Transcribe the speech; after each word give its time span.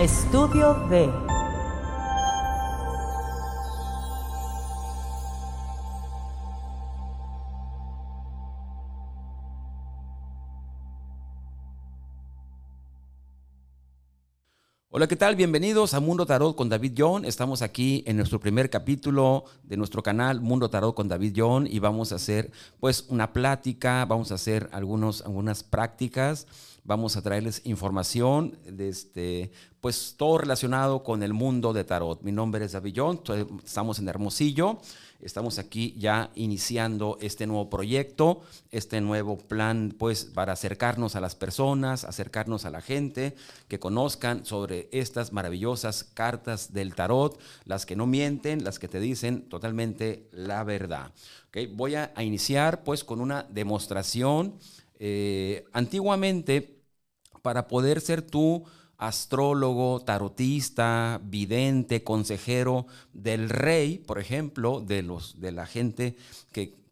Estudio 0.00 0.74
B. 0.88 1.08
Hola, 14.90 15.06
¿qué 15.06 15.14
tal? 15.14 15.36
Bienvenidos 15.36 15.94
a 15.94 16.00
Mundo 16.00 16.26
Tarot 16.26 16.56
con 16.56 16.68
David 16.68 16.94
John. 16.98 17.24
Estamos 17.24 17.62
aquí 17.62 18.02
en 18.06 18.16
nuestro 18.16 18.40
primer 18.40 18.70
capítulo 18.70 19.44
de 19.62 19.76
nuestro 19.76 20.02
canal 20.02 20.40
Mundo 20.40 20.70
Tarot 20.70 20.94
con 20.94 21.06
David 21.06 21.34
John 21.36 21.68
y 21.70 21.78
vamos 21.78 22.10
a 22.10 22.16
hacer 22.16 22.50
pues 22.80 23.06
una 23.10 23.32
plática, 23.32 24.04
vamos 24.06 24.32
a 24.32 24.34
hacer 24.34 24.68
algunos, 24.72 25.22
algunas 25.22 25.62
prácticas, 25.62 26.48
vamos 26.84 27.16
a 27.16 27.22
traerles 27.22 27.62
información 27.64 28.58
de 28.64 28.88
este, 28.88 29.50
pues 29.80 30.14
todo 30.16 30.38
relacionado 30.38 31.02
con 31.02 31.22
el 31.22 31.32
mundo 31.32 31.72
de 31.72 31.84
Tarot. 31.84 32.22
Mi 32.22 32.32
nombre 32.32 32.64
es 32.64 32.72
David 32.72 32.94
John, 32.96 33.20
estamos 33.64 33.98
en 33.98 34.08
Hermosillo 34.08 34.78
Estamos 35.24 35.58
aquí 35.58 35.94
ya 35.96 36.30
iniciando 36.34 37.16
este 37.18 37.46
nuevo 37.46 37.70
proyecto, 37.70 38.42
este 38.70 39.00
nuevo 39.00 39.38
plan, 39.38 39.94
pues, 39.98 40.26
para 40.26 40.52
acercarnos 40.52 41.16
a 41.16 41.20
las 41.22 41.34
personas, 41.34 42.04
acercarnos 42.04 42.66
a 42.66 42.70
la 42.70 42.82
gente, 42.82 43.34
que 43.66 43.78
conozcan 43.78 44.44
sobre 44.44 44.90
estas 44.92 45.32
maravillosas 45.32 46.04
cartas 46.04 46.74
del 46.74 46.94
tarot, 46.94 47.40
las 47.64 47.86
que 47.86 47.96
no 47.96 48.06
mienten, 48.06 48.64
las 48.64 48.78
que 48.78 48.86
te 48.86 49.00
dicen 49.00 49.48
totalmente 49.48 50.28
la 50.30 50.62
verdad. 50.62 51.10
¿Okay? 51.48 51.68
Voy 51.68 51.94
a, 51.94 52.12
iniciar, 52.18 52.84
pues, 52.84 53.02
con 53.02 53.22
una 53.22 53.44
demostración. 53.44 54.58
Eh, 54.98 55.64
antiguamente, 55.72 56.83
para 57.44 57.68
poder 57.68 58.00
ser 58.00 58.22
tú 58.22 58.64
astrólogo, 58.96 60.00
tarotista, 60.00 61.20
vidente, 61.22 62.02
consejero 62.02 62.86
del 63.12 63.50
rey, 63.50 63.98
por 63.98 64.18
ejemplo, 64.18 64.80
de, 64.80 65.02
los, 65.02 65.38
de 65.42 65.52
la 65.52 65.66
gente 65.66 66.16
que, 66.52 66.82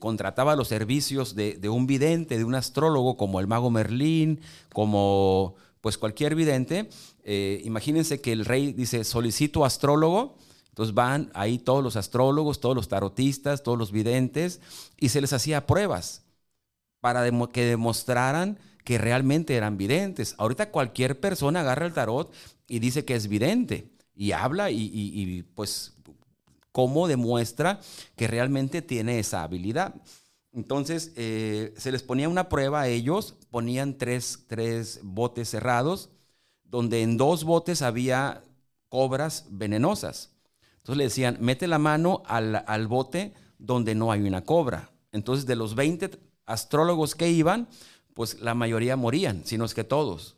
contrataba 0.00 0.56
los 0.56 0.68
servicios 0.68 1.34
de, 1.34 1.68
un 1.70 1.86
vidente, 1.86 2.36
de 2.36 2.44
un 2.44 2.54
astrólogo 2.54 3.16
como 3.16 3.40
el 3.40 3.46
mago 3.46 3.70
Merlín, 3.70 4.40
como 4.74 5.54
pues 5.80 5.96
cualquier 5.96 6.34
vidente. 6.34 6.90
Eh, 7.22 7.62
imagínense 7.64 8.20
que 8.20 8.32
el 8.32 8.44
rey 8.44 8.72
dice, 8.72 9.04
solicito 9.04 9.64
astrólogo. 9.64 10.36
Entonces 10.68 10.92
van 10.94 11.30
ahí 11.34 11.58
todos 11.58 11.82
los 11.82 11.96
astrólogos, 11.96 12.60
todos 12.60 12.74
los 12.76 12.88
tarotistas, 12.88 13.62
todos 13.62 13.78
los 13.78 13.92
videntes, 13.92 14.60
y 14.98 15.10
se 15.10 15.20
les 15.20 15.32
hacía 15.32 15.66
pruebas 15.66 16.24
para 17.00 17.24
que 17.48 17.64
demostraran 17.64 18.58
que 18.84 18.98
realmente 18.98 19.56
eran 19.56 19.76
videntes. 19.76 20.34
Ahorita 20.38 20.70
cualquier 20.70 21.18
persona 21.18 21.60
agarra 21.60 21.86
el 21.86 21.94
tarot 21.94 22.32
y 22.68 22.78
dice 22.78 23.04
que 23.04 23.14
es 23.14 23.28
vidente 23.28 23.90
y 24.14 24.32
habla 24.32 24.70
y, 24.70 25.42
pues 25.54 25.94
cómo 26.70 27.08
demuestra 27.08 27.80
que 28.16 28.26
realmente 28.26 28.82
tiene 28.82 29.18
esa 29.18 29.42
habilidad. 29.42 29.94
Entonces 30.52 31.12
eh, 31.16 31.72
se 31.76 31.90
les 31.90 32.02
ponía 32.02 32.28
una 32.28 32.48
prueba 32.48 32.82
a 32.82 32.88
ellos, 32.88 33.36
ponían 33.50 33.96
tres, 33.96 34.44
tres 34.46 35.00
botes 35.02 35.48
cerrados, 35.48 36.10
donde 36.64 37.02
en 37.02 37.16
dos 37.16 37.44
botes 37.44 37.82
había 37.82 38.42
cobras 38.88 39.46
venenosas. 39.50 40.32
Entonces 40.78 40.96
le 40.96 41.04
decían, 41.04 41.38
mete 41.40 41.66
la 41.66 41.78
mano 41.78 42.22
al, 42.26 42.64
al 42.66 42.86
bote 42.86 43.34
donde 43.58 43.94
no 43.94 44.12
hay 44.12 44.22
una 44.22 44.44
cobra. 44.44 44.90
Entonces 45.12 45.46
de 45.46 45.56
los 45.56 45.74
20 45.74 46.10
astrólogos 46.46 47.14
que 47.14 47.30
iban, 47.30 47.68
pues 48.14 48.40
la 48.40 48.54
mayoría 48.54 48.96
morían, 48.96 49.42
sino 49.44 49.64
es 49.64 49.74
que 49.74 49.84
todos. 49.84 50.36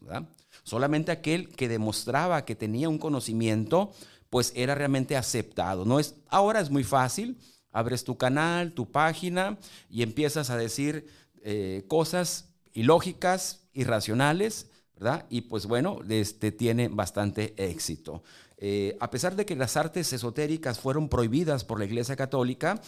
Solamente 0.65 1.13
aquel 1.13 1.49
que 1.51 1.69
demostraba 1.69 2.45
que 2.45 2.57
tenía 2.57 2.89
un 2.89 2.99
conocimiento, 2.99 3.93
pues 4.31 4.53
era 4.57 4.75
realmente 4.75 5.17
aceptado. 5.17 5.85
No 5.85 6.01
es, 6.01 6.17
ahora 6.29 6.61
es 6.61 6.71
muy 6.71 6.85
fácil, 6.85 7.39
abres 7.71 8.05
tu 8.05 8.17
canal, 8.17 8.73
tu 8.73 8.91
página 8.91 9.59
y 9.89 10.03
empiezas 10.03 10.51
a 10.51 10.57
decir 10.57 11.07
eh, 11.43 11.85
cosas 11.87 12.49
ilógicas, 12.73 13.69
irracionales, 13.73 14.69
¿verdad? 14.97 15.27
Y 15.29 15.43
pues 15.43 15.67
bueno, 15.67 16.01
este, 16.09 16.53
tiene 16.53 16.89
bastante 16.89 17.55
éxito. 17.57 18.23
Eh, 18.59 18.97
a 19.01 19.11
pesar 19.11 19.37
de 19.37 19.45
que 19.45 19.55
las 19.55 19.77
artes 19.77 20.13
esotéricas 20.15 20.81
fueron 20.81 21.11
prohibidas 21.11 21.65
por 21.65 21.79
la 21.79 21.85
Iglesia 21.85 22.17
Católica, 22.17 22.81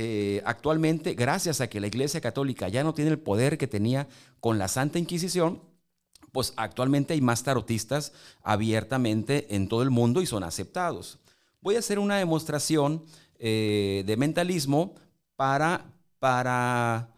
eh, 0.00 0.42
actualmente, 0.44 1.14
gracias 1.14 1.60
a 1.60 1.68
que 1.68 1.80
la 1.80 1.88
Iglesia 1.88 2.20
Católica 2.20 2.68
ya 2.68 2.84
no 2.84 2.94
tiene 2.94 3.10
el 3.10 3.18
poder 3.18 3.58
que 3.58 3.66
tenía 3.66 4.06
con 4.38 4.56
la 4.56 4.68
Santa 4.68 5.00
Inquisición, 5.00 5.60
pues 6.30 6.52
actualmente 6.56 7.14
hay 7.14 7.20
más 7.20 7.42
tarotistas 7.42 8.12
abiertamente 8.44 9.56
en 9.56 9.66
todo 9.66 9.82
el 9.82 9.90
mundo 9.90 10.22
y 10.22 10.26
son 10.26 10.44
aceptados. 10.44 11.18
Voy 11.60 11.74
a 11.74 11.80
hacer 11.80 11.98
una 11.98 12.16
demostración 12.16 13.04
eh, 13.40 14.04
de 14.06 14.16
mentalismo 14.16 14.94
para, 15.34 15.84
para, 16.20 17.08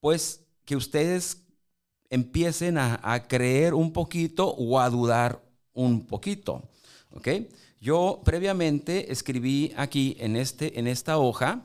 pues, 0.00 0.40
que 0.64 0.74
ustedes 0.74 1.42
empiecen 2.08 2.78
a, 2.78 2.98
a, 3.02 3.28
creer 3.28 3.74
un 3.74 3.92
poquito 3.92 4.54
o 4.54 4.80
a 4.80 4.88
dudar 4.88 5.42
un 5.74 6.06
poquito. 6.06 6.62
Yo 7.78 8.22
previamente 8.24 9.12
escribí 9.12 9.74
aquí 9.76 10.16
en, 10.18 10.36
este, 10.36 10.78
en 10.78 10.86
esta 10.86 11.18
hoja, 11.18 11.62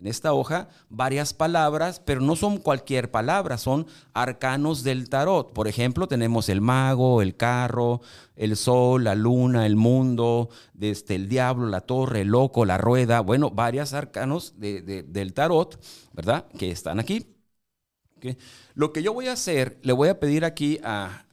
en 0.00 0.06
esta 0.06 0.32
hoja 0.32 0.68
varias 0.88 1.34
palabras, 1.34 2.00
pero 2.00 2.20
no 2.20 2.34
son 2.34 2.56
cualquier 2.56 3.10
palabra, 3.10 3.58
son 3.58 3.86
arcanos 4.14 4.82
del 4.82 5.10
tarot. 5.10 5.52
Por 5.52 5.68
ejemplo, 5.68 6.08
tenemos 6.08 6.48
el 6.48 6.60
mago, 6.60 7.20
el 7.20 7.36
carro, 7.36 8.00
el 8.34 8.56
sol, 8.56 9.04
la 9.04 9.14
luna, 9.14 9.66
el 9.66 9.76
mundo, 9.76 10.48
desde 10.72 11.16
el 11.16 11.28
diablo, 11.28 11.66
la 11.66 11.82
torre, 11.82 12.22
el 12.22 12.28
loco, 12.28 12.64
la 12.64 12.78
rueda, 12.78 13.20
bueno, 13.20 13.50
varios 13.50 13.92
arcanos 13.92 14.54
del 14.58 15.32
tarot, 15.34 15.78
¿verdad? 16.12 16.46
Que 16.58 16.70
están 16.70 16.98
aquí. 16.98 17.36
Lo 18.74 18.92
que 18.92 19.02
yo 19.02 19.12
voy 19.12 19.28
a 19.28 19.32
hacer, 19.32 19.78
le 19.82 19.92
voy 19.92 20.08
a 20.08 20.18
pedir 20.18 20.44
aquí 20.44 20.78
a, 20.82 21.26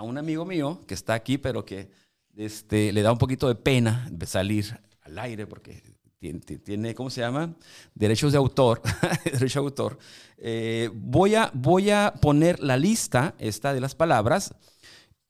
un 0.00 0.16
amigo 0.16 0.44
mío 0.44 0.80
que 0.86 0.94
está 0.94 1.14
aquí, 1.14 1.38
pero 1.38 1.64
que 1.64 1.90
este, 2.36 2.92
le 2.92 3.02
da 3.02 3.12
un 3.12 3.18
poquito 3.18 3.48
de 3.48 3.54
pena 3.56 4.10
salir 4.26 4.80
al 5.02 5.18
aire 5.18 5.46
porque 5.46 5.82
tiene, 6.30 6.94
¿cómo 6.94 7.10
se 7.10 7.20
llama? 7.20 7.54
Derechos 7.94 8.32
de 8.32 8.38
autor, 8.38 8.80
derecho 9.24 9.60
de 9.60 9.66
autor. 9.66 9.98
Eh, 10.38 10.90
voy, 10.94 11.34
a, 11.34 11.50
voy 11.52 11.90
a 11.90 12.14
poner 12.20 12.60
la 12.60 12.76
lista 12.76 13.34
esta 13.38 13.74
de 13.74 13.80
las 13.80 13.94
palabras 13.94 14.54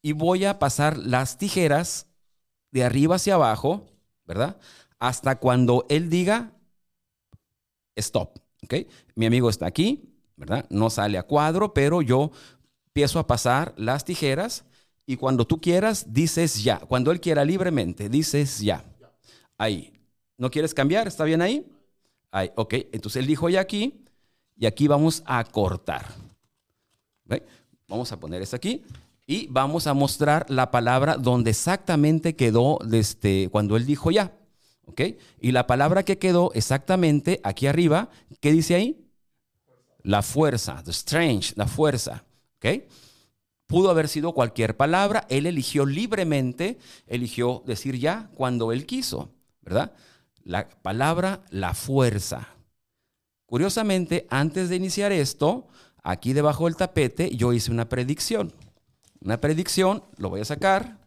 y 0.02 0.12
voy 0.12 0.44
a 0.44 0.58
pasar 0.58 0.98
las 0.98 1.38
tijeras 1.38 2.06
de 2.70 2.84
arriba 2.84 3.16
hacia 3.16 3.34
abajo, 3.34 3.86
¿verdad? 4.26 4.58
Hasta 4.98 5.38
cuando 5.38 5.86
él 5.88 6.10
diga 6.10 6.52
stop, 7.96 8.38
¿ok? 8.62 8.74
Mi 9.14 9.26
amigo 9.26 9.48
está 9.48 9.66
aquí, 9.66 10.14
¿verdad? 10.36 10.66
No 10.70 10.90
sale 10.90 11.18
a 11.18 11.22
cuadro, 11.22 11.72
pero 11.72 12.02
yo 12.02 12.30
empiezo 12.86 13.18
a 13.18 13.26
pasar 13.26 13.72
las 13.76 14.04
tijeras 14.04 14.64
y 15.06 15.16
cuando 15.16 15.46
tú 15.46 15.60
quieras, 15.60 16.12
dices 16.12 16.62
ya. 16.62 16.78
Cuando 16.78 17.10
él 17.10 17.20
quiera 17.20 17.44
libremente, 17.44 18.08
dices 18.08 18.60
ya. 18.60 18.84
Ahí. 19.58 19.91
¿No 20.42 20.50
quieres 20.50 20.74
cambiar? 20.74 21.06
¿Está 21.06 21.22
bien 21.22 21.40
ahí? 21.40 21.64
ahí 22.32 22.50
ok, 22.56 22.74
entonces 22.90 23.20
él 23.20 23.28
dijo 23.28 23.48
ya 23.48 23.60
aquí 23.60 24.02
y 24.56 24.66
aquí 24.66 24.88
vamos 24.88 25.22
a 25.24 25.44
cortar. 25.44 26.04
Vamos 27.86 28.10
a 28.10 28.18
poner 28.18 28.42
esto 28.42 28.56
aquí 28.56 28.82
y 29.24 29.46
vamos 29.46 29.86
a 29.86 29.94
mostrar 29.94 30.50
la 30.50 30.72
palabra 30.72 31.16
donde 31.16 31.50
exactamente 31.50 32.34
quedó 32.34 32.80
desde 32.84 33.50
cuando 33.52 33.76
él 33.76 33.86
dijo 33.86 34.10
ya. 34.10 34.32
¿Ok? 34.86 35.02
Y 35.40 35.52
la 35.52 35.68
palabra 35.68 36.02
que 36.02 36.18
quedó 36.18 36.50
exactamente 36.54 37.40
aquí 37.44 37.68
arriba, 37.68 38.08
¿qué 38.40 38.50
dice 38.50 38.74
ahí? 38.74 39.06
La 40.02 40.22
fuerza, 40.22 40.82
the 40.84 40.90
strange, 40.90 41.52
la 41.54 41.68
fuerza. 41.68 42.24
¿Ok? 42.56 42.82
Pudo 43.68 43.90
haber 43.90 44.08
sido 44.08 44.32
cualquier 44.32 44.76
palabra, 44.76 45.24
él 45.28 45.46
eligió 45.46 45.86
libremente, 45.86 46.78
eligió 47.06 47.62
decir 47.64 47.96
ya 47.96 48.28
cuando 48.34 48.72
él 48.72 48.86
quiso, 48.86 49.30
¿verdad? 49.60 49.92
La 50.44 50.68
palabra 50.68 51.44
la 51.50 51.74
fuerza. 51.74 52.48
Curiosamente, 53.46 54.26
antes 54.30 54.68
de 54.68 54.76
iniciar 54.76 55.12
esto, 55.12 55.68
aquí 56.02 56.32
debajo 56.32 56.64
del 56.64 56.76
tapete 56.76 57.34
yo 57.36 57.52
hice 57.52 57.70
una 57.70 57.88
predicción. 57.88 58.52
Una 59.20 59.40
predicción, 59.40 60.02
lo 60.16 60.30
voy 60.30 60.40
a 60.40 60.44
sacar. 60.44 60.98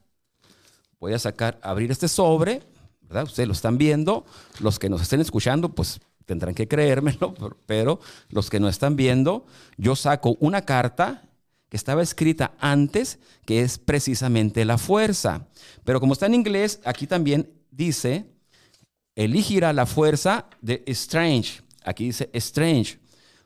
Voy 0.99 1.13
a 1.13 1.19
sacar, 1.19 1.59
abrir 1.61 1.91
este 1.91 2.07
sobre, 2.07 2.63
¿verdad? 3.01 3.23
Ustedes 3.23 3.47
lo 3.47 3.53
están 3.53 3.77
viendo. 3.77 4.25
Los 4.59 4.79
que 4.79 4.89
nos 4.89 5.01
estén 5.01 5.21
escuchando, 5.21 5.69
pues 5.69 5.99
tendrán 6.25 6.55
que 6.55 6.67
creérmelo, 6.67 7.33
pero 7.65 7.99
los 8.29 8.49
que 8.49 8.59
no 8.59 8.69
están 8.69 8.95
viendo, 8.95 9.45
yo 9.77 9.95
saco 9.95 10.37
una 10.39 10.61
carta 10.63 11.23
que 11.69 11.77
estaba 11.77 12.03
escrita 12.03 12.53
antes, 12.59 13.19
que 13.45 13.61
es 13.61 13.79
precisamente 13.79 14.65
la 14.65 14.77
fuerza. 14.77 15.47
Pero 15.83 15.99
como 15.99 16.13
está 16.13 16.27
en 16.27 16.35
inglés, 16.35 16.79
aquí 16.85 17.07
también 17.07 17.51
dice 17.71 18.34
elegirá 19.15 19.73
la 19.73 19.85
fuerza 19.85 20.47
de 20.61 20.83
Strange. 20.87 21.61
Aquí 21.83 22.05
dice 22.05 22.29
Strange, 22.33 22.99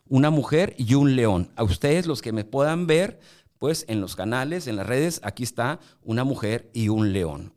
una 0.08 0.30
mujer 0.30 0.76
y 0.78 0.96
un 0.96 1.16
león. 1.16 1.52
A 1.56 1.64
ustedes 1.64 2.08
los 2.08 2.22
que 2.22 2.32
me 2.32 2.44
puedan 2.44 2.88
ver, 2.88 3.20
pues 3.60 3.86
en 3.88 4.02
los 4.02 4.16
canales, 4.16 4.68
en 4.68 4.78
las 4.78 4.88
redes, 4.88 5.20
aquí 5.24 5.44
está 5.44 5.80
una 6.02 6.24
mujer 6.24 6.70
y 6.74 6.90
un 6.90 7.14
león. 7.14 7.54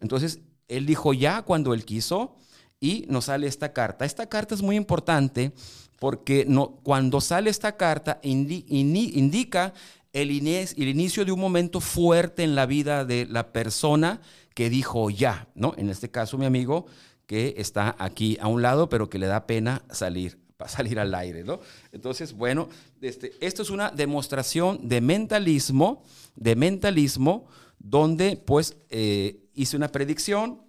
Entonces, 0.00 0.40
él 0.68 0.86
dijo 0.86 1.12
ya 1.12 1.42
cuando 1.42 1.74
él 1.74 1.84
quiso 1.84 2.36
y 2.80 3.06
nos 3.08 3.26
sale 3.26 3.46
esta 3.46 3.72
carta. 3.72 4.04
Esta 4.04 4.28
carta 4.28 4.54
es 4.54 4.62
muy 4.62 4.76
importante 4.76 5.52
porque 5.98 6.44
no, 6.46 6.80
cuando 6.82 7.20
sale 7.20 7.50
esta 7.50 7.76
carta 7.76 8.18
indica 8.22 9.72
el, 10.12 10.30
el 10.30 10.88
inicio 10.88 11.24
de 11.24 11.32
un 11.32 11.40
momento 11.40 11.80
fuerte 11.80 12.42
en 12.42 12.54
la 12.54 12.66
vida 12.66 13.04
de 13.04 13.26
la 13.26 13.52
persona 13.52 14.20
que 14.54 14.70
dijo 14.70 15.10
ya, 15.10 15.48
¿no? 15.54 15.74
En 15.76 15.88
este 15.88 16.10
caso, 16.10 16.36
mi 16.36 16.46
amigo 16.46 16.86
que 17.26 17.54
está 17.58 17.96
aquí 17.98 18.38
a 18.40 18.48
un 18.48 18.62
lado, 18.62 18.88
pero 18.88 19.08
que 19.08 19.18
le 19.18 19.26
da 19.26 19.46
pena 19.46 19.82
salir, 19.90 20.38
para 20.56 20.70
salir 20.70 20.98
al 20.98 21.14
aire, 21.14 21.44
¿no? 21.44 21.60
Entonces, 21.92 22.32
bueno, 22.32 22.68
este, 23.00 23.32
esto 23.40 23.62
es 23.62 23.70
una 23.70 23.90
demostración 23.90 24.88
de 24.88 25.00
mentalismo, 25.00 26.02
de 26.36 26.56
mentalismo, 26.56 27.46
donde 27.78 28.36
pues 28.36 28.76
eh, 28.90 29.44
hice 29.54 29.76
una 29.76 29.88
predicción, 29.88 30.62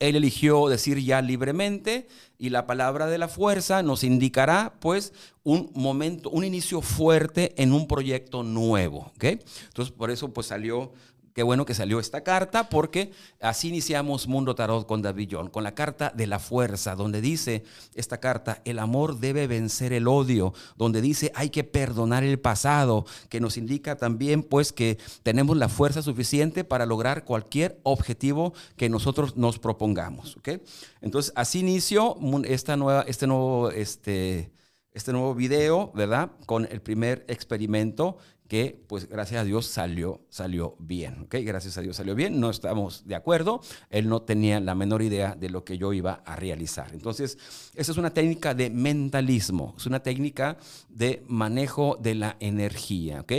él 0.00 0.16
eligió 0.16 0.68
decir 0.68 0.98
ya 0.98 1.22
libremente 1.22 2.08
y 2.38 2.50
la 2.50 2.66
palabra 2.66 3.06
de 3.06 3.18
la 3.18 3.28
fuerza 3.28 3.82
nos 3.82 4.04
indicará 4.04 4.74
pues 4.80 5.12
un 5.44 5.70
momento, 5.74 6.30
un 6.30 6.44
inicio 6.44 6.80
fuerte 6.80 7.54
en 7.62 7.72
un 7.72 7.86
proyecto 7.86 8.42
nuevo. 8.42 9.12
¿ok? 9.14 9.24
Entonces 9.24 9.94
por 9.94 10.10
eso 10.10 10.32
pues 10.32 10.48
salió 10.48 10.92
Qué 11.34 11.42
bueno 11.42 11.66
que 11.66 11.74
salió 11.74 11.98
esta 11.98 12.22
carta 12.22 12.68
porque 12.68 13.10
así 13.40 13.68
iniciamos 13.68 14.28
Mundo 14.28 14.54
Tarot 14.54 14.86
con 14.86 15.02
David 15.02 15.30
John, 15.32 15.50
con 15.50 15.64
la 15.64 15.74
carta 15.74 16.12
de 16.14 16.28
la 16.28 16.38
fuerza, 16.38 16.94
donde 16.94 17.20
dice 17.20 17.64
esta 17.96 18.20
carta, 18.20 18.62
el 18.64 18.78
amor 18.78 19.18
debe 19.18 19.48
vencer 19.48 19.92
el 19.92 20.06
odio, 20.06 20.54
donde 20.76 21.00
dice 21.00 21.32
hay 21.34 21.50
que 21.50 21.64
perdonar 21.64 22.22
el 22.22 22.38
pasado, 22.38 23.04
que 23.28 23.40
nos 23.40 23.56
indica 23.56 23.96
también 23.96 24.44
pues 24.44 24.72
que 24.72 24.98
tenemos 25.24 25.56
la 25.56 25.68
fuerza 25.68 26.02
suficiente 26.02 26.62
para 26.62 26.86
lograr 26.86 27.24
cualquier 27.24 27.80
objetivo 27.82 28.54
que 28.76 28.88
nosotros 28.88 29.36
nos 29.36 29.58
propongamos. 29.58 30.36
¿okay? 30.36 30.62
Entonces 31.00 31.32
así 31.34 31.58
inició 31.58 32.16
esta 32.44 32.76
nueva, 32.76 33.04
este 33.08 33.26
nuevo... 33.26 33.72
Este, 33.72 34.52
este 34.94 35.12
nuevo 35.12 35.34
video, 35.34 35.90
¿verdad? 35.92 36.30
Con 36.46 36.68
el 36.70 36.80
primer 36.80 37.24
experimento 37.26 38.16
que 38.48 38.84
pues 38.86 39.08
gracias 39.08 39.40
a 39.40 39.44
Dios 39.44 39.66
salió, 39.66 40.20
salió 40.28 40.76
bien, 40.78 41.22
¿ok? 41.22 41.36
Gracias 41.42 41.78
a 41.78 41.80
Dios 41.80 41.96
salió 41.96 42.14
bien, 42.14 42.40
no 42.40 42.50
estamos 42.50 43.06
de 43.06 43.14
acuerdo, 43.14 43.60
él 43.88 44.08
no 44.08 44.22
tenía 44.22 44.60
la 44.60 44.74
menor 44.74 45.02
idea 45.02 45.34
de 45.34 45.48
lo 45.48 45.64
que 45.64 45.78
yo 45.78 45.92
iba 45.92 46.22
a 46.26 46.36
realizar. 46.36 46.92
Entonces, 46.92 47.38
esa 47.74 47.92
es 47.92 47.98
una 47.98 48.12
técnica 48.12 48.54
de 48.54 48.68
mentalismo, 48.68 49.74
es 49.78 49.86
una 49.86 50.02
técnica 50.02 50.58
de 50.88 51.22
manejo 51.26 51.98
de 52.00 52.14
la 52.14 52.36
energía, 52.40 53.22
¿ok? 53.22 53.32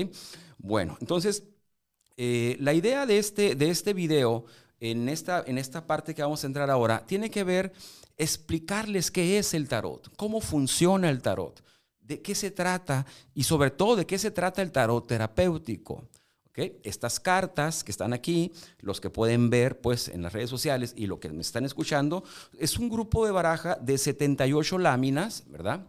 Bueno, 0.58 0.98
entonces, 1.00 1.44
eh, 2.18 2.58
la 2.60 2.74
idea 2.74 3.06
de 3.06 3.20
este, 3.20 3.56
de 3.56 3.70
este 3.70 3.94
video, 3.94 4.46
en 4.80 5.08
esta, 5.08 5.44
en 5.46 5.58
esta 5.58 5.86
parte 5.86 6.16
que 6.16 6.24
vamos 6.24 6.44
a 6.44 6.48
entrar 6.48 6.72
ahora, 6.72 7.06
tiene 7.06 7.30
que 7.30 7.44
ver 7.44 7.74
explicarles 8.18 9.12
qué 9.12 9.38
es 9.38 9.54
el 9.54 9.68
tarot, 9.68 10.16
cómo 10.16 10.42
funciona 10.42 11.10
el 11.10 11.22
tarot 11.22 11.64
de 12.08 12.22
qué 12.22 12.36
se 12.36 12.52
trata 12.52 13.06
y 13.34 13.44
sobre 13.44 13.72
todo 13.72 13.96
de 13.96 14.06
qué 14.06 14.18
se 14.18 14.32
trata 14.32 14.62
el 14.62 14.72
tarot 14.72 15.08
terapéutico. 15.08 16.08
Estas 16.56 17.20
cartas 17.20 17.84
que 17.84 17.92
están 17.92 18.14
aquí, 18.14 18.54
los 18.80 19.02
que 19.02 19.10
pueden 19.10 19.50
ver 19.50 19.82
pues 19.82 20.08
en 20.08 20.22
las 20.22 20.32
redes 20.32 20.50
sociales 20.50 20.94
y 20.96 21.06
lo 21.06 21.20
que 21.20 21.30
me 21.30 21.42
están 21.42 21.66
escuchando, 21.66 22.24
es 22.58 22.78
un 22.78 22.90
grupo 22.90 23.26
de 23.26 23.34
baraja 23.34 23.76
de 23.82 23.98
78 23.98 24.78
láminas, 24.78 25.44
¿verdad? 25.48 25.86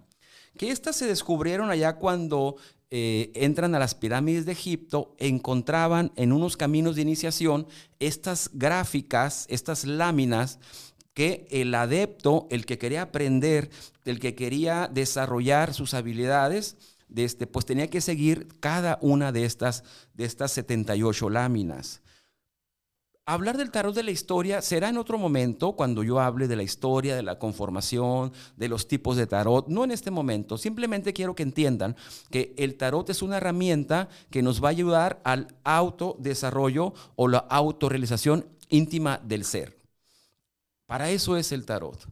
Que 0.58 0.72
estas 0.72 0.96
se 0.96 1.06
descubrieron 1.06 1.70
allá 1.70 1.96
cuando 1.96 2.56
eh, 2.90 3.30
entran 3.34 3.76
a 3.76 3.78
las 3.78 3.94
pirámides 3.94 4.44
de 4.44 4.52
Egipto, 4.52 5.14
encontraban 5.18 6.10
en 6.16 6.32
unos 6.32 6.56
caminos 6.56 6.96
de 6.96 7.02
iniciación 7.02 7.68
estas 8.00 8.50
gráficas, 8.52 9.46
estas 9.48 9.84
láminas 9.84 10.58
que 11.16 11.48
el 11.50 11.74
adepto, 11.74 12.46
el 12.50 12.66
que 12.66 12.76
quería 12.76 13.00
aprender, 13.00 13.70
el 14.04 14.20
que 14.20 14.34
quería 14.34 14.90
desarrollar 14.92 15.72
sus 15.72 15.94
habilidades, 15.94 16.76
de 17.08 17.24
este, 17.24 17.46
pues 17.46 17.64
tenía 17.64 17.88
que 17.88 18.02
seguir 18.02 18.48
cada 18.60 18.98
una 19.00 19.32
de 19.32 19.46
estas, 19.46 19.82
de 20.12 20.26
estas 20.26 20.52
78 20.52 21.30
láminas. 21.30 22.02
Hablar 23.24 23.56
del 23.56 23.70
tarot 23.70 23.94
de 23.94 24.02
la 24.02 24.10
historia 24.10 24.60
será 24.60 24.90
en 24.90 24.98
otro 24.98 25.16
momento, 25.16 25.72
cuando 25.72 26.02
yo 26.02 26.20
hable 26.20 26.48
de 26.48 26.56
la 26.56 26.62
historia, 26.62 27.16
de 27.16 27.22
la 27.22 27.38
conformación, 27.38 28.34
de 28.58 28.68
los 28.68 28.86
tipos 28.86 29.16
de 29.16 29.26
tarot, 29.26 29.68
no 29.68 29.84
en 29.84 29.92
este 29.92 30.10
momento. 30.10 30.58
Simplemente 30.58 31.14
quiero 31.14 31.34
que 31.34 31.44
entiendan 31.44 31.96
que 32.30 32.54
el 32.58 32.76
tarot 32.76 33.08
es 33.08 33.22
una 33.22 33.38
herramienta 33.38 34.10
que 34.28 34.42
nos 34.42 34.62
va 34.62 34.68
a 34.68 34.72
ayudar 34.72 35.22
al 35.24 35.48
autodesarrollo 35.64 36.92
o 37.16 37.26
la 37.26 37.38
autorrealización 37.38 38.44
íntima 38.68 39.18
del 39.24 39.46
ser. 39.46 39.75
Para 40.86 41.10
eso 41.10 41.36
es 41.36 41.52
el 41.52 41.66
tarot. 41.66 42.06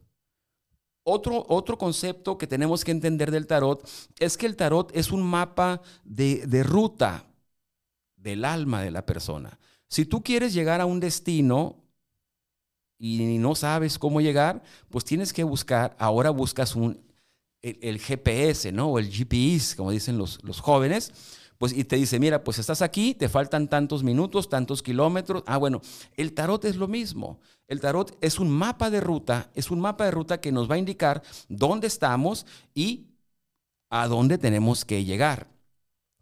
Otro, 1.03 1.45
otro, 1.49 1.77
concepto 1.77 2.37
que 2.37 2.47
tenemos 2.47 2.83
que 2.83 2.91
entender 2.91 3.29
del 3.31 3.47
tarot 3.47 3.87
es 4.19 4.37
que 4.37 4.47
el 4.47 4.55
tarot 4.55 4.91
es 4.95 5.11
un 5.11 5.21
mapa 5.21 5.81
de, 6.03 6.47
de, 6.47 6.63
ruta 6.63 7.27
del 8.15 8.43
alma 8.43 8.81
de 8.81 8.91
la 8.91 9.05
persona. 9.05 9.59
Si 9.87 10.05
tú 10.05 10.23
quieres 10.23 10.53
llegar 10.53 10.81
a 10.81 10.87
un 10.87 10.99
destino 10.99 11.83
y 12.97 13.37
no 13.37 13.53
sabes 13.53 13.99
cómo 13.99 14.19
llegar, 14.19 14.63
pues 14.89 15.05
tienes 15.05 15.31
que 15.31 15.43
buscar, 15.43 15.95
ahora 15.99 16.31
buscas 16.31 16.75
un, 16.75 17.05
el, 17.61 17.99
GPS, 17.99 18.71
¿no? 18.71 18.89
O 18.89 18.99
el 18.99 19.09
GPS, 19.09 19.75
como 19.75 19.91
dicen 19.91 20.17
los, 20.17 20.43
los 20.43 20.59
jóvenes, 20.59 21.13
pues 21.57 21.73
y 21.73 21.83
te 21.85 21.95
dice, 21.95 22.19
mira, 22.19 22.43
pues 22.43 22.59
estás 22.59 22.81
aquí, 22.81 23.13
te 23.13 23.29
faltan 23.29 23.67
tantos 23.67 24.03
minutos, 24.03 24.49
tantos 24.49 24.83
kilómetros. 24.83 25.43
Ah, 25.45 25.57
bueno, 25.57 25.81
el 26.17 26.33
tarot 26.33 26.63
es 26.65 26.75
lo 26.75 26.87
mismo. 26.87 27.39
El 27.67 27.79
tarot 27.79 28.17
es 28.21 28.39
un 28.39 28.49
mapa 28.49 28.89
de 28.89 29.01
ruta, 29.01 29.49
es 29.55 29.71
un 29.71 29.79
mapa 29.79 30.05
de 30.05 30.11
ruta 30.11 30.39
que 30.39 30.51
nos 30.51 30.69
va 30.69 30.75
a 30.75 30.79
indicar 30.79 31.23
dónde 31.47 31.87
estamos 31.87 32.45
y 32.73 33.07
a 33.89 34.07
dónde 34.07 34.37
tenemos 34.37 34.85
que 34.85 35.03
llegar. 35.05 35.47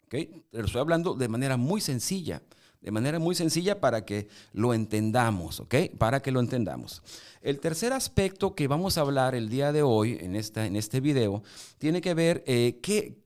¿Okay? 0.05 0.45
Lo 0.51 0.65
estoy 0.65 0.81
hablando 0.81 1.15
de 1.15 1.27
manera 1.27 1.57
muy 1.57 1.81
sencilla, 1.81 2.43
de 2.81 2.91
manera 2.91 3.17
muy 3.17 3.33
sencilla 3.33 3.81
para 3.81 4.05
que 4.05 4.27
lo 4.51 4.73
entendamos, 4.73 5.59
¿ok? 5.59 5.75
Para 5.97 6.21
que 6.21 6.31
lo 6.31 6.39
entendamos. 6.39 7.01
El 7.41 7.59
tercer 7.59 7.93
aspecto 7.93 8.53
que 8.53 8.67
vamos 8.67 8.97
a 8.97 9.01
hablar 9.01 9.35
el 9.35 9.49
día 9.49 9.71
de 9.71 9.81
hoy 9.81 10.17
en, 10.21 10.35
esta, 10.35 10.65
en 10.65 10.75
este 10.75 10.99
video 10.99 11.43
tiene 11.77 12.01
que 12.01 12.13
ver 12.13 12.43
eh, 12.45 12.79
qué, 12.81 13.22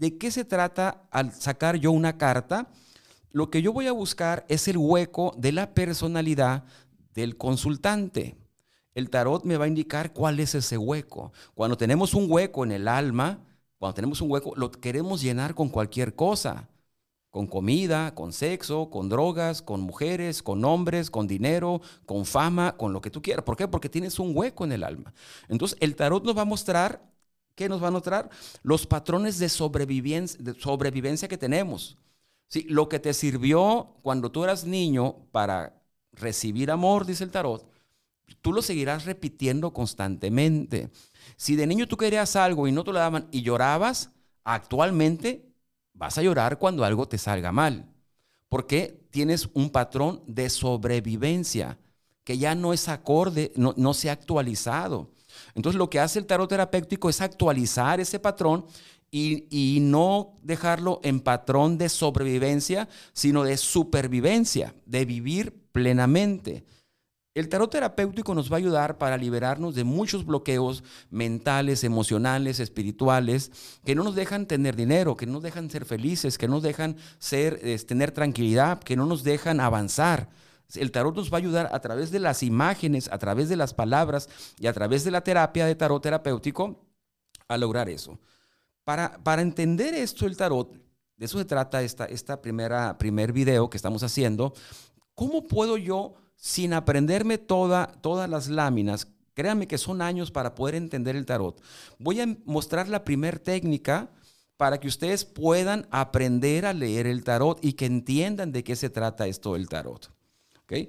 ¿De 0.00 0.16
qué 0.16 0.30
se 0.30 0.46
trata 0.46 1.02
al 1.10 1.30
sacar 1.30 1.76
yo 1.76 1.92
una 1.92 2.16
carta? 2.16 2.70
Lo 3.32 3.50
que 3.50 3.60
yo 3.60 3.74
voy 3.74 3.86
a 3.86 3.92
buscar 3.92 4.46
es 4.48 4.66
el 4.66 4.78
hueco 4.78 5.34
de 5.36 5.52
la 5.52 5.74
personalidad 5.74 6.64
del 7.12 7.36
consultante. 7.36 8.34
El 8.94 9.10
tarot 9.10 9.44
me 9.44 9.58
va 9.58 9.66
a 9.66 9.68
indicar 9.68 10.14
cuál 10.14 10.40
es 10.40 10.54
ese 10.54 10.78
hueco. 10.78 11.34
Cuando 11.54 11.76
tenemos 11.76 12.14
un 12.14 12.32
hueco 12.32 12.64
en 12.64 12.72
el 12.72 12.88
alma, 12.88 13.44
cuando 13.78 13.92
tenemos 13.92 14.22
un 14.22 14.30
hueco, 14.30 14.54
lo 14.56 14.70
queremos 14.70 15.20
llenar 15.20 15.54
con 15.54 15.68
cualquier 15.68 16.14
cosa. 16.14 16.70
Con 17.28 17.46
comida, 17.46 18.14
con 18.14 18.32
sexo, 18.32 18.88
con 18.88 19.10
drogas, 19.10 19.60
con 19.60 19.82
mujeres, 19.82 20.42
con 20.42 20.64
hombres, 20.64 21.10
con 21.10 21.26
dinero, 21.26 21.82
con 22.06 22.24
fama, 22.24 22.74
con 22.78 22.94
lo 22.94 23.02
que 23.02 23.10
tú 23.10 23.20
quieras. 23.20 23.44
¿Por 23.44 23.58
qué? 23.58 23.68
Porque 23.68 23.90
tienes 23.90 24.18
un 24.18 24.34
hueco 24.34 24.64
en 24.64 24.72
el 24.72 24.82
alma. 24.82 25.12
Entonces, 25.50 25.76
el 25.82 25.94
tarot 25.94 26.24
nos 26.24 26.34
va 26.34 26.42
a 26.42 26.46
mostrar 26.46 27.02
¿Qué 27.54 27.68
nos 27.68 27.82
va 27.82 27.88
a 27.88 27.92
mostrar? 27.92 28.30
Los 28.62 28.86
patrones 28.86 29.38
de 29.38 29.48
sobrevivencia, 29.48 30.38
de 30.42 30.54
sobrevivencia 30.54 31.28
que 31.28 31.38
tenemos. 31.38 31.98
Sí, 32.48 32.66
lo 32.68 32.88
que 32.88 32.98
te 32.98 33.14
sirvió 33.14 33.96
cuando 34.02 34.30
tú 34.30 34.42
eras 34.44 34.64
niño 34.64 35.16
para 35.30 35.80
recibir 36.12 36.70
amor, 36.70 37.06
dice 37.06 37.24
el 37.24 37.30
tarot, 37.30 37.64
tú 38.40 38.52
lo 38.52 38.62
seguirás 38.62 39.04
repitiendo 39.04 39.72
constantemente. 39.72 40.90
Si 41.36 41.56
de 41.56 41.66
niño 41.66 41.86
tú 41.86 41.96
querías 41.96 42.36
algo 42.36 42.66
y 42.66 42.72
no 42.72 42.84
te 42.84 42.92
lo 42.92 42.98
daban 42.98 43.28
y 43.30 43.42
llorabas, 43.42 44.10
actualmente 44.44 45.50
vas 45.92 46.18
a 46.18 46.22
llorar 46.22 46.58
cuando 46.58 46.84
algo 46.84 47.06
te 47.06 47.18
salga 47.18 47.52
mal. 47.52 47.86
Porque 48.48 49.06
tienes 49.10 49.48
un 49.54 49.70
patrón 49.70 50.22
de 50.26 50.50
sobrevivencia 50.50 51.78
que 52.24 52.38
ya 52.38 52.54
no 52.54 52.72
es 52.72 52.88
acorde, 52.88 53.52
no, 53.56 53.74
no 53.76 53.94
se 53.94 54.10
ha 54.10 54.12
actualizado. 54.12 55.10
Entonces 55.54 55.78
lo 55.78 55.90
que 55.90 56.00
hace 56.00 56.18
el 56.18 56.26
tarot 56.26 56.48
terapéutico 56.48 57.08
es 57.08 57.20
actualizar 57.20 58.00
ese 58.00 58.18
patrón 58.18 58.64
y, 59.10 59.78
no 59.80 60.38
dejarlo 60.42 61.00
en 61.02 61.20
patrón 61.20 61.78
de 61.78 61.88
sobrevivencia, 61.88 62.88
sino 63.12 63.42
de 63.42 63.56
supervivencia, 63.56 64.74
de 64.86 65.04
vivir 65.04 65.52
plenamente. 65.72 66.64
El 67.34 67.48
tarot 67.48 67.70
terapéutico 67.70 68.34
nos 68.34 68.50
va 68.50 68.56
a 68.56 68.58
ayudar 68.58 68.98
para 68.98 69.16
liberarnos 69.16 69.74
de 69.74 69.84
muchos 69.84 70.26
bloqueos 70.26 70.82
mentales, 71.10 71.84
emocionales, 71.84 72.60
espirituales, 72.60 73.52
que 73.84 73.94
no 73.94 74.04
nos 74.04 74.14
dejan 74.14 74.46
tener 74.46 74.74
dinero, 74.76 75.16
que 75.16 75.26
no 75.26 75.34
nos 75.34 75.42
dejan 75.42 75.70
ser 75.70 75.84
felices, 75.84 76.38
que 76.38 76.48
no 76.48 76.54
nos 76.54 76.62
dejan 76.62 76.96
ser, 77.18 77.60
tener 77.86 78.10
tranquilidad, 78.10 78.80
que 78.80 78.96
no 78.96 79.06
nos 79.06 79.22
dejan 79.22 79.60
avanzar. 79.60 80.28
El 80.76 80.90
tarot 80.90 81.14
nos 81.14 81.32
va 81.32 81.36
a 81.36 81.40
ayudar 81.40 81.68
a 81.72 81.80
través 81.80 82.10
de 82.10 82.18
las 82.18 82.42
imágenes, 82.42 83.08
a 83.12 83.18
través 83.18 83.48
de 83.48 83.56
las 83.56 83.74
palabras 83.74 84.28
y 84.58 84.66
a 84.66 84.72
través 84.72 85.04
de 85.04 85.10
la 85.10 85.22
terapia 85.22 85.66
de 85.66 85.74
tarot 85.74 86.02
terapéutico 86.02 86.84
a 87.48 87.56
lograr 87.56 87.88
eso. 87.88 88.18
Para, 88.84 89.18
para 89.22 89.42
entender 89.42 89.94
esto, 89.94 90.26
el 90.26 90.36
tarot, 90.36 90.72
de 91.16 91.26
eso 91.26 91.38
se 91.38 91.44
trata 91.44 91.82
esta, 91.82 92.06
esta 92.06 92.40
primera 92.40 92.96
primer 92.98 93.32
video 93.32 93.68
que 93.68 93.76
estamos 93.76 94.02
haciendo. 94.02 94.54
¿Cómo 95.14 95.46
puedo 95.46 95.76
yo, 95.76 96.14
sin 96.34 96.72
aprenderme 96.72 97.36
toda, 97.36 97.88
todas 98.00 98.28
las 98.30 98.48
láminas, 98.48 99.08
créanme 99.34 99.68
que 99.68 99.78
son 99.78 100.02
años 100.02 100.30
para 100.30 100.54
poder 100.54 100.74
entender 100.74 101.16
el 101.16 101.26
tarot, 101.26 101.62
voy 101.98 102.20
a 102.20 102.26
mostrar 102.44 102.88
la 102.88 103.04
primera 103.04 103.38
técnica 103.38 104.10
para 104.56 104.78
que 104.78 104.88
ustedes 104.88 105.24
puedan 105.24 105.86
aprender 105.90 106.66
a 106.66 106.74
leer 106.74 107.06
el 107.06 107.24
tarot 107.24 107.58
y 107.62 107.72
que 107.72 107.86
entiendan 107.86 108.52
de 108.52 108.62
qué 108.62 108.76
se 108.76 108.90
trata 108.90 109.26
esto 109.26 109.54
del 109.54 109.68
tarot. 109.68 110.10
¿Okay? 110.70 110.88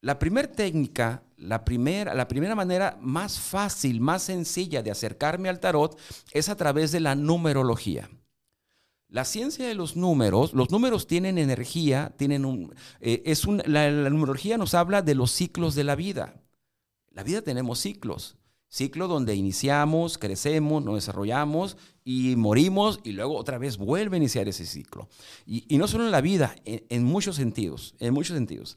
La 0.00 0.20
primera 0.20 0.46
técnica, 0.46 1.24
la 1.36 1.64
primera, 1.64 2.14
la 2.14 2.28
primera 2.28 2.54
manera 2.54 2.96
más 3.00 3.40
fácil, 3.40 4.00
más 4.00 4.22
sencilla 4.22 4.80
de 4.80 4.92
acercarme 4.92 5.48
al 5.48 5.58
tarot 5.58 5.98
es 6.30 6.48
a 6.48 6.56
través 6.56 6.92
de 6.92 7.00
la 7.00 7.16
numerología. 7.16 8.08
La 9.08 9.24
ciencia 9.24 9.66
de 9.66 9.74
los 9.74 9.96
números, 9.96 10.52
los 10.52 10.70
números 10.70 11.08
tienen 11.08 11.36
energía, 11.36 12.14
tienen 12.16 12.44
un, 12.44 12.74
eh, 13.00 13.22
es 13.24 13.44
la, 13.46 13.90
la 13.90 14.10
numerología 14.10 14.56
nos 14.56 14.74
habla 14.74 15.02
de 15.02 15.16
los 15.16 15.32
ciclos 15.32 15.74
de 15.74 15.82
la 15.82 15.96
vida. 15.96 16.40
La 17.10 17.24
vida 17.24 17.42
tenemos 17.42 17.80
ciclos. 17.80 18.36
Ciclo 18.70 19.08
donde 19.08 19.34
iniciamos, 19.34 20.18
crecemos, 20.18 20.84
nos 20.84 20.96
desarrollamos 20.96 21.78
y 22.04 22.36
morimos 22.36 23.00
y 23.02 23.12
luego 23.12 23.34
otra 23.36 23.56
vez 23.56 23.78
vuelve 23.78 24.16
a 24.16 24.18
iniciar 24.18 24.46
ese 24.46 24.66
ciclo. 24.66 25.08
Y, 25.46 25.78
no 25.78 25.88
solo 25.88 26.04
en 26.04 26.10
la 26.10 26.20
vida, 26.20 26.54
en, 26.64 27.02
muchos 27.02 27.36
sentidos, 27.36 27.94
en 27.98 28.12
muchos 28.12 28.36
sentidos. 28.36 28.76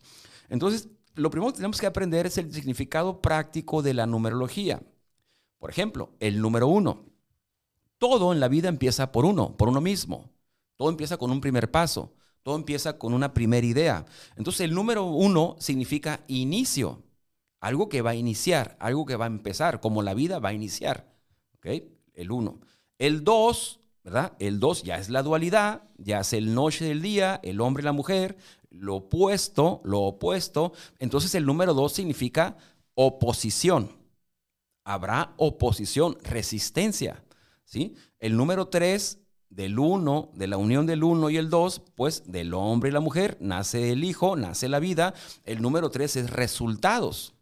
Entonces, 0.51 0.89
lo 1.15 1.31
primero 1.31 1.51
que 1.51 1.57
tenemos 1.57 1.79
que 1.79 1.87
aprender 1.87 2.25
es 2.25 2.37
el 2.37 2.53
significado 2.53 3.21
práctico 3.21 3.81
de 3.81 3.93
la 3.93 4.05
numerología. 4.05 4.83
Por 5.57 5.69
ejemplo, 5.69 6.11
el 6.19 6.41
número 6.41 6.67
uno. 6.67 7.05
Todo 7.97 8.33
en 8.33 8.41
la 8.41 8.49
vida 8.49 8.67
empieza 8.67 9.13
por 9.13 9.23
uno, 9.23 9.55
por 9.55 9.69
uno 9.69 9.79
mismo. 9.79 10.29
Todo 10.75 10.89
empieza 10.89 11.15
con 11.15 11.31
un 11.31 11.39
primer 11.39 11.71
paso. 11.71 12.13
Todo 12.43 12.57
empieza 12.57 12.97
con 12.97 13.13
una 13.13 13.33
primera 13.33 13.65
idea. 13.65 14.05
Entonces, 14.35 14.61
el 14.61 14.73
número 14.73 15.05
uno 15.05 15.55
significa 15.57 16.25
inicio. 16.27 17.01
Algo 17.61 17.87
que 17.87 18.01
va 18.01 18.09
a 18.09 18.15
iniciar, 18.15 18.75
algo 18.81 19.05
que 19.05 19.15
va 19.15 19.25
a 19.25 19.27
empezar, 19.27 19.79
como 19.79 20.03
la 20.03 20.13
vida 20.13 20.39
va 20.39 20.49
a 20.49 20.53
iniciar. 20.53 21.15
¿Ok? 21.55 21.67
El 22.13 22.31
uno. 22.31 22.59
El 22.97 23.23
dos, 23.23 23.79
¿verdad? 24.03 24.33
El 24.39 24.59
dos 24.59 24.83
ya 24.83 24.97
es 24.97 25.09
la 25.09 25.23
dualidad, 25.23 25.83
ya 25.97 26.19
es 26.19 26.33
el 26.33 26.53
noche 26.53 26.83
del 26.83 27.01
día, 27.01 27.39
el 27.41 27.61
hombre 27.61 27.83
y 27.83 27.85
la 27.85 27.93
mujer, 27.93 28.35
lo 28.71 28.95
opuesto, 28.95 29.81
lo 29.83 30.01
opuesto. 30.01 30.73
Entonces 30.99 31.35
el 31.35 31.45
número 31.45 31.73
dos 31.73 31.93
significa 31.93 32.57
oposición. 32.95 33.91
Habrá 34.83 35.33
oposición, 35.37 36.17
resistencia. 36.23 37.23
¿sí? 37.63 37.95
El 38.19 38.35
número 38.35 38.67
tres 38.67 39.19
del 39.49 39.77
uno, 39.77 40.31
de 40.33 40.47
la 40.47 40.57
unión 40.57 40.87
del 40.87 41.03
uno 41.03 41.29
y 41.29 41.37
el 41.37 41.49
dos, 41.49 41.81
pues 41.95 42.31
del 42.31 42.53
hombre 42.53 42.89
y 42.89 42.93
la 42.93 43.01
mujer, 43.01 43.37
nace 43.41 43.91
el 43.91 44.03
hijo, 44.03 44.35
nace 44.35 44.69
la 44.69 44.79
vida. 44.79 45.13
El 45.43 45.61
número 45.61 45.91
tres 45.91 46.15
es 46.15 46.29
resultados. 46.29 47.33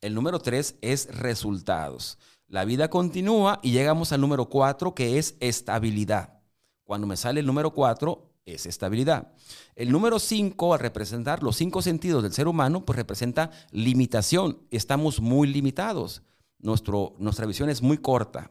El 0.00 0.14
número 0.14 0.40
tres 0.40 0.76
es 0.80 1.14
resultados. 1.14 2.18
La 2.48 2.64
vida 2.64 2.88
continúa 2.88 3.60
y 3.62 3.72
llegamos 3.72 4.12
al 4.12 4.20
número 4.20 4.48
cuatro, 4.48 4.94
que 4.94 5.18
es 5.18 5.36
estabilidad. 5.40 6.40
Cuando 6.84 7.06
me 7.06 7.16
sale 7.16 7.40
el 7.40 7.46
número 7.46 7.72
cuatro, 7.72 8.33
es 8.44 8.66
estabilidad. 8.66 9.32
El 9.74 9.90
número 9.90 10.18
cinco, 10.18 10.74
al 10.74 10.80
representar 10.80 11.42
los 11.42 11.56
cinco 11.56 11.82
sentidos 11.82 12.22
del 12.22 12.32
ser 12.32 12.48
humano, 12.48 12.84
pues 12.84 12.96
representa 12.96 13.50
limitación. 13.70 14.58
Estamos 14.70 15.20
muy 15.20 15.48
limitados. 15.48 16.22
Nuestro, 16.58 17.14
nuestra 17.18 17.46
visión 17.46 17.68
es 17.70 17.82
muy 17.82 17.98
corta. 17.98 18.50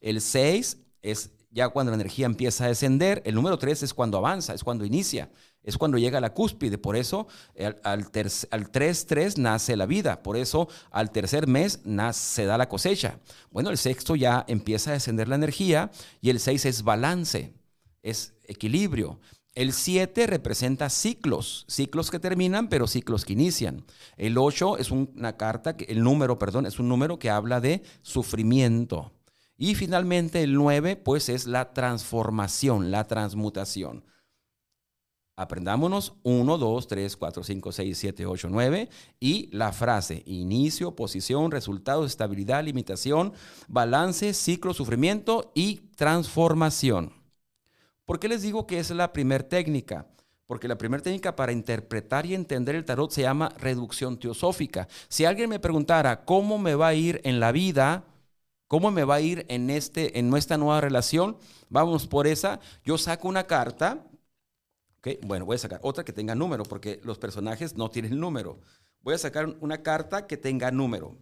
El 0.00 0.20
seis 0.20 0.78
es 1.02 1.30
ya 1.50 1.68
cuando 1.68 1.90
la 1.90 1.96
energía 1.96 2.26
empieza 2.26 2.64
a 2.64 2.68
descender. 2.68 3.22
El 3.24 3.34
número 3.34 3.58
tres 3.58 3.82
es 3.82 3.94
cuando 3.94 4.18
avanza, 4.18 4.54
es 4.54 4.64
cuando 4.64 4.84
inicia 4.84 5.30
es 5.68 5.76
cuando 5.76 5.98
llega 5.98 6.16
a 6.16 6.22
la 6.22 6.32
cúspide. 6.32 6.78
Por 6.78 6.96
eso 6.96 7.26
al, 7.84 8.10
3-3 8.10 9.36
nace 9.36 9.76
la 9.76 9.84
vida. 9.84 10.22
Por 10.22 10.38
eso 10.38 10.66
al 10.90 11.10
tercer 11.10 11.46
mes 11.46 11.80
nace, 11.84 12.20
se 12.20 12.44
da 12.46 12.56
la 12.56 12.70
cosecha. 12.70 13.20
Bueno, 13.50 13.68
el 13.68 13.76
sexto 13.76 14.16
ya 14.16 14.46
empieza 14.48 14.90
a 14.90 14.94
descender 14.94 15.28
la 15.28 15.34
energía 15.34 15.90
y 16.22 16.30
el 16.30 16.40
6 16.40 16.64
es 16.64 16.82
balance, 16.82 17.52
es 18.02 18.32
equilibrio. 18.48 19.20
El 19.54 19.72
7 19.72 20.26
representa 20.26 20.90
ciclos, 20.90 21.64
ciclos 21.68 22.10
que 22.10 22.18
terminan, 22.18 22.68
pero 22.68 22.86
ciclos 22.86 23.24
que 23.24 23.32
inician. 23.32 23.84
El 24.16 24.38
8 24.38 24.78
es 24.78 24.90
una 24.90 25.36
carta, 25.36 25.76
el 25.88 26.02
número, 26.02 26.38
perdón, 26.38 26.66
es 26.66 26.78
un 26.78 26.88
número 26.88 27.18
que 27.18 27.30
habla 27.30 27.60
de 27.60 27.82
sufrimiento. 28.02 29.12
Y 29.56 29.74
finalmente 29.74 30.42
el 30.42 30.54
9, 30.54 30.96
pues 30.96 31.28
es 31.28 31.46
la 31.46 31.72
transformación, 31.72 32.92
la 32.92 33.08
transmutación. 33.08 34.04
Aprendámonos 35.34 36.14
1, 36.24 36.58
2, 36.58 36.86
3, 36.88 37.16
4, 37.16 37.42
5, 37.44 37.72
6, 37.72 37.98
7, 37.98 38.26
8, 38.26 38.48
9 38.50 38.88
y 39.20 39.48
la 39.52 39.72
frase 39.72 40.24
inicio, 40.26 40.96
posición, 40.96 41.52
resultado, 41.52 42.04
estabilidad, 42.04 42.64
limitación, 42.64 43.32
balance, 43.68 44.34
ciclo, 44.34 44.74
sufrimiento 44.74 45.52
y 45.54 45.76
transformación. 45.96 47.17
¿Por 48.08 48.18
qué 48.18 48.26
les 48.26 48.40
digo 48.40 48.66
que 48.66 48.78
es 48.78 48.88
la 48.88 49.12
primera 49.12 49.46
técnica? 49.46 50.06
Porque 50.46 50.66
la 50.66 50.78
primera 50.78 51.02
técnica 51.02 51.36
para 51.36 51.52
interpretar 51.52 52.24
y 52.24 52.34
entender 52.34 52.74
el 52.74 52.86
tarot 52.86 53.10
se 53.10 53.20
llama 53.20 53.50
reducción 53.58 54.18
teosófica. 54.18 54.88
Si 55.10 55.26
alguien 55.26 55.50
me 55.50 55.58
preguntara 55.60 56.24
cómo 56.24 56.56
me 56.56 56.74
va 56.74 56.88
a 56.88 56.94
ir 56.94 57.20
en 57.24 57.38
la 57.38 57.52
vida, 57.52 58.04
cómo 58.66 58.90
me 58.90 59.04
va 59.04 59.16
a 59.16 59.20
ir 59.20 59.44
en, 59.50 59.68
este, 59.68 60.18
en 60.18 60.30
nuestra 60.30 60.56
nueva 60.56 60.80
relación, 60.80 61.36
vamos 61.68 62.06
por 62.06 62.26
esa. 62.26 62.60
Yo 62.82 62.96
saco 62.96 63.28
una 63.28 63.44
carta 63.44 64.06
bueno, 65.22 65.46
voy 65.46 65.56
a 65.56 65.58
sacar 65.58 65.80
otra 65.82 66.04
que 66.04 66.12
tenga 66.12 66.34
número, 66.34 66.64
porque 66.64 67.00
los 67.04 67.18
personajes 67.18 67.76
no 67.76 67.90
tienen 67.90 68.18
número. 68.18 68.60
Voy 69.00 69.14
a 69.14 69.18
sacar 69.18 69.56
una 69.60 69.82
carta 69.82 70.26
que 70.26 70.36
tenga 70.36 70.70
número. 70.70 71.16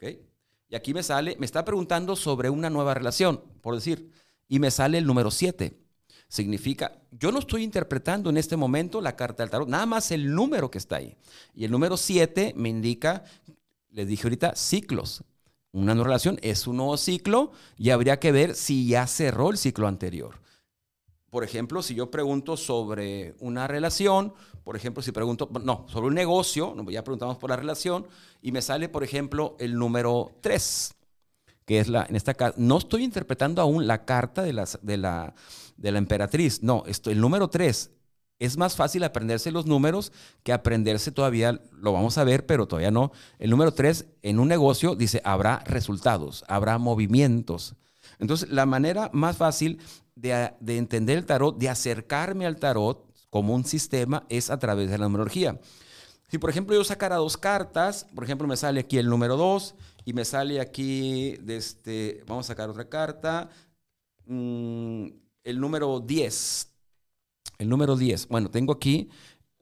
Y 0.00 0.76
aquí 0.76 0.94
me 0.94 1.02
sale, 1.02 1.36
me 1.38 1.46
está 1.46 1.64
preguntando 1.64 2.14
sobre 2.14 2.50
una 2.50 2.70
nueva 2.70 2.94
relación, 2.94 3.42
por 3.60 3.74
decir, 3.74 4.12
y 4.48 4.58
me 4.60 4.70
sale 4.70 4.98
el 4.98 5.06
número 5.06 5.30
7. 5.30 5.89
Significa, 6.30 6.92
yo 7.10 7.32
no 7.32 7.40
estoy 7.40 7.64
interpretando 7.64 8.30
en 8.30 8.36
este 8.36 8.56
momento 8.56 9.00
la 9.00 9.16
carta 9.16 9.42
del 9.42 9.50
tarot, 9.50 9.68
nada 9.68 9.84
más 9.84 10.12
el 10.12 10.32
número 10.32 10.70
que 10.70 10.78
está 10.78 10.96
ahí. 10.96 11.16
Y 11.56 11.64
el 11.64 11.72
número 11.72 11.96
7 11.96 12.54
me 12.56 12.68
indica, 12.68 13.24
les 13.90 14.06
dije 14.06 14.22
ahorita, 14.28 14.54
ciclos. 14.54 15.24
Una 15.72 15.92
nueva 15.92 16.10
relación 16.10 16.38
es 16.40 16.68
un 16.68 16.76
nuevo 16.76 16.96
ciclo 16.98 17.50
y 17.76 17.90
habría 17.90 18.20
que 18.20 18.30
ver 18.30 18.54
si 18.54 18.86
ya 18.86 19.08
cerró 19.08 19.50
el 19.50 19.58
ciclo 19.58 19.88
anterior. 19.88 20.38
Por 21.30 21.42
ejemplo, 21.42 21.82
si 21.82 21.96
yo 21.96 22.12
pregunto 22.12 22.56
sobre 22.56 23.34
una 23.40 23.66
relación, 23.66 24.32
por 24.62 24.76
ejemplo, 24.76 25.02
si 25.02 25.10
pregunto, 25.10 25.50
no, 25.64 25.84
sobre 25.88 26.06
un 26.06 26.14
negocio, 26.14 26.76
ya 26.90 27.02
preguntamos 27.02 27.38
por 27.38 27.50
la 27.50 27.56
relación, 27.56 28.06
y 28.40 28.52
me 28.52 28.62
sale, 28.62 28.88
por 28.88 29.02
ejemplo, 29.02 29.56
el 29.58 29.76
número 29.76 30.30
3, 30.42 30.94
que 31.64 31.80
es 31.80 31.88
la, 31.88 32.06
en 32.08 32.14
esta 32.14 32.34
carta, 32.34 32.56
no 32.60 32.78
estoy 32.78 33.02
interpretando 33.02 33.60
aún 33.62 33.88
la 33.88 34.04
carta 34.04 34.42
de, 34.42 34.52
las, 34.52 34.78
de, 34.82 34.96
la, 34.96 35.34
de 35.80 35.92
la 35.92 35.98
emperatriz, 35.98 36.62
no, 36.62 36.84
esto, 36.86 37.10
el 37.10 37.20
número 37.20 37.48
3 37.48 37.90
es 38.40 38.56
más 38.56 38.74
fácil 38.74 39.04
aprenderse 39.04 39.52
los 39.52 39.66
números 39.66 40.12
que 40.42 40.52
aprenderse 40.52 41.12
todavía, 41.12 41.60
lo 41.72 41.92
vamos 41.92 42.16
a 42.16 42.24
ver, 42.24 42.46
pero 42.46 42.66
todavía 42.66 42.90
no. 42.90 43.12
El 43.38 43.50
número 43.50 43.72
3 43.72 44.06
en 44.22 44.40
un 44.40 44.48
negocio 44.48 44.96
dice, 44.96 45.20
habrá 45.24 45.58
resultados, 45.66 46.42
habrá 46.48 46.78
movimientos. 46.78 47.74
Entonces, 48.18 48.48
la 48.48 48.64
manera 48.64 49.10
más 49.12 49.36
fácil 49.36 49.78
de, 50.16 50.54
entender 50.66 51.18
el 51.18 51.26
tarot, 51.26 51.58
de 51.58 51.68
acercarme 51.68 52.46
al 52.46 52.56
tarot 52.56 53.06
como 53.28 53.54
un 53.54 53.64
sistema, 53.64 54.24
es 54.30 54.48
a 54.50 54.58
través 54.58 54.90
de 54.90 54.96
la 54.96 55.04
numerología. 55.04 55.60
Si, 56.28 56.38
por 56.38 56.48
ejemplo, 56.48 56.74
yo 56.74 56.82
sacara 56.82 57.16
dos 57.16 57.36
cartas, 57.36 58.06
por 58.14 58.24
ejemplo, 58.24 58.48
me 58.48 58.56
sale 58.56 58.80
aquí 58.80 58.96
el 58.96 59.08
número 59.08 59.36
2 59.36 59.74
y 60.06 60.14
me 60.14 60.24
sale 60.24 60.60
aquí, 60.60 61.36
de 61.42 61.56
este, 61.56 62.24
vamos 62.26 62.46
a 62.46 62.48
sacar 62.48 62.70
otra 62.70 62.88
carta, 62.88 63.50
mm, 64.24 65.08
el 65.44 65.60
número 65.60 66.00
10. 66.00 66.68
El 67.58 67.68
número 67.68 67.96
10. 67.96 68.28
Bueno, 68.28 68.50
tengo 68.50 68.72
aquí 68.72 69.10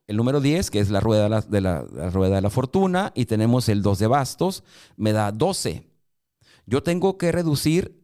el 0.07 0.17
número 0.17 0.41
10, 0.41 0.71
que 0.71 0.79
es 0.79 0.89
la 0.89 0.99
rueda 0.99 1.23
de 1.23 1.29
la, 1.29 1.41
de 1.41 1.61
la, 1.61 2.09
rueda 2.09 2.35
de 2.35 2.41
la 2.41 2.49
fortuna, 2.49 3.11
y 3.15 3.25
tenemos 3.25 3.69
el 3.69 3.81
2 3.81 3.99
de 3.99 4.07
bastos, 4.07 4.63
me 4.97 5.11
da 5.11 5.31
12. 5.31 5.87
Yo 6.65 6.83
tengo 6.83 7.17
que 7.17 7.31
reducir 7.31 7.99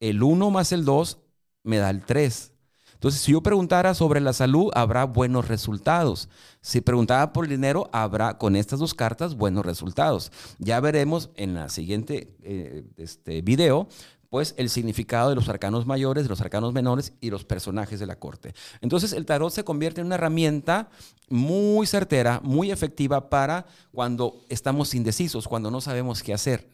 el 0.00 0.22
1 0.22 0.50
más 0.50 0.72
el 0.72 0.84
2 0.84 1.18
me 1.62 1.78
da 1.78 1.90
el 1.90 2.04
3. 2.04 2.52
Entonces, 2.94 3.20
si 3.20 3.32
yo 3.32 3.42
preguntara 3.42 3.92
sobre 3.92 4.20
la 4.20 4.32
salud, 4.32 4.70
habrá 4.74 5.04
buenos 5.04 5.48
resultados. 5.48 6.30
Si 6.62 6.80
preguntara 6.80 7.32
por 7.32 7.44
el 7.44 7.50
dinero, 7.50 7.90
habrá 7.92 8.38
con 8.38 8.56
estas 8.56 8.78
dos 8.78 8.94
cartas 8.94 9.34
buenos 9.34 9.66
resultados. 9.66 10.32
Ya 10.58 10.80
veremos 10.80 11.28
en 11.36 11.54
la 11.54 11.68
siguiente 11.68 12.34
eh, 12.42 12.84
este 12.96 13.42
video 13.42 13.88
pues 14.30 14.54
el 14.56 14.70
significado 14.70 15.28
de 15.28 15.34
los 15.34 15.48
arcanos 15.48 15.86
mayores, 15.86 16.24
de 16.24 16.28
los 16.28 16.40
arcanos 16.40 16.72
menores 16.72 17.12
y 17.20 17.30
los 17.30 17.44
personajes 17.44 18.00
de 18.00 18.06
la 18.06 18.18
corte. 18.18 18.54
Entonces 18.80 19.12
el 19.12 19.26
tarot 19.26 19.52
se 19.52 19.64
convierte 19.64 20.00
en 20.00 20.06
una 20.06 20.16
herramienta 20.16 20.88
muy 21.28 21.86
certera, 21.86 22.40
muy 22.42 22.70
efectiva 22.70 23.28
para 23.28 23.66
cuando 23.92 24.44
estamos 24.48 24.94
indecisos, 24.94 25.48
cuando 25.48 25.70
no 25.70 25.80
sabemos 25.80 26.22
qué 26.22 26.34
hacer. 26.34 26.68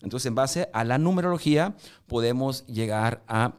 Entonces 0.00 0.26
en 0.26 0.34
base 0.34 0.68
a 0.72 0.84
la 0.84 0.98
numerología 0.98 1.76
podemos 2.06 2.66
llegar 2.66 3.22
a 3.26 3.54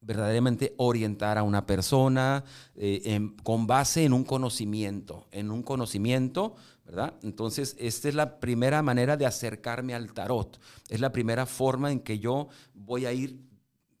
verdaderamente 0.00 0.72
orientar 0.76 1.36
a 1.36 1.42
una 1.42 1.66
persona 1.66 2.44
eh, 2.76 3.30
con 3.42 3.66
base 3.66 4.04
en 4.04 4.12
un 4.12 4.22
conocimiento, 4.22 5.26
en 5.32 5.50
un 5.50 5.62
conocimiento, 5.62 6.54
¿verdad? 6.86 7.14
Entonces, 7.22 7.74
esta 7.78 8.08
es 8.08 8.14
la 8.14 8.38
primera 8.38 8.80
manera 8.80 9.16
de 9.16 9.26
acercarme 9.26 9.94
al 9.94 10.12
tarot. 10.12 10.60
Es 10.88 11.00
la 11.00 11.10
primera 11.10 11.44
forma 11.44 11.90
en 11.90 12.00
que 12.00 12.20
yo 12.20 12.48
voy 12.74 13.06
a 13.06 13.12
ir, 13.12 13.40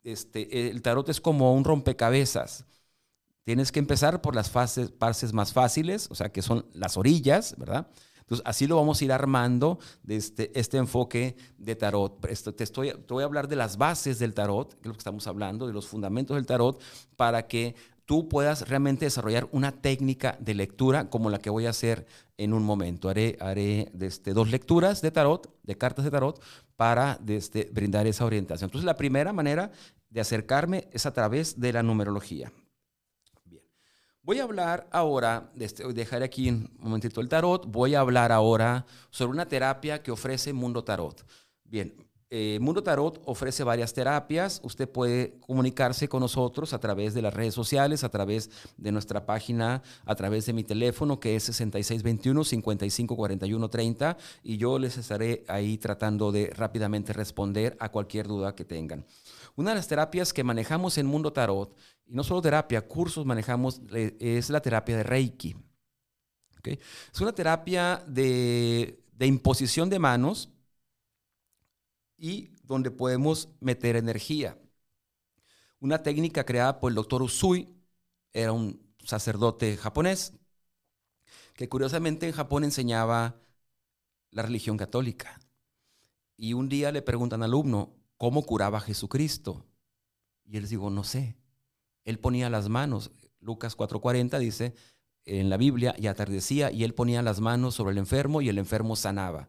este, 0.04 0.70
el 0.70 0.80
tarot 0.82 1.08
es 1.08 1.20
como 1.20 1.52
un 1.54 1.64
rompecabezas. 1.64 2.64
Tienes 3.42 3.72
que 3.72 3.80
empezar 3.80 4.22
por 4.22 4.34
las 4.34 4.50
fases, 4.50 4.90
partes 4.90 5.32
más 5.32 5.52
fáciles, 5.52 6.08
o 6.10 6.14
sea, 6.14 6.30
que 6.30 6.42
son 6.42 6.66
las 6.72 6.96
orillas, 6.96 7.56
¿verdad? 7.58 7.88
Entonces, 8.20 8.44
así 8.44 8.66
lo 8.66 8.76
vamos 8.76 9.00
a 9.00 9.04
ir 9.04 9.12
armando 9.12 9.78
este, 10.08 10.58
este 10.58 10.78
enfoque 10.78 11.36
de 11.58 11.76
tarot. 11.76 12.24
Esto, 12.26 12.54
te, 12.54 12.64
estoy, 12.64 12.90
te 12.90 13.14
voy 13.14 13.22
a 13.22 13.26
hablar 13.26 13.46
de 13.46 13.54
las 13.54 13.76
bases 13.76 14.18
del 14.18 14.34
tarot, 14.34 14.74
que 14.74 14.80
es 14.80 14.86
lo 14.86 14.92
que 14.92 14.98
estamos 14.98 15.26
hablando, 15.28 15.66
de 15.66 15.72
los 15.72 15.86
fundamentos 15.86 16.34
del 16.36 16.46
tarot, 16.46 16.80
para 17.16 17.46
que 17.46 17.76
tú 18.06 18.28
puedas 18.28 18.68
realmente 18.68 19.04
desarrollar 19.04 19.48
una 19.52 19.72
técnica 19.72 20.38
de 20.40 20.54
lectura 20.54 21.10
como 21.10 21.28
la 21.28 21.38
que 21.38 21.50
voy 21.50 21.66
a 21.66 21.70
hacer 21.70 22.06
en 22.38 22.54
un 22.54 22.62
momento. 22.62 23.08
Haré, 23.08 23.36
haré 23.40 23.92
este, 24.00 24.32
dos 24.32 24.50
lecturas 24.50 25.02
de 25.02 25.10
tarot, 25.10 25.52
de 25.62 25.76
cartas 25.76 26.04
de 26.04 26.10
tarot, 26.10 26.40
para 26.76 27.18
este, 27.26 27.68
brindar 27.72 28.06
esa 28.06 28.24
orientación. 28.24 28.68
Entonces, 28.68 28.86
la 28.86 28.96
primera 28.96 29.32
manera 29.32 29.70
de 30.08 30.20
acercarme 30.20 30.88
es 30.92 31.04
a 31.04 31.12
través 31.12 31.60
de 31.60 31.72
la 31.72 31.82
numerología. 31.82 32.52
Voy 34.22 34.40
a 34.40 34.44
hablar 34.44 34.88
ahora, 34.90 35.52
este, 35.56 35.84
dejaré 35.92 36.24
aquí 36.24 36.48
un 36.48 36.68
momentito 36.78 37.20
el 37.20 37.28
tarot, 37.28 37.66
voy 37.66 37.94
a 37.94 38.00
hablar 38.00 38.32
ahora 38.32 38.84
sobre 39.10 39.32
una 39.32 39.46
terapia 39.46 40.02
que 40.02 40.10
ofrece 40.10 40.52
Mundo 40.52 40.82
Tarot. 40.82 41.24
Bien, 41.62 41.94
eh, 42.30 42.58
Mundo 42.60 42.82
Tarot 42.82 43.22
ofrece 43.24 43.64
varias 43.64 43.94
terapias. 43.94 44.60
Usted 44.64 44.88
puede 44.88 45.38
comunicarse 45.40 46.08
con 46.08 46.20
nosotros 46.20 46.72
a 46.72 46.80
través 46.80 47.14
de 47.14 47.22
las 47.22 47.32
redes 47.32 47.54
sociales, 47.54 48.02
a 48.04 48.08
través 48.08 48.50
de 48.76 48.90
nuestra 48.92 49.26
página, 49.26 49.82
a 50.04 50.14
través 50.14 50.46
de 50.46 50.52
mi 50.52 50.62
teléfono 50.64 51.20
que 51.20 51.36
es 51.36 51.48
6621-554130 51.60 54.16
y 54.42 54.56
yo 54.56 54.78
les 54.78 54.96
estaré 54.98 55.44
ahí 55.48 55.78
tratando 55.78 56.32
de 56.32 56.50
rápidamente 56.50 57.12
responder 57.12 57.76
a 57.80 57.90
cualquier 57.90 58.26
duda 58.26 58.54
que 58.54 58.64
tengan. 58.64 59.04
Una 59.54 59.70
de 59.70 59.76
las 59.76 59.86
terapias 59.88 60.32
que 60.32 60.44
manejamos 60.44 60.98
en 60.98 61.06
Mundo 61.06 61.32
Tarot, 61.32 61.74
y 62.06 62.14
no 62.14 62.24
solo 62.24 62.42
terapia, 62.42 62.82
cursos 62.82 63.24
manejamos, 63.24 63.80
es 64.18 64.50
la 64.50 64.60
terapia 64.60 64.96
de 64.96 65.02
Reiki. 65.02 65.56
Es 66.74 67.20
una 67.20 67.32
terapia 67.32 68.02
de, 68.06 68.98
imposición 69.20 69.88
de 69.88 69.98
manos 69.98 70.50
y 72.16 72.50
donde 72.62 72.90
podemos 72.90 73.48
meter 73.60 73.96
energía. 73.96 74.58
Una 75.80 76.02
técnica 76.02 76.44
creada 76.44 76.80
por 76.80 76.90
el 76.90 76.96
doctor 76.96 77.22
Usui, 77.22 77.68
era 78.32 78.52
un 78.52 78.80
sacerdote 79.04 79.76
japonés, 79.76 80.32
que 81.54 81.68
curiosamente 81.68 82.26
en 82.26 82.32
Japón 82.32 82.64
enseñaba 82.64 83.36
la 84.30 84.42
religión 84.42 84.76
católica. 84.76 85.40
Y 86.36 86.52
un 86.52 86.68
día 86.68 86.92
le 86.92 87.02
preguntan 87.02 87.42
al 87.42 87.50
alumno, 87.50 87.96
¿Cómo 88.18 88.44
curaba 88.44 88.80
Jesucristo? 88.80 89.66
Y 90.44 90.56
él 90.56 90.62
les 90.62 90.70
digo, 90.70 90.90
no 90.90 91.04
sé. 91.04 91.36
Él 92.04 92.18
ponía 92.18 92.48
las 92.48 92.68
manos. 92.68 93.10
Lucas 93.40 93.76
4:40 93.76 94.38
dice 94.38 94.74
en 95.24 95.50
la 95.50 95.56
Biblia, 95.56 95.94
y 95.98 96.06
atardecía 96.06 96.70
y 96.70 96.84
él 96.84 96.94
ponía 96.94 97.20
las 97.20 97.40
manos 97.40 97.74
sobre 97.74 97.92
el 97.92 97.98
enfermo 97.98 98.40
y 98.40 98.48
el 98.48 98.58
enfermo 98.58 98.94
sanaba. 98.94 99.48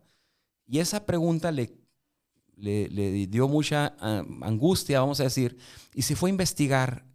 Y 0.65 0.79
esa 0.79 1.05
pregunta 1.05 1.51
le, 1.51 1.77
le, 2.57 3.27
dio 3.27 3.47
mucha 3.47 3.95
ah, 3.99 4.23
angustia, 4.41 4.99
vamos 4.99 5.19
a 5.19 5.23
decir, 5.23 5.57
y 5.93 6.01
se 6.01 6.15
fue 6.15 6.29
a 6.29 6.31
investigar 6.31 7.05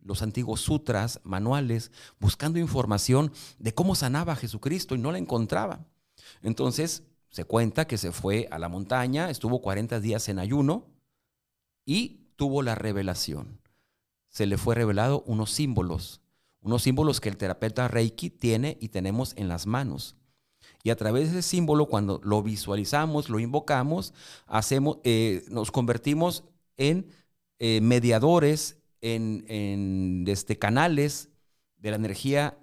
los 0.00 0.22
antiguos 0.22 0.62
sutras, 0.62 1.20
manuales, 1.22 1.92
buscando 2.18 2.58
información 2.58 3.32
de 3.58 3.74
cómo 3.74 3.94
sanaba 3.94 4.36
Jesucristo 4.36 4.94
y 4.94 4.98
no 4.98 5.12
la 5.12 5.18
encontraba. 5.18 5.84
Entonces 6.42 7.04
se 7.28 7.44
cuenta 7.44 7.86
que 7.86 7.98
se 7.98 8.12
fue 8.12 8.48
a 8.50 8.58
la 8.58 8.68
montaña, 8.68 9.30
estuvo 9.30 9.60
40 9.60 10.00
días 10.00 10.28
en 10.28 10.38
ayuno 10.38 10.86
y 11.84 12.30
tuvo 12.36 12.62
la 12.62 12.74
revelación. 12.74 13.60
Se 14.28 14.46
le 14.46 14.56
fue 14.56 14.74
revelado 14.74 15.22
unos 15.26 15.50
símbolos, 15.50 16.22
unos 16.60 16.82
símbolos 16.82 17.20
que 17.20 17.28
el 17.28 17.36
terapeuta 17.36 17.88
Reiki 17.88 18.30
tiene 18.30 18.78
y 18.80 18.88
tenemos 18.88 19.34
en 19.36 19.48
las 19.48 19.66
manos. 19.66 20.16
Y 20.82 20.90
a 20.90 20.96
través 20.96 21.32
de 21.32 21.40
ese 21.40 21.48
símbolo, 21.48 21.86
cuando 21.86 22.20
lo 22.22 22.42
visualizamos, 22.42 23.28
lo 23.28 23.40
invocamos, 23.40 24.14
hacemos, 24.46 24.98
eh, 25.04 25.44
nos 25.50 25.70
convertimos 25.70 26.44
en 26.76 27.06
eh, 27.58 27.80
mediadores, 27.80 28.78
en, 29.00 29.44
en 29.48 30.24
este, 30.28 30.58
canales 30.58 31.30
de 31.76 31.90
la 31.90 31.96
energía 31.96 32.56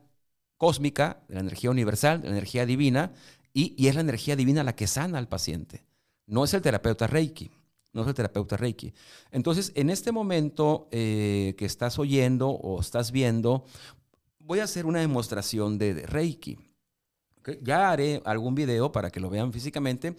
cósmica, 0.57 1.23
de 1.27 1.35
la 1.35 1.41
energía 1.41 1.69
universal, 1.69 2.21
de 2.21 2.29
la 2.29 2.33
energía 2.33 2.65
divina, 2.65 3.11
y, 3.55 3.87
es 3.87 3.95
la 3.95 4.01
energía 4.01 4.35
divina 4.35 4.63
la 4.63 4.75
que 4.75 4.85
sana 4.85 5.17
al 5.17 5.29
paciente. 5.29 5.85
No 6.27 6.43
es 6.43 6.53
el 6.53 6.61
terapeuta 6.61 7.07
Reiki. 7.07 7.49
No 7.93 8.01
es 8.01 8.07
el 8.09 8.13
terapeuta 8.13 8.57
Reiki. 8.57 8.93
Entonces, 9.31 9.71
en 9.75 9.89
este 9.89 10.11
momento 10.11 10.89
eh, 10.91 11.55
que 11.57 11.63
estás 11.63 11.97
oyendo 11.97 12.49
o 12.49 12.81
estás 12.81 13.13
viendo, 13.13 13.63
voy 14.39 14.59
a 14.59 14.65
hacer 14.65 14.85
una 14.85 14.99
demostración 14.99 15.77
de, 15.77 16.05
Reiki. 16.05 16.57
Ya 17.61 17.91
haré 17.91 18.21
algún 18.25 18.55
video 18.55 18.91
para 18.91 19.09
que 19.09 19.19
lo 19.19 19.29
vean 19.29 19.53
físicamente, 19.53 20.15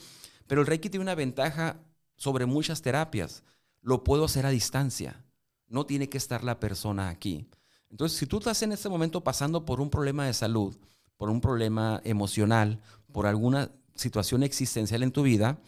pero 0.47 0.61
el 0.61 0.67
Reiki 0.67 0.91
tiene 0.91 1.03
una 1.03 1.15
ventaja 1.15 1.81
sobre 2.17 2.47
muchas 2.47 2.83
terapias. 2.83 3.43
Lo 3.83 4.05
puedo 4.05 4.25
hacer 4.25 4.47
a 4.47 4.51
distancia. 4.51 5.25
No 5.69 5.87
tiene 5.87 6.09
que 6.09 6.19
estar 6.19 6.45
la 6.45 6.61
persona 6.61 7.09
aquí. 7.09 7.49
Entonces, 7.91 8.19
si 8.19 8.27
tú 8.27 8.39
estás 8.39 8.63
en 8.63 8.73
este 8.73 8.89
momento 8.89 9.23
pasando 9.23 9.65
por 9.65 9.81
un 9.81 9.91
problema 9.91 10.27
de 10.27 10.35
salud, 10.35 10.77
por 11.17 11.31
un 11.31 11.41
problema 11.41 12.01
emocional, 12.05 12.81
por 13.13 13.27
alguna 13.27 13.71
situación 13.95 14.43
existencial 14.43 15.03
en 15.03 15.13
tu 15.13 15.23
vida, 15.23 15.59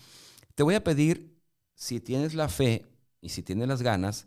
te 0.54 0.62
voy 0.62 0.74
a 0.74 0.84
pedir, 0.84 1.36
si 1.74 2.00
tienes 2.00 2.34
la 2.34 2.48
fe 2.48 2.84
y 3.20 3.30
si 3.30 3.42
tienes 3.42 3.68
las 3.68 3.82
ganas, 3.82 4.26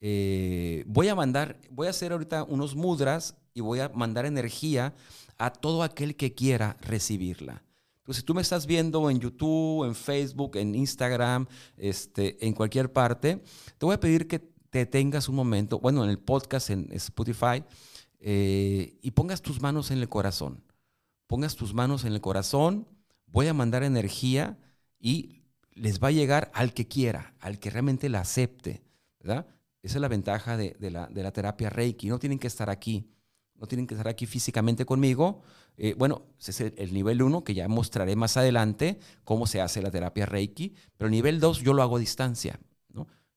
eh, 0.00 0.84
voy 0.86 1.08
a 1.08 1.14
mandar, 1.14 1.60
voy 1.70 1.86
a 1.86 1.90
hacer 1.90 2.12
ahorita 2.12 2.44
unos 2.44 2.74
mudras 2.74 3.36
y 3.54 3.60
voy 3.60 3.80
a 3.80 3.88
mandar 3.88 4.26
energía 4.26 4.94
a 5.44 5.50
todo 5.50 5.82
aquel 5.82 6.16
que 6.16 6.34
quiera 6.34 6.76
recibirla. 6.80 7.64
Entonces, 7.98 8.20
si 8.20 8.26
tú 8.26 8.34
me 8.34 8.42
estás 8.42 8.66
viendo 8.66 9.10
en 9.10 9.20
YouTube, 9.20 9.84
en 9.84 9.94
Facebook, 9.94 10.56
en 10.56 10.74
Instagram, 10.74 11.46
este, 11.76 12.44
en 12.46 12.52
cualquier 12.52 12.92
parte, 12.92 13.42
te 13.78 13.86
voy 13.86 13.94
a 13.94 14.00
pedir 14.00 14.26
que 14.26 14.38
te 14.70 14.86
tengas 14.86 15.28
un 15.28 15.34
momento, 15.34 15.78
bueno, 15.78 16.02
en 16.04 16.10
el 16.10 16.18
podcast, 16.18 16.70
en 16.70 16.88
Spotify, 16.92 17.64
eh, 18.20 18.98
y 19.02 19.10
pongas 19.10 19.42
tus 19.42 19.60
manos 19.60 19.90
en 19.90 19.98
el 19.98 20.08
corazón. 20.08 20.62
Pongas 21.26 21.56
tus 21.56 21.74
manos 21.74 22.04
en 22.04 22.12
el 22.12 22.20
corazón, 22.20 22.86
voy 23.26 23.48
a 23.48 23.54
mandar 23.54 23.82
energía 23.82 24.58
y 24.98 25.42
les 25.72 26.00
va 26.00 26.08
a 26.08 26.12
llegar 26.12 26.50
al 26.54 26.72
que 26.72 26.86
quiera, 26.86 27.34
al 27.40 27.58
que 27.58 27.70
realmente 27.70 28.08
la 28.08 28.20
acepte. 28.20 28.82
Esa 29.20 29.44
es 29.82 29.96
la 29.96 30.08
ventaja 30.08 30.56
de, 30.56 30.76
la, 30.90 31.32
terapia 31.32 31.68
Reiki. 31.68 32.08
No 32.08 32.18
tienen 32.18 32.38
que 32.38 32.46
estar 32.46 32.70
aquí, 32.70 33.10
no 33.56 33.66
tienen 33.66 33.86
que 33.86 33.94
estar 33.94 34.08
aquí 34.08 34.26
físicamente 34.26 34.84
conmigo. 34.84 35.42
Eh, 35.76 35.94
bueno, 35.96 36.22
ese 36.38 36.50
es 36.50 36.72
el, 36.76 36.92
nivel 36.92 37.22
1 37.22 37.44
que 37.44 37.54
ya 37.54 37.68
mostraré 37.68 38.16
más 38.16 38.36
adelante 38.36 38.98
cómo 39.24 39.46
se 39.46 39.60
hace 39.60 39.80
la 39.80 39.90
terapia 39.90 40.26
Reiki, 40.26 40.74
pero 40.96 41.06
el 41.06 41.12
nivel 41.12 41.40
2 41.40 41.60
yo 41.60 41.72
lo 41.72 41.82
hago 41.82 41.96
a 41.96 42.00
distancia. 42.00 42.58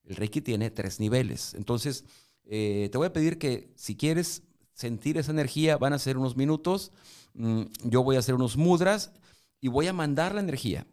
El 0.08 0.15
Reiki 0.17 0.39
tiene 0.41 0.69
tres 0.69 0.99
niveles. 0.99 1.56
Entonces, 1.56 2.06
eh, 2.45 2.89
te 2.91 2.97
voy 2.99 3.08
a 3.08 3.13
pedir 3.13 3.39
que 3.39 3.71
si 3.75 3.95
quieres 3.95 4.43
sentir 4.73 5.17
esa 5.17 5.32
energía, 5.32 5.78
van 5.78 5.93
a 5.93 5.99
ser 5.99 6.17
unos 6.17 6.38
minutos, 6.38 6.91
mm, 7.34 7.63
yo 7.86 8.04
voy 8.04 8.15
a 8.15 8.19
hacer 8.19 8.36
unos 8.36 8.56
mudras 8.56 9.12
y 9.62 9.67
voy 9.67 9.88
a 9.88 9.93
mandar 9.93 10.36
la 10.36 10.41
energía. 10.41 10.86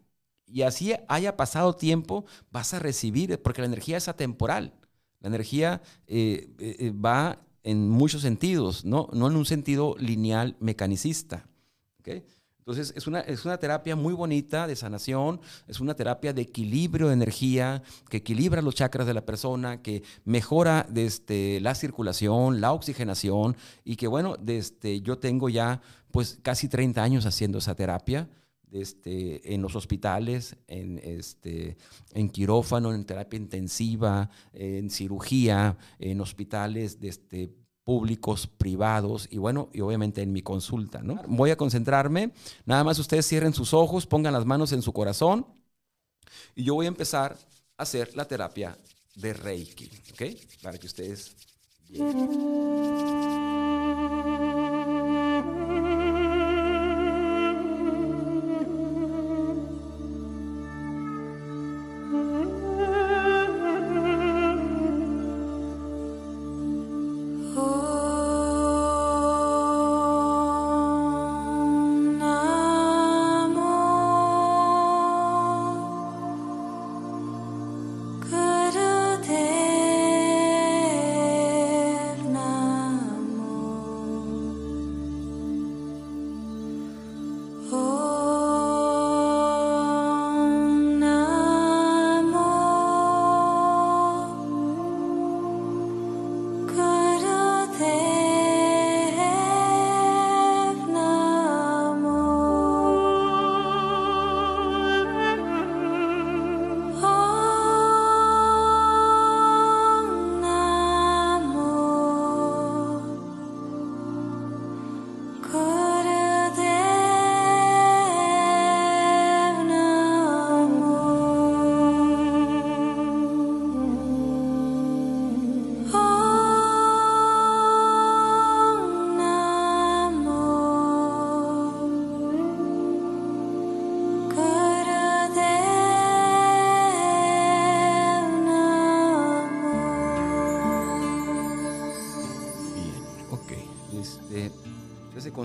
Y 0.47 0.63
así 0.63 0.95
haya 1.07 1.37
pasado 1.37 1.75
tiempo, 1.75 2.25
vas 2.51 2.73
a 2.73 2.79
recibir, 2.79 3.39
porque 3.41 3.61
la 3.61 3.67
energía 3.67 3.97
es 3.97 4.07
atemporal. 4.07 4.73
La 5.19 5.27
energía 5.27 5.81
eh, 6.07 6.91
va 6.93 7.39
en 7.63 7.89
muchos 7.89 8.21
sentidos, 8.21 8.85
¿no? 8.85 9.09
no 9.13 9.27
en 9.27 9.35
un 9.35 9.45
sentido 9.45 9.95
lineal 9.97 10.55
mecanicista. 10.59 11.47
¿okay? 11.99 12.23
Entonces, 12.59 12.93
es 12.95 13.07
una, 13.07 13.19
es 13.19 13.43
una 13.43 13.57
terapia 13.57 13.97
muy 13.97 14.13
bonita 14.13 14.67
de 14.67 14.77
sanación, 14.77 15.41
es 15.67 15.81
una 15.81 15.95
terapia 15.95 16.31
de 16.31 16.43
equilibrio 16.43 17.07
de 17.07 17.13
energía, 17.13 17.83
que 18.07 18.17
equilibra 18.17 18.61
los 18.61 18.73
chakras 18.73 19.05
de 19.05 19.13
la 19.13 19.25
persona, 19.25 19.81
que 19.81 20.03
mejora 20.23 20.87
desde 20.89 21.59
la 21.59 21.75
circulación, 21.75 22.61
la 22.61 22.71
oxigenación, 22.71 23.57
y 23.83 23.97
que 23.97 24.07
bueno, 24.07 24.37
desde, 24.39 25.01
yo 25.01 25.17
tengo 25.17 25.49
ya 25.49 25.81
pues 26.11 26.39
casi 26.41 26.69
30 26.69 27.03
años 27.03 27.25
haciendo 27.25 27.57
esa 27.57 27.75
terapia. 27.75 28.29
Este, 28.73 29.53
en 29.53 29.61
los 29.61 29.75
hospitales, 29.75 30.55
en, 30.67 30.99
este, 31.03 31.77
en 32.11 32.27
quirófano, 32.27 32.91
en 32.91 33.05
terapia 33.05 33.37
intensiva, 33.37 34.31
en 34.51 34.89
cirugía, 34.89 35.77
en 35.99 36.19
hospitales 36.21 36.99
de 36.99 37.09
este, 37.09 37.53
públicos, 37.83 38.47
privados 38.47 39.27
y 39.29 39.37
bueno, 39.37 39.69
y 39.73 39.81
obviamente 39.81 40.23
en 40.23 40.31
mi 40.31 40.41
consulta, 40.41 41.03
¿no? 41.03 41.21
Voy 41.27 41.51
a 41.51 41.55
concentrarme, 41.55 42.31
nada 42.65 42.83
más 42.83 42.97
ustedes 42.97 43.27
cierren 43.27 43.53
sus 43.53 43.75
ojos, 43.75 44.07
pongan 44.07 44.33
las 44.33 44.45
manos 44.45 44.71
en 44.71 44.81
su 44.81 44.91
corazón 44.91 45.45
y 46.55 46.63
yo 46.63 46.73
voy 46.73 46.87
a 46.87 46.89
empezar 46.89 47.37
a 47.77 47.83
hacer 47.83 48.15
la 48.15 48.25
terapia 48.25 48.75
de 49.15 49.33
Reiki, 49.33 49.91
¿ok? 50.13 50.23
Para 50.63 50.79
que 50.79 50.87
ustedes 50.87 51.35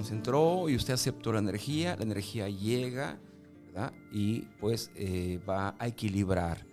concentró 0.08 0.70
y 0.70 0.74
usted 0.74 0.94
aceptó 0.94 1.34
la 1.34 1.38
energía, 1.38 1.94
la 1.94 2.02
energía 2.02 2.48
llega 2.48 3.18
y 4.10 4.40
pues 4.58 4.90
eh, 4.94 5.38
va 5.46 5.76
a 5.78 5.86
equilibrar. 5.86 6.64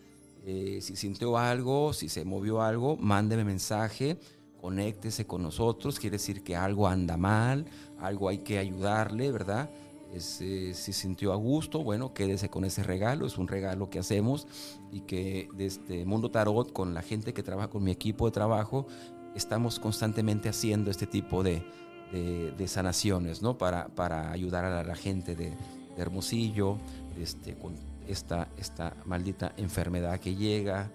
Eh, 0.45 0.79
si 0.81 0.95
sintió 0.95 1.37
algo, 1.37 1.91
si 1.91 2.07
se 2.07 2.23
movió 2.23 2.61
algo, 2.61 2.95
mándeme 2.95 3.43
mensaje, 3.43 4.17
conéctese 4.61 5.27
con 5.27 5.43
nosotros, 5.43 5.99
quiere 5.99 6.15
decir 6.15 6.43
que 6.43 6.55
algo 6.55 6.87
anda 6.87 7.17
mal, 7.17 7.65
algo 7.99 8.29
hay 8.29 8.37
que 8.37 8.57
ayudarle, 8.57 9.33
¿verdad? 9.33 9.69
Eh, 10.13 10.71
si 10.73 10.93
sintió 10.93 11.33
a 11.33 11.35
gusto, 11.35 11.83
bueno, 11.83 12.13
quédese 12.13 12.47
con 12.47 12.63
ese 12.63 12.83
regalo, 12.83 13.25
es 13.25 13.37
un 13.37 13.49
regalo 13.49 13.89
que 13.89 13.99
hacemos 13.99 14.47
y 14.93 15.01
que 15.01 15.49
desde 15.53 16.05
Mundo 16.05 16.31
Tarot, 16.31 16.71
con 16.71 16.93
la 16.93 17.01
gente 17.01 17.33
que 17.33 17.43
trabaja 17.43 17.69
con 17.69 17.83
mi 17.83 17.91
equipo 17.91 18.27
de 18.27 18.31
trabajo, 18.31 18.87
estamos 19.35 19.77
constantemente 19.77 20.47
haciendo 20.47 20.89
este 20.89 21.05
tipo 21.05 21.43
de, 21.43 21.65
de, 22.11 22.67
sanaciones, 22.67 23.41
¿no? 23.41 23.57
Para, 23.57 23.87
para 23.87 24.31
ayudar 24.31 24.65
a 24.65 24.83
la, 24.83 24.95
gente 24.95 25.35
de, 25.35 25.53
Hermosillo, 25.97 26.77
este, 27.17 27.55
con 27.55 27.73
esta, 28.07 28.49
esta 28.57 28.95
maldita 29.05 29.53
enfermedad 29.57 30.19
que 30.19 30.35
llega 30.35 30.91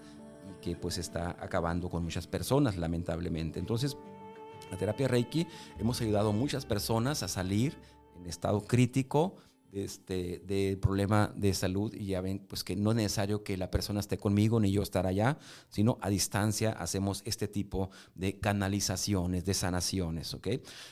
y 0.51 0.62
que 0.62 0.77
pues 0.77 0.99
está 0.99 1.37
acabando 1.40 1.88
con 1.88 2.05
muchas 2.05 2.27
personas, 2.27 2.77
lamentablemente. 2.77 3.59
Entonces, 3.59 3.96
la 4.70 4.77
terapia 4.77 5.09
Reiki 5.09 5.46
hemos 5.79 6.01
ayudado 6.01 6.31
a 6.31 6.33
muchas 6.33 6.66
personas 6.66 7.23
a 7.23 7.29
salir 7.29 7.77
en 8.20 8.27
estado 8.27 8.61
crítico 8.62 9.37
este, 9.73 10.43
de 10.47 10.79
problema 10.81 11.33
de 11.37 11.55
salud 11.55 11.95
y 11.95 12.07
ya 12.07 12.21
ven 12.21 12.41
pues 12.41 12.65
que 12.65 12.77
no 12.77 12.91
es 12.91 12.97
necesario 12.97 13.45
que 13.45 13.57
la 13.57 13.71
persona 13.71 14.01
esté 14.01 14.19
conmigo 14.19 14.61
ni 14.61 14.73
yo 14.73 14.83
estar 14.83 15.07
allá, 15.07 15.39
sino 15.69 15.99
a 16.01 16.11
distancia 16.11 16.73
hacemos 16.73 17.23
este 17.25 17.49
tipo 17.49 17.91
de 18.15 18.39
canalizaciones, 18.39 19.45
de 19.45 19.55
sanaciones, 19.55 20.35
¿ok? 20.35 20.49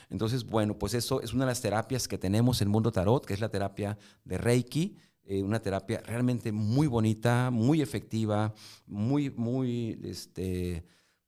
Entonces, 0.09 0.45
bueno, 0.45 0.77
pues 0.77 0.93
eso 0.93 1.21
es 1.21 1.33
una 1.33 1.45
de 1.45 1.51
las 1.51 1.61
terapias 1.61 2.07
que 2.07 2.17
tenemos 2.17 2.61
en 2.61 2.69
Mundo 2.69 2.91
Tarot, 2.91 3.25
que 3.25 3.33
es 3.33 3.41
la 3.41 3.49
terapia 3.49 3.97
de 4.23 4.37
Reiki, 4.37 4.97
eh, 5.23 5.43
una 5.43 5.61
terapia 5.61 6.01
realmente 6.05 6.51
muy 6.51 6.87
bonita, 6.87 7.51
muy 7.51 7.81
efectiva, 7.81 8.53
muy, 8.87 9.29
muy, 9.29 9.99
este, 10.03 10.83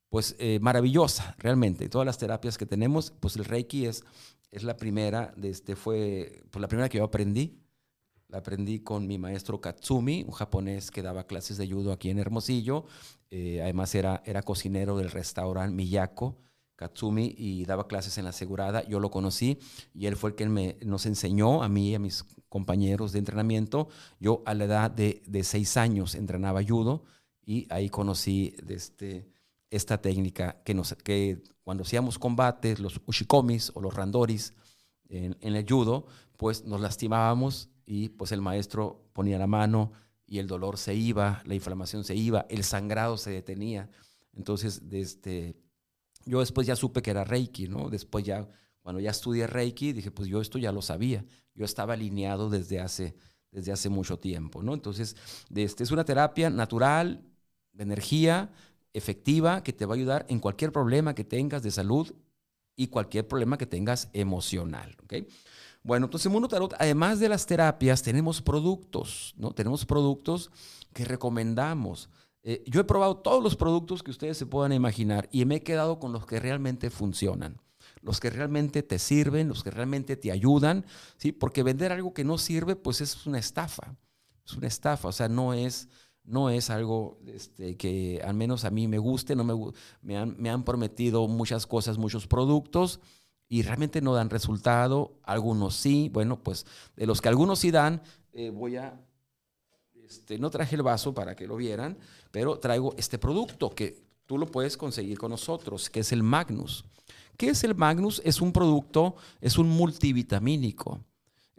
pues 0.09 0.35
eh, 0.39 0.59
maravillosa, 0.59 1.35
realmente. 1.37 1.87
Todas 1.87 2.05
las 2.05 2.17
terapias 2.17 2.57
que 2.57 2.65
tenemos, 2.65 3.13
pues 3.19 3.35
el 3.35 3.45
Reiki 3.45 3.85
es 3.85 4.03
es 4.51 4.63
la 4.63 4.77
primera, 4.77 5.33
este 5.41 5.75
fue 5.75 6.43
pues 6.51 6.61
la 6.61 6.67
primera 6.67 6.89
que 6.89 6.97
yo 6.97 7.05
aprendí. 7.05 7.57
La 8.27 8.37
aprendí 8.37 8.79
con 8.79 9.07
mi 9.07 9.17
maestro 9.17 9.59
Katsumi, 9.59 10.23
un 10.23 10.31
japonés 10.31 10.89
que 10.89 11.01
daba 11.01 11.27
clases 11.27 11.57
de 11.57 11.69
judo 11.69 11.91
aquí 11.91 12.09
en 12.09 12.19
Hermosillo. 12.19 12.85
Eh, 13.29 13.61
además 13.61 13.93
era, 13.93 14.21
era 14.25 14.41
cocinero 14.41 14.97
del 14.97 15.11
restaurante 15.11 15.75
Miyako 15.75 16.37
Katsumi 16.77 17.35
y 17.37 17.65
daba 17.65 17.87
clases 17.87 18.17
en 18.17 18.23
la 18.23 18.31
Asegurada. 18.31 18.87
Yo 18.87 18.99
lo 18.99 19.11
conocí 19.11 19.59
y 19.93 20.05
él 20.05 20.15
fue 20.15 20.31
el 20.31 20.35
que 20.35 20.47
me, 20.47 20.77
nos 20.85 21.05
enseñó 21.05 21.61
a 21.61 21.69
mí 21.69 21.89
y 21.89 21.95
a 21.95 21.99
mis 21.99 22.23
compañeros 22.47 23.11
de 23.11 23.19
entrenamiento. 23.19 23.89
Yo 24.19 24.43
a 24.45 24.53
la 24.53 24.63
edad 24.63 24.91
de, 24.91 25.21
de 25.27 25.43
seis 25.43 25.75
años 25.75 26.15
entrenaba 26.15 26.63
judo 26.63 27.03
y 27.45 27.67
ahí 27.69 27.89
conocí 27.89 28.55
este, 28.67 29.27
esta 29.71 30.01
técnica 30.01 30.61
que, 30.63 30.73
nos, 30.73 30.93
que 30.93 31.41
cuando 31.63 31.83
hacíamos 31.83 32.19
combates, 32.19 32.79
los 32.79 33.01
ushikomis 33.05 33.71
o 33.73 33.81
los 33.81 33.95
randoris 33.95 34.53
en, 35.09 35.35
el 35.41 35.65
judo, 35.67 36.05
pues 36.37 36.65
nos 36.65 36.79
lastimábamos 36.81 37.69
y 37.85 38.09
pues 38.09 38.31
el 38.31 38.41
maestro 38.41 39.09
ponía 39.13 39.39
la 39.39 39.47
mano 39.47 39.91
y 40.27 40.39
el 40.39 40.47
dolor 40.47 40.77
se 40.77 40.93
iba, 40.93 41.41
la 41.45 41.55
inflamación 41.55 42.03
se 42.03 42.15
iba, 42.15 42.45
el 42.49 42.63
sangrado 42.63 43.17
se 43.17 43.31
detenía. 43.31 43.89
Entonces, 44.33 44.81
este, 44.91 45.57
yo 46.25 46.39
después 46.39 46.67
ya 46.67 46.75
supe 46.75 47.01
que 47.01 47.11
era 47.11 47.23
Reiki, 47.23 47.67
¿no? 47.67 47.89
Después 47.89 48.23
ya, 48.23 48.47
cuando 48.81 49.01
ya 49.01 49.11
estudié 49.11 49.47
Reiki, 49.47 49.93
dije, 49.93 50.11
pues 50.11 50.29
yo 50.29 50.39
esto 50.39 50.57
ya 50.57 50.71
lo 50.71 50.81
sabía. 50.81 51.25
Yo 51.53 51.65
estaba 51.65 51.93
alineado 51.93 52.49
desde 52.49 52.79
hace, 52.79 53.15
desde 53.51 53.73
hace 53.73 53.89
mucho 53.89 54.19
tiempo, 54.19 54.63
¿no? 54.63 54.73
Entonces, 54.73 55.17
este, 55.53 55.83
es 55.83 55.91
una 55.91 56.05
terapia 56.05 56.49
natural, 56.49 57.25
de 57.73 57.83
energía, 57.83 58.51
efectiva 58.93 59.63
que 59.63 59.73
te 59.73 59.85
va 59.85 59.93
a 59.93 59.97
ayudar 59.97 60.25
en 60.29 60.39
cualquier 60.39 60.71
problema 60.71 61.15
que 61.15 61.23
tengas 61.23 61.63
de 61.63 61.71
salud 61.71 62.13
y 62.75 62.87
cualquier 62.87 63.27
problema 63.27 63.57
que 63.57 63.65
tengas 63.65 64.09
emocional. 64.13 64.95
¿okay? 65.03 65.27
Bueno, 65.83 66.05
entonces 66.05 66.27
en 66.27 66.31
Mundo 66.31 66.47
Tarot, 66.47 66.73
además 66.77 67.19
de 67.19 67.29
las 67.29 67.45
terapias, 67.45 68.03
tenemos 68.03 68.41
productos, 68.41 69.33
¿no? 69.37 69.51
Tenemos 69.51 69.85
productos 69.85 70.51
que 70.93 71.05
recomendamos. 71.05 72.09
Eh, 72.43 72.63
yo 72.67 72.81
he 72.81 72.83
probado 72.83 73.17
todos 73.17 73.43
los 73.43 73.55
productos 73.55 74.03
que 74.03 74.11
ustedes 74.11 74.37
se 74.37 74.45
puedan 74.45 74.73
imaginar 74.73 75.27
y 75.31 75.45
me 75.45 75.55
he 75.55 75.63
quedado 75.63 75.99
con 75.99 76.11
los 76.11 76.25
que 76.25 76.39
realmente 76.39 76.89
funcionan, 76.89 77.61
los 78.01 78.19
que 78.19 78.29
realmente 78.29 78.83
te 78.83 78.99
sirven, 78.99 79.47
los 79.47 79.63
que 79.63 79.71
realmente 79.71 80.15
te 80.17 80.31
ayudan, 80.31 80.85
¿sí? 81.17 81.31
Porque 81.31 81.63
vender 81.63 81.91
algo 81.91 82.13
que 82.13 82.23
no 82.23 82.37
sirve, 82.37 82.75
pues 82.75 83.01
es 83.01 83.25
una 83.25 83.39
estafa, 83.39 83.95
es 84.45 84.53
una 84.53 84.67
estafa, 84.67 85.07
o 85.07 85.11
sea, 85.11 85.29
no 85.29 85.53
es 85.53 85.87
no 86.31 86.49
es 86.49 86.69
algo 86.69 87.19
este, 87.27 87.75
que 87.75 88.21
al 88.23 88.33
menos 88.33 88.65
a 88.65 88.71
mí 88.71 88.87
me 88.87 88.97
guste, 88.97 89.35
no 89.35 89.43
me, 89.43 89.53
me, 90.01 90.17
han, 90.17 90.35
me 90.39 90.49
han 90.49 90.63
prometido 90.63 91.27
muchas 91.27 91.67
cosas, 91.67 91.97
muchos 91.97 92.25
productos 92.25 92.99
y 93.49 93.63
realmente 93.63 94.01
no 94.01 94.13
dan 94.13 94.29
resultado, 94.29 95.19
algunos 95.23 95.75
sí, 95.75 96.09
bueno, 96.09 96.41
pues 96.41 96.65
de 96.95 97.05
los 97.05 97.19
que 97.19 97.27
algunos 97.27 97.59
sí 97.59 97.69
dan, 97.69 98.01
eh, 98.31 98.49
voy 98.49 98.77
a, 98.77 98.97
este, 100.05 100.39
no 100.39 100.49
traje 100.49 100.77
el 100.77 100.83
vaso 100.83 101.13
para 101.13 101.35
que 101.35 101.47
lo 101.47 101.57
vieran, 101.57 101.97
pero 102.31 102.59
traigo 102.59 102.95
este 102.97 103.17
producto 103.17 103.69
que 103.69 104.01
tú 104.25 104.37
lo 104.37 104.47
puedes 104.47 104.77
conseguir 104.77 105.19
con 105.19 105.31
nosotros, 105.31 105.89
que 105.89 105.99
es 105.99 106.13
el 106.13 106.23
Magnus. 106.23 106.85
¿Qué 107.35 107.49
es 107.49 107.63
el 107.65 107.75
Magnus? 107.75 108.21
Es 108.23 108.39
un 108.39 108.53
producto, 108.53 109.15
es 109.41 109.57
un 109.57 109.67
multivitamínico. 109.67 111.03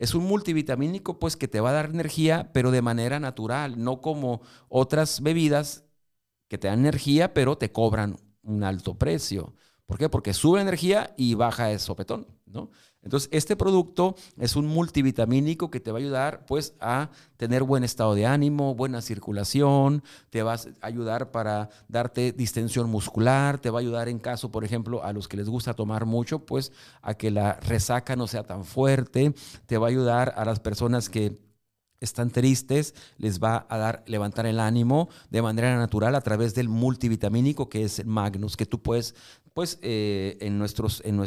Es 0.03 0.17
un 0.17 0.25
multivitamínico 0.25 1.21
pues 1.21 1.37
que 1.37 1.47
te 1.47 1.61
va 1.61 1.71
a 1.71 1.75
dar 1.75 1.91
energía, 1.91 2.51
pero 2.53 2.73
de 2.73 2.83
manera 2.83 3.21
natural, 3.21 3.81
no 3.81 4.01
como 4.01 4.43
otras 4.69 5.21
bebidas 5.21 5.85
que 6.49 6.59
te 6.59 6.67
dan 6.67 6.81
energía, 6.81 7.35
pero 7.35 7.57
te 7.57 7.71
cobran 7.71 8.17
un 8.43 8.65
alto 8.65 8.99
precio. 8.99 9.55
¿Por 9.87 9.99
qué? 9.99 10.09
Porque 10.09 10.35
sube 10.35 10.61
energía 10.61 11.15
y 11.17 11.35
baja 11.35 11.71
el 11.71 11.79
sopetón, 11.79 12.27
¿no? 12.47 12.71
Entonces, 13.03 13.29
este 13.33 13.57
producto 13.57 14.15
es 14.38 14.55
un 14.55 14.67
multivitamínico 14.67 15.71
que 15.71 15.81
te 15.81 15.91
va 15.91 15.99
a 15.99 16.01
ayudar 16.01 16.47
pues 16.47 16.75
a 16.81 17.11
tener 17.37 17.65
buen 17.65 17.83
estado 17.83 18.15
de 18.15 18.27
ánimo, 18.27 18.77
buena 18.77 19.03
circulación, 19.03 20.05
te 20.31 20.43
va 20.43 20.55
a 20.55 20.61
ayudar 20.81 21.33
para 21.33 21.69
darte 21.88 22.33
distensión 22.33 22.88
muscular, 22.88 23.59
te 23.59 23.71
va 23.71 23.81
a 23.81 23.83
ayudar 23.83 24.09
en 24.09 24.21
caso, 24.21 24.53
por 24.53 24.65
ejemplo, 24.65 25.03
a 25.03 25.12
los 25.12 25.27
que 25.27 25.37
les 25.37 25.49
gusta 25.49 25.75
tomar 25.75 26.07
mucho, 26.07 26.47
pues 26.47 26.71
a 27.03 27.15
que 27.15 27.33
la 27.33 27.55
resaca 27.55 28.15
no 28.15 28.29
sea 28.29 28.45
tan 28.45 28.65
fuerte, 28.65 29.35
te 29.67 29.79
va 29.79 29.88
a 29.88 29.91
ayudar 29.91 30.35
a 30.37 30.45
las 30.45 30.61
personas 30.61 31.09
que 31.09 31.41
están 32.03 32.31
tristes, 32.31 32.95
les 33.17 33.41
va 33.41 33.67
a 33.69 33.79
dar 33.79 34.03
levantar 34.07 34.47
el 34.47 34.61
ánimo 34.61 35.09
de 35.31 35.41
manera 35.41 35.77
natural 35.77 36.15
a 36.15 36.21
través 36.21 36.55
del 36.55 36.69
multivitamínico 36.69 37.69
que 37.69 37.85
es 37.85 38.05
Magnus, 38.05 38.57
que 38.57 38.67
tú 38.67 38.83
puedes 38.83 39.15
pues 39.55 39.79
eh, 39.83 40.38
en, 40.41 40.59
nuestros, 40.59 41.03
en 41.05 41.21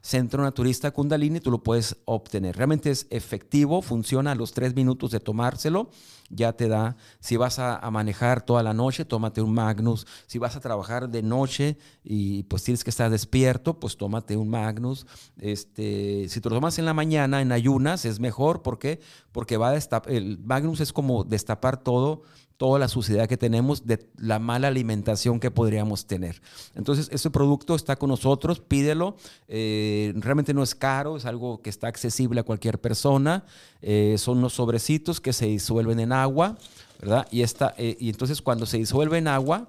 centro 0.00 0.42
naturista 0.42 0.90
Kundalini 0.90 1.40
tú 1.40 1.50
lo 1.50 1.62
puedes 1.62 1.96
obtener. 2.04 2.56
Realmente 2.56 2.90
es 2.90 3.06
efectivo, 3.10 3.82
funciona 3.82 4.32
a 4.32 4.34
los 4.34 4.52
tres 4.52 4.74
minutos 4.74 5.10
de 5.10 5.20
tomárselo, 5.20 5.90
ya 6.30 6.52
te 6.52 6.68
da, 6.68 6.96
si 7.20 7.36
vas 7.36 7.58
a, 7.58 7.88
manejar 7.90 8.42
toda 8.42 8.62
la 8.62 8.74
noche, 8.74 9.04
tómate 9.04 9.40
un 9.40 9.52
Magnus, 9.54 10.06
si 10.26 10.38
vas 10.38 10.56
a 10.56 10.60
trabajar 10.60 11.08
de 11.08 11.22
noche 11.22 11.78
y 12.04 12.42
pues 12.44 12.62
tienes 12.64 12.84
que 12.84 12.90
estar 12.90 13.10
despierto, 13.10 13.80
pues 13.80 13.96
tómate 13.96 14.36
un 14.36 14.48
Magnus. 14.48 15.06
Este, 15.38 16.28
si 16.28 16.40
te 16.40 16.48
lo 16.48 16.56
tomas 16.56 16.78
en 16.78 16.84
la 16.84 16.94
mañana, 16.94 17.40
en 17.40 17.52
ayunas, 17.52 18.04
es 18.04 18.20
mejor, 18.20 18.62
¿por 18.62 18.78
qué? 18.78 19.00
Porque 19.32 19.56
va 19.56 19.68
a 19.68 19.72
destapar, 19.72 20.12
el 20.12 20.38
Magnus 20.38 20.80
es 20.80 20.92
como 20.92 21.24
destapar 21.24 21.82
todo 21.82 22.22
toda 22.58 22.80
la 22.80 22.88
suciedad 22.88 23.28
que 23.28 23.36
tenemos 23.36 23.86
de 23.86 24.10
la 24.16 24.40
mala 24.40 24.66
alimentación 24.66 25.38
que 25.38 25.50
podríamos 25.50 26.06
tener. 26.06 26.42
Entonces, 26.74 27.08
ese 27.12 27.30
producto 27.30 27.76
está 27.76 27.94
con 27.94 28.10
nosotros, 28.10 28.58
pídelo. 28.58 29.16
Eh, 29.46 30.12
realmente 30.16 30.52
no 30.52 30.64
es 30.64 30.74
caro, 30.74 31.16
es 31.16 31.24
algo 31.24 31.62
que 31.62 31.70
está 31.70 31.86
accesible 31.86 32.40
a 32.40 32.42
cualquier 32.42 32.80
persona. 32.80 33.44
Eh, 33.80 34.16
son 34.18 34.38
unos 34.38 34.54
sobrecitos 34.54 35.20
que 35.20 35.32
se 35.32 35.46
disuelven 35.46 36.00
en 36.00 36.12
agua, 36.12 36.58
¿verdad? 37.00 37.28
Y, 37.30 37.42
esta, 37.42 37.74
eh, 37.78 37.96
y 38.00 38.08
entonces 38.08 38.42
cuando 38.42 38.66
se 38.66 38.76
disuelve 38.76 39.18
en 39.18 39.28
agua, 39.28 39.68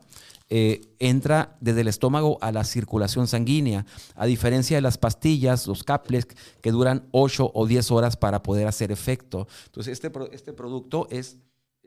entra 0.52 1.56
desde 1.62 1.82
el 1.82 1.88
estómago 1.88 2.40
a 2.42 2.52
la 2.52 2.64
circulación 2.64 3.28
sanguínea, 3.28 3.86
a 4.16 4.26
diferencia 4.26 4.78
de 4.78 4.82
las 4.82 4.98
pastillas, 4.98 5.68
los 5.68 5.84
caples, 5.84 6.26
que 6.62 6.72
duran 6.72 7.08
8 7.12 7.52
o 7.54 7.68
10 7.68 7.92
horas 7.92 8.18
para 8.18 8.42
poder 8.42 8.66
hacer 8.66 8.92
efecto. 8.92 9.48
Entonces, 9.68 9.94
este, 9.94 10.12
este 10.32 10.52
producto 10.52 11.08
es 11.12 11.38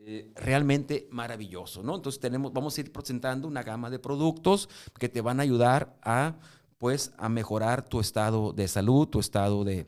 eh, 0.05 0.29
realmente 0.35 1.07
maravilloso, 1.11 1.81
¿no? 1.81 1.95
Entonces 1.95 2.19
tenemos, 2.19 2.51
vamos 2.51 2.77
a 2.77 2.81
ir 2.81 2.91
presentando 2.91 3.47
una 3.47 3.63
gama 3.63 3.89
de 3.89 3.99
productos 3.99 4.67
que 4.99 5.07
te 5.07 5.21
van 5.21 5.39
a 5.39 5.43
ayudar 5.43 5.97
a, 6.01 6.35
pues, 6.77 7.13
a 7.17 7.29
mejorar 7.29 7.87
tu 7.87 8.01
estado 8.01 8.51
de 8.51 8.67
salud, 8.67 9.07
tu 9.07 9.21
estado 9.21 9.63
de, 9.63 9.87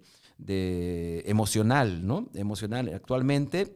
emocional, 1.25 2.07
¿no? 2.07 2.29
Emocional. 2.33 2.93
Actualmente, 2.93 3.75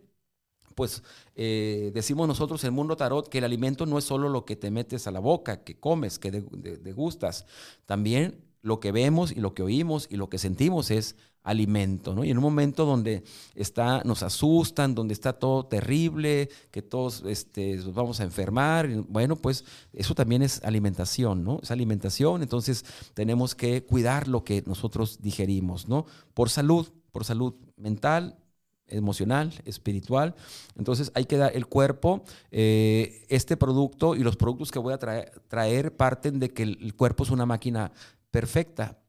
pues 0.76 1.04
eh, 1.36 1.92
decimos 1.94 2.26
nosotros 2.26 2.64
en 2.64 2.74
Mundo 2.74 2.96
Tarot 2.96 3.28
que 3.28 3.40
el 3.40 3.44
alimento 3.44 3.86
no 3.86 3.98
es 3.98 4.06
solo 4.06 4.30
lo 4.30 4.46
que 4.46 4.56
te 4.56 4.72
metes 4.72 5.08
a 5.08 5.12
la 5.12 5.20
boca, 5.20 5.66
que 5.66 5.78
comes, 5.78 6.20
que 6.20 6.32
degustas. 6.32 7.48
También 7.86 8.46
lo 8.62 8.80
que 8.80 8.94
vemos 8.94 9.34
y 9.34 9.42
lo 9.42 9.54
que 9.54 9.64
oímos 9.64 10.08
y 10.10 10.16
lo 10.16 10.30
que 10.30 10.38
sentimos 10.38 10.90
es 10.90 11.18
alimento, 11.44 12.14
¿no? 12.14 12.24
Y 12.24 12.32
en 12.32 12.38
un 12.38 12.44
momento 12.44 12.86
donde 12.86 13.24
está, 13.56 14.02
nos 14.04 14.24
asustan, 14.24 14.94
donde 14.94 15.14
está 15.14 15.34
todo 15.34 15.66
terrible, 15.66 16.50
que 16.72 16.82
todos 16.82 17.24
este, 17.26 17.78
nos 17.78 17.94
vamos 17.94 18.20
a 18.20 18.24
enfermar, 18.24 18.90
bueno, 19.08 19.36
pues 19.36 19.66
eso 19.94 20.16
también 20.16 20.42
es 20.42 20.64
alimentación, 20.64 21.44
¿no? 21.44 21.60
Es 21.64 21.72
alimentación, 21.72 22.42
entonces 22.42 22.86
tenemos 23.14 23.56
que 23.56 23.84
cuidar 23.84 24.28
lo 24.28 24.44
que 24.44 24.64
nosotros 24.66 25.22
digerimos, 25.22 25.88
¿no? 25.88 26.06
Por 26.34 26.50
salud, 26.50 26.90
por 27.12 27.24
salud 27.26 27.56
mental, 27.78 28.38
emocional, 28.88 29.54
espiritual. 29.66 30.36
Entonces 30.76 31.12
hay 31.14 31.26
que 31.26 31.38
dar 31.38 31.56
el 31.56 31.68
cuerpo, 31.68 32.24
eh, 32.52 33.26
este 33.30 33.56
producto 33.56 34.16
y 34.16 34.20
los 34.24 34.36
productos 34.36 34.72
que 34.72 34.80
voy 34.80 34.94
a 34.94 34.98
traer, 34.98 35.32
traer 35.48 35.96
parten 35.96 36.40
de 36.40 36.50
que 36.50 36.64
el 36.64 36.96
cuerpo 36.96 37.24
es 37.24 37.30
una 37.30 37.46
máquina 37.46 37.92
perfecta, 38.32 39.00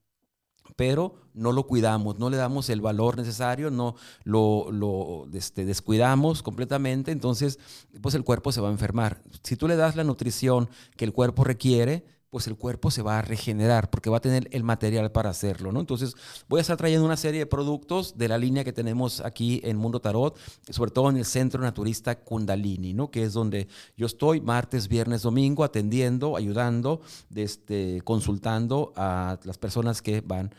pero 0.81 1.13
no 1.35 1.53
lo 1.53 1.67
cuidamos, 1.67 2.19
no 2.19 2.31
le 2.31 2.39
damos 2.39 2.71
el 2.71 2.81
valor 2.81 3.19
necesario, 3.19 3.71
no 3.71 3.97
lo, 4.25 5.29
este, 5.35 5.67
descuidamos 5.67 6.43
completamente, 6.43 7.13
entonces 7.13 7.59
pues 8.01 8.15
el 8.15 8.25
cuerpo 8.25 8.51
se 8.51 8.63
va 8.63 8.69
a 8.69 8.73
enfermar. 8.73 9.21
Si 9.43 9.57
tú 9.57 9.69
le 9.69 9.77
das 9.77 9.95
la 9.95 10.05
nutrición 10.05 10.71
que 10.97 11.05
el 11.05 11.13
cuerpo 11.13 11.45
requiere, 11.45 12.07
pues 12.31 12.47
el 12.47 12.57
cuerpo 12.57 12.91
se 12.91 13.03
va 13.03 13.19
a 13.19 13.23
regenerar 13.23 13.91
porque 13.91 14.09
va 14.09 14.19
a 14.19 14.21
tener 14.21 14.49
el 14.53 14.63
material 14.63 15.11
para 15.11 15.31
hacerlo, 15.31 15.73
¿no? 15.73 15.81
Entonces 15.81 16.15
voy 16.49 16.59
a 16.59 16.61
estar 16.61 16.77
trayendo 16.77 17.05
una 17.05 17.17
serie 17.17 17.41
de 17.41 17.47
productos 17.47 18.17
de 18.17 18.29
la 18.29 18.39
línea 18.39 18.63
que 18.63 18.73
tenemos 18.73 19.21
aquí 19.21 19.61
en 19.65 19.77
Mundo 19.77 20.01
Tarot, 20.01 20.39
sobre 20.71 20.93
todo 20.93 21.11
en 21.11 21.17
el 21.17 21.25
Centro 21.25 21.61
Naturista 21.61 22.21
Kundalini, 22.21 22.95
¿no? 22.95 23.11
Que 23.11 23.25
es 23.25 23.33
donde 23.33 23.67
yo 23.97 24.07
estoy 24.07 24.41
martes, 24.41 24.87
viernes, 24.87 25.23
domingo 25.23 25.65
atendiendo, 25.65 26.37
ayudando, 26.37 27.01
este, 27.35 28.01
consultando 28.05 28.93
a 28.97 29.39
las 29.43 29.59
personas 29.59 30.01
que 30.01 30.21
van 30.21 30.55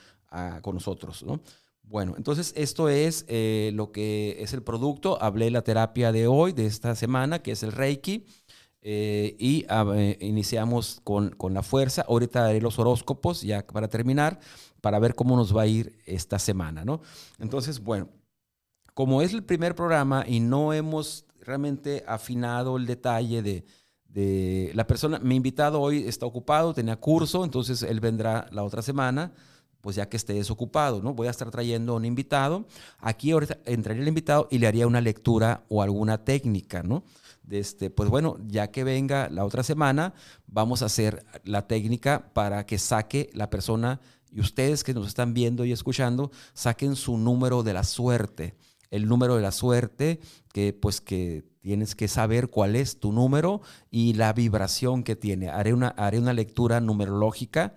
con 0.61 0.75
nosotros, 0.75 1.23
¿no? 1.23 1.41
Bueno, 1.83 2.13
entonces 2.15 2.53
esto 2.55 2.87
es 2.87 3.25
eh, 3.27 3.71
lo 3.73 3.91
que 3.91 4.37
es 4.39 4.53
el 4.53 4.63
producto. 4.63 5.21
Hablé 5.21 5.51
la 5.51 5.61
terapia 5.61 6.13
de 6.13 6.25
hoy, 6.25 6.53
de 6.53 6.65
esta 6.65 6.95
semana, 6.95 7.39
que 7.39 7.51
es 7.51 7.63
el 7.63 7.73
Reiki. 7.73 8.25
Eh, 8.81 9.35
y 9.37 9.65
eh, 9.69 10.17
iniciamos 10.21 11.01
con, 11.03 11.35
la 11.49 11.63
fuerza. 11.63 12.05
Ahorita 12.07 12.45
haré 12.45 12.61
los 12.61 12.79
horóscopos 12.79 13.41
ya 13.41 13.67
para 13.67 13.89
terminar, 13.89 14.39
para 14.79 14.99
ver 14.99 15.15
cómo 15.15 15.35
nos 15.35 15.55
va 15.55 15.63
a 15.63 15.67
ir 15.67 15.99
esta 16.05 16.39
semana, 16.39 16.85
¿no? 16.85 17.01
Entonces, 17.39 17.81
bueno, 17.81 18.07
como 18.93 19.21
es 19.21 19.33
el 19.33 19.43
primer 19.43 19.75
programa 19.75 20.23
y 20.25 20.39
no 20.39 20.71
hemos 20.71 21.25
realmente 21.41 22.05
afinado 22.07 22.77
el 22.77 22.85
detalle 22.85 23.41
de, 23.41 23.65
de 24.05 24.71
la 24.75 24.87
persona, 24.87 25.19
mi 25.19 25.35
invitado 25.35 25.81
hoy 25.81 26.07
está 26.07 26.25
ocupado, 26.25 26.73
tenía 26.73 26.95
curso, 26.95 27.43
entonces 27.43 27.83
él 27.83 27.99
vendrá 27.99 28.47
la 28.51 28.63
otra 28.63 28.81
semana 28.81 29.33
pues 29.81 29.95
ya 29.95 30.07
que 30.07 30.17
esté 30.17 30.33
desocupado, 30.33 31.01
¿no? 31.01 31.13
Voy 31.13 31.27
a 31.27 31.31
estar 31.31 31.49
trayendo 31.51 31.93
a 31.93 31.95
un 31.97 32.05
invitado. 32.05 32.65
Aquí 32.99 33.31
ahorita 33.31 33.57
entraría 33.65 34.03
el 34.03 34.07
invitado 34.07 34.47
y 34.49 34.59
le 34.59 34.67
haría 34.67 34.87
una 34.87 35.01
lectura 35.01 35.65
o 35.69 35.81
alguna 35.81 36.23
técnica, 36.23 36.83
¿no? 36.83 37.03
este, 37.49 37.89
pues 37.89 38.09
bueno, 38.09 38.37
ya 38.47 38.71
que 38.71 38.83
venga 38.83 39.29
la 39.29 39.45
otra 39.45 39.63
semana, 39.63 40.13
vamos 40.47 40.81
a 40.81 40.85
hacer 40.85 41.25
la 41.43 41.67
técnica 41.67 42.31
para 42.33 42.65
que 42.65 42.77
saque 42.77 43.29
la 43.33 43.49
persona 43.49 43.99
y 44.31 44.39
ustedes 44.39 44.83
que 44.83 44.93
nos 44.93 45.07
están 45.07 45.33
viendo 45.33 45.65
y 45.65 45.71
escuchando, 45.71 46.31
saquen 46.53 46.95
su 46.95 47.17
número 47.17 47.63
de 47.63 47.73
la 47.73 47.83
suerte. 47.83 48.55
El 48.89 49.07
número 49.07 49.35
de 49.35 49.41
la 49.41 49.51
suerte, 49.51 50.19
que 50.53 50.73
pues 50.73 51.01
que 51.01 51.43
tienes 51.61 51.95
que 51.95 52.07
saber 52.07 52.49
cuál 52.49 52.75
es 52.75 52.99
tu 52.99 53.11
número 53.11 53.61
y 53.89 54.13
la 54.13 54.33
vibración 54.33 55.03
que 55.03 55.15
tiene. 55.15 55.49
Haré 55.49 55.73
una, 55.73 55.89
haré 55.89 56.19
una 56.19 56.33
lectura 56.33 56.79
numerológica 56.81 57.75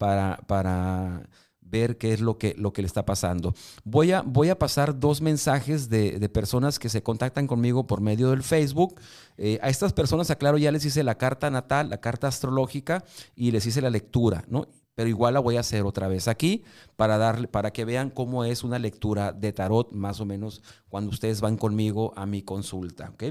para, 0.00 0.38
para 0.46 1.28
ver 1.60 1.98
qué 1.98 2.14
es 2.14 2.20
lo 2.20 2.38
que, 2.38 2.54
lo 2.56 2.72
que 2.72 2.80
le 2.80 2.86
está 2.86 3.04
pasando. 3.04 3.52
Voy 3.84 4.12
a, 4.12 4.22
voy 4.22 4.48
a 4.48 4.58
pasar 4.58 4.98
dos 4.98 5.20
mensajes 5.20 5.90
de, 5.90 6.26
personas 6.30 6.78
que 6.78 6.88
se 6.88 7.02
contactan 7.02 7.46
conmigo 7.46 7.86
por 7.86 8.00
medio 8.00 8.30
del 8.30 8.42
Facebook. 8.42 8.98
Eh, 9.36 9.58
a 9.60 9.68
estas 9.68 9.92
personas, 9.92 10.30
aclaro, 10.30 10.56
ya 10.56 10.72
les 10.72 10.86
hice 10.86 11.04
la 11.04 11.18
carta 11.18 11.50
natal, 11.50 11.90
la 11.90 12.00
carta 12.00 12.28
astrológica 12.28 13.04
y 13.36 13.50
les 13.50 13.66
hice 13.66 13.82
la 13.82 13.90
lectura, 13.90 14.42
¿no? 14.48 14.68
Pero 14.94 15.10
igual 15.10 15.34
la 15.34 15.40
voy 15.40 15.58
a 15.58 15.60
hacer 15.60 15.84
otra 15.84 16.08
vez 16.08 16.26
aquí 16.26 16.64
para, 16.96 17.18
darle, 17.18 17.46
para 17.46 17.72
que 17.72 17.84
vean 17.84 18.08
cómo 18.08 18.44
es 18.44 18.64
una 18.64 18.78
lectura 18.78 19.32
de 19.32 19.52
tarot, 19.52 19.92
más 19.92 20.18
o 20.20 20.24
menos, 20.24 20.62
cuando 20.88 21.10
ustedes 21.10 21.42
van 21.42 21.58
conmigo 21.58 22.14
a 22.16 22.24
mi 22.24 22.40
consulta, 22.40 23.10
¿ok? 23.10 23.24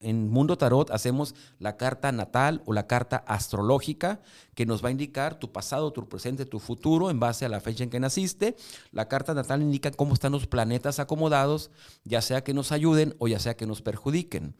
En 0.00 0.30
Mundo 0.30 0.56
Tarot 0.56 0.90
hacemos 0.90 1.34
la 1.58 1.76
carta 1.76 2.10
natal 2.10 2.62
o 2.64 2.72
la 2.72 2.86
carta 2.86 3.18
astrológica 3.26 4.22
que 4.54 4.64
nos 4.64 4.82
va 4.82 4.88
a 4.88 4.92
indicar 4.92 5.38
tu 5.38 5.52
pasado, 5.52 5.92
tu 5.92 6.08
presente, 6.08 6.46
tu 6.46 6.58
futuro 6.58 7.10
en 7.10 7.20
base 7.20 7.44
a 7.44 7.50
la 7.50 7.60
fecha 7.60 7.84
en 7.84 7.90
que 7.90 8.00
naciste. 8.00 8.56
La 8.92 9.08
carta 9.08 9.34
natal 9.34 9.60
indica 9.60 9.90
cómo 9.90 10.14
están 10.14 10.32
los 10.32 10.46
planetas 10.46 11.00
acomodados, 11.00 11.70
ya 12.02 12.22
sea 12.22 12.42
que 12.42 12.54
nos 12.54 12.72
ayuden 12.72 13.14
o 13.18 13.28
ya 13.28 13.38
sea 13.38 13.56
que 13.56 13.66
nos 13.66 13.82
perjudiquen. 13.82 14.56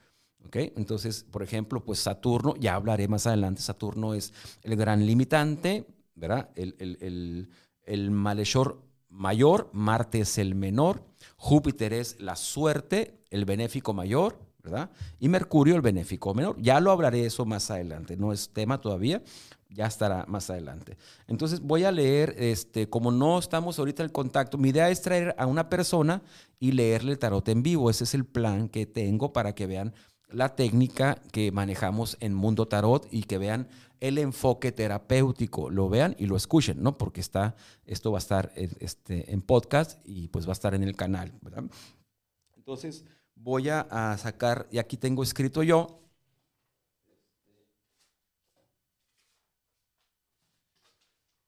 ¿Okay? 0.46 0.72
Entonces, 0.76 1.24
por 1.24 1.42
ejemplo, 1.42 1.85
pues 1.85 2.00
Saturno, 2.00 2.55
ya 2.57 2.74
hablaré 2.74 3.09
más 3.09 3.26
adelante, 3.26 3.62
Saturno 3.62 4.14
es 4.14 4.33
el 4.62 4.76
gran 4.76 5.07
limitante, 5.07 5.87
¿verdad? 6.14 6.50
El, 6.55 6.76
el, 6.79 7.50
el 7.85 8.11
malhechor 8.11 8.83
mayor, 9.09 9.70
Marte 9.72 10.20
es 10.20 10.38
el 10.38 10.55
menor, 10.55 11.05
Júpiter 11.37 11.92
es 11.92 12.20
la 12.20 12.37
suerte, 12.37 13.22
el 13.31 13.44
benéfico 13.44 13.92
mayor, 13.92 14.38
Y 15.18 15.29
Mercurio, 15.29 15.77
el 15.77 15.81
benéfico 15.81 16.35
menor. 16.35 16.57
Ya 16.61 16.81
lo 16.81 16.90
hablaré 16.90 17.25
eso 17.25 17.44
más 17.44 17.70
adelante, 17.70 18.16
no 18.16 18.33
es 18.33 18.51
tema 18.51 18.81
todavía, 18.81 19.23
ya 19.68 19.87
estará 19.87 20.25
más 20.27 20.51
adelante. 20.51 20.96
Entonces 21.27 21.61
voy 21.61 21.85
a 21.85 21.92
leer, 21.92 22.35
este, 22.38 22.88
como 22.88 23.11
no 23.11 23.38
estamos 23.38 23.79
ahorita 23.79 24.03
en 24.03 24.11
contacto, 24.11 24.59
mi 24.59 24.70
idea 24.70 24.90
es 24.90 25.01
traer 25.03 25.35
a 25.38 25.46
una 25.46 25.68
persona 25.68 26.23
y 26.59 26.73
leerle 26.73 27.12
el 27.12 27.18
tarot 27.18 27.49
en 27.49 27.62
vivo. 27.62 27.90
Ese 27.90 28.05
es 28.05 28.14
el 28.14 28.25
plan 28.25 28.68
que 28.68 28.87
tengo 28.87 29.33
para 29.33 29.55
que 29.55 29.66
vean 29.66 29.94
la 30.33 30.55
técnica 30.55 31.20
que 31.33 31.53
manejamos 31.53 32.16
en 32.20 32.35
Mundo 32.35 32.68
Tarot 32.68 33.07
y 33.11 33.25
que 33.25 33.38
vean 33.38 33.68
el 34.01 34.18
enfoque 34.18 34.73
terapéutico, 34.73 35.70
lo 35.70 35.88
vean 35.88 36.16
y 36.18 36.27
lo 36.27 36.37
escuchen, 36.37 36.83
¿no? 36.83 36.96
Porque 36.96 37.20
está, 37.20 37.55
esto 37.85 38.11
va 38.11 38.18
a 38.18 38.20
estar 38.20 38.53
en, 38.55 38.70
este, 38.81 39.33
en 39.33 39.42
podcast 39.42 40.01
y 40.05 40.29
pues 40.29 40.46
va 40.46 40.51
a 40.51 40.53
estar 40.53 40.75
en 40.75 40.83
el 40.83 40.96
canal. 40.96 41.33
Entonces 42.57 43.05
voy 43.42 43.68
a, 43.68 44.16
sacar, 44.18 44.66
y 44.70 44.79
aquí 44.79 44.96
tengo 44.96 45.22
escrito 45.22 45.62
yo, 45.62 46.00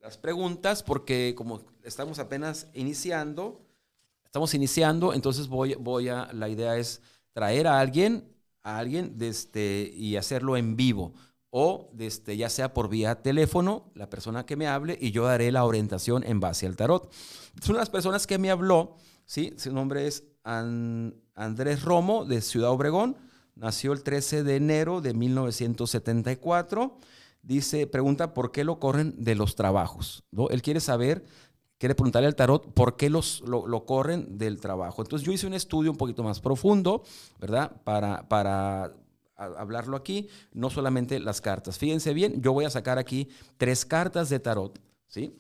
las 0.01 0.19
preguntas, 0.19 0.83
porque 0.83 1.35
como 1.37 1.63
estamos 1.85 2.19
apenas 2.19 2.69
iniciando, 2.75 3.61
estamos 4.25 4.53
iniciando, 4.55 5.13
entonces 5.13 5.49
voy, 5.49 5.75
voy 5.75 6.09
a, 6.09 6.33
la 6.33 6.49
idea 6.49 6.77
es 6.77 7.03
traer 7.33 7.67
a 7.67 7.79
alguien, 7.79 8.35
a 8.63 8.79
alguien 8.79 9.17
este, 9.21 9.93
y 9.95 10.17
hacerlo 10.17 10.57
en 10.57 10.77
vivo 10.77 11.15
o 11.55 11.91
desde, 11.93 12.37
ya 12.39 12.49
sea 12.49 12.73
por 12.73 12.89
vía 12.89 13.21
teléfono, 13.21 13.93
la 13.95 14.09
persona 14.09 14.47
que 14.47 14.57
me 14.57 14.67
hable 14.67 14.97
y 14.99 15.11
yo 15.11 15.27
daré 15.27 15.53
la 15.53 15.67
orientación 15.67 16.25
en 16.25 16.41
base 16.41 16.67
al 16.67 16.77
tarot. 16.77 17.13
Son 17.61 17.77
las 17.77 17.91
personas 17.91 18.27
que 18.27 18.39
me 18.39 18.51
habló, 18.51 18.97
¿sí? 19.27 19.53
su 19.59 19.71
nombre 19.71 20.07
es 20.07 20.25
Andrés 21.35 21.83
Romo 21.83 22.25
de 22.25 22.41
Ciudad 22.41 22.71
Obregón, 22.71 23.17
nació 23.55 23.93
el 23.93 24.03
13 24.03 24.43
de 24.43 24.57
enero 24.57 25.01
de 25.01 25.15
1974. 25.15 26.97
Dice, 27.43 27.87
pregunta 27.87 28.35
por 28.35 28.53
qué 28.53 28.65
lo 28.65 28.79
corren 28.79 29.15
de 29.19 29.35
los 29.35 29.57
trabajos. 29.57 30.25
¿no? 30.31 30.49
Él 30.51 30.63
quiere 30.63 30.81
saber, 30.81 31.25
quiere 31.79 31.95
preguntarle 31.95 32.29
al 32.29 32.37
tarot 32.37 32.73
por 32.73 32.97
qué 32.97 33.11
los, 33.11 33.43
lo, 33.47 33.85
corren 33.85 34.39
del 34.39 34.61
trabajo. 34.61 35.03
Entonces 35.03 35.27
yo 35.27 35.33
hice 35.33 35.47
un 35.47 35.55
estudio 35.55 35.91
un 35.91 35.97
poquito 35.97 36.23
más 36.23 36.41
profundo, 36.41 37.03
¿verdad? 37.41 37.81
Para, 37.83 38.29
para 38.29 38.95
hablarlo 39.35 39.97
aquí, 39.97 40.29
no 40.53 40.71
solamente 40.71 41.19
las 41.19 41.41
cartas. 41.41 41.79
Fíjense 41.79 42.15
bien, 42.15 42.41
yo 42.41 42.53
voy 42.53 42.65
a 42.65 42.71
sacar 42.71 42.99
aquí 42.99 43.29
tres 43.57 43.85
cartas 43.85 44.29
de 44.29 44.39
tarot, 44.39 44.81
¿sí? 45.09 45.37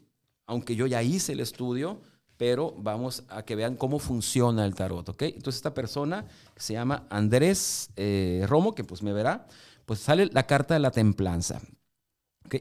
Aunque 0.46 0.74
yo 0.74 0.86
ya 0.86 1.02
hice 1.02 1.32
el 1.32 1.40
estudio, 1.40 2.00
pero 2.42 2.74
vamos 2.76 3.22
a 3.28 3.44
que 3.44 3.54
vean 3.54 3.76
cómo 3.76 4.00
funciona 4.00 4.66
el 4.66 4.74
tarot, 4.74 5.08
¿ok? 5.10 5.22
Entonces 5.22 5.54
esta 5.54 5.74
persona 5.74 6.26
se 6.56 6.72
llama 6.72 7.06
Andrés 7.08 7.90
eh, 7.94 8.44
Romo, 8.48 8.74
que 8.74 8.82
pues 8.82 9.00
me 9.00 9.12
verá, 9.12 9.46
pues 9.86 10.00
sale 10.00 10.26
la 10.26 10.44
carta 10.44 10.74
de 10.74 10.80
la 10.80 10.90
templanza. 10.90 11.62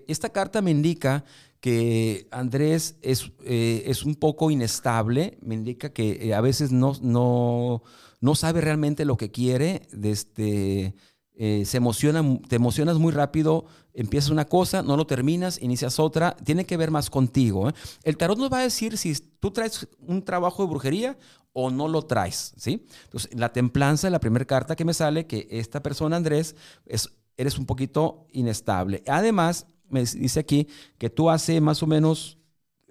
Esta 0.08 0.30
carta 0.30 0.62
me 0.62 0.70
indica 0.70 1.26
que 1.60 2.28
Andrés 2.30 3.00
es, 3.02 3.32
eh, 3.44 3.82
es 3.88 4.04
un 4.04 4.14
poco 4.14 4.52
inestable, 4.52 5.40
me 5.42 5.56
indica 5.56 5.92
que 5.92 6.28
eh, 6.28 6.36
a 6.36 6.42
veces 6.42 6.72
no, 6.72 6.94
no, 7.02 7.82
no 8.20 8.36
sabe 8.36 8.62
realmente 8.62 9.04
lo 9.04 9.18
que 9.18 9.32
quiere. 9.32 9.88
Este, 10.04 10.94
se 11.36 11.78
emociona, 11.78 12.24
te 12.48 12.56
emocionas 12.56 13.00
muy 13.00 13.12
rápido, 13.12 13.66
empiezas 13.94 14.30
una 14.30 14.46
cosa, 14.46 14.82
no 14.82 14.98
lo 14.98 15.06
terminas, 15.06 15.62
inicias 15.62 16.00
otra, 16.00 16.36
tiene 16.44 16.66
que 16.66 16.78
ver 16.78 16.92
más 16.92 17.10
contigo. 17.10 17.70
¿eh? 17.70 17.74
El 18.04 18.18
tarot 18.18 18.38
nos 18.38 18.52
va 18.52 18.60
a 18.60 18.64
decir 18.64 18.98
si 18.98 19.16
tú 19.40 19.52
traes 19.52 19.88
un 20.00 20.24
trabajo 20.24 20.64
de 20.64 20.70
brujería 20.70 21.18
o 21.54 21.70
no 21.70 21.88
lo 21.88 22.04
traes, 22.04 22.54
¿sí? 22.58 22.86
Entonces, 23.06 23.34
la 23.36 23.52
templanza, 23.52 24.10
la 24.10 24.20
primera 24.20 24.46
carta 24.46 24.76
que 24.76 24.86
me 24.86 24.94
sale, 24.94 25.28
que 25.28 25.48
esta 25.52 25.84
persona, 25.84 26.16
Andrés, 26.16 26.56
es, 26.86 27.10
eres 27.36 27.58
un 27.58 27.66
poquito 27.66 28.26
inestable. 28.32 29.04
Además, 29.08 29.66
me 29.90 30.06
dice 30.06 30.40
aquí 30.40 30.68
que 30.98 31.10
tú 31.10 31.30
hace 31.30 31.60
más 31.60 31.84
o 31.84 31.88
menos 31.88 32.38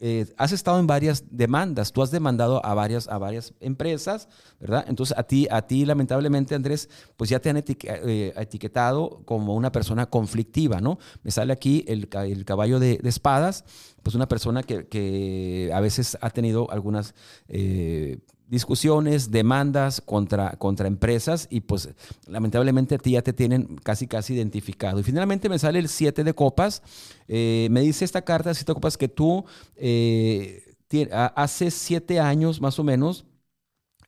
eh, 0.02 0.32
has 0.38 0.52
estado 0.52 0.80
en 0.80 0.86
varias 0.86 1.24
demandas, 1.30 1.92
tú 1.92 2.02
has 2.02 2.10
demandado 2.10 2.64
a 2.64 2.72
varias, 2.72 3.06
a 3.06 3.18
varias 3.18 3.52
empresas, 3.60 4.28
¿verdad? 4.58 4.86
Entonces 4.88 5.16
a 5.16 5.24
ti, 5.24 5.46
a 5.50 5.60
ti 5.60 5.84
lamentablemente, 5.84 6.54
Andrés, 6.54 6.88
pues 7.18 7.28
ya 7.28 7.38
te 7.38 7.50
han 7.50 7.58
eh, 7.58 8.32
etiquetado 8.34 9.20
como 9.26 9.54
una 9.54 9.70
persona 9.70 10.06
conflictiva, 10.06 10.80
¿no? 10.80 10.98
Me 11.22 11.30
sale 11.30 11.52
aquí 11.52 11.84
el, 11.86 12.08
caballo 12.08 12.80
de, 12.80 12.98
espadas, 13.04 13.64
pues 14.02 14.14
una 14.14 14.26
persona 14.26 14.62
que, 14.62 15.70
a 15.72 15.80
veces 15.80 16.16
ha 16.22 16.30
tenido 16.30 16.70
algunas... 16.70 17.14
Eh, 17.48 18.20
discusiones, 18.50 19.30
demandas 19.30 20.00
contra, 20.00 20.56
contra 20.56 20.88
empresas 20.88 21.46
y 21.50 21.60
pues 21.60 21.88
lamentablemente 22.26 22.96
a 22.96 22.98
ti 22.98 23.12
ya 23.12 23.22
te 23.22 23.32
tienen 23.32 23.76
casi 23.76 24.08
casi 24.08 24.34
identificado. 24.34 24.98
Y 24.98 25.04
finalmente 25.04 25.48
me 25.48 25.58
sale 25.58 25.78
el 25.78 25.88
7 25.88 26.24
de 26.24 26.34
copas. 26.34 26.82
Eh, 27.28 27.68
me 27.70 27.80
dice 27.80 28.04
esta 28.04 28.22
carta, 28.22 28.52
7 28.52 28.72
de 28.72 28.74
copas, 28.74 28.98
que 28.98 29.06
tú 29.06 29.44
eh, 29.76 30.74
hace 31.12 31.70
7 31.70 32.18
años 32.18 32.60
más 32.60 32.80
o 32.80 32.84
menos, 32.84 33.24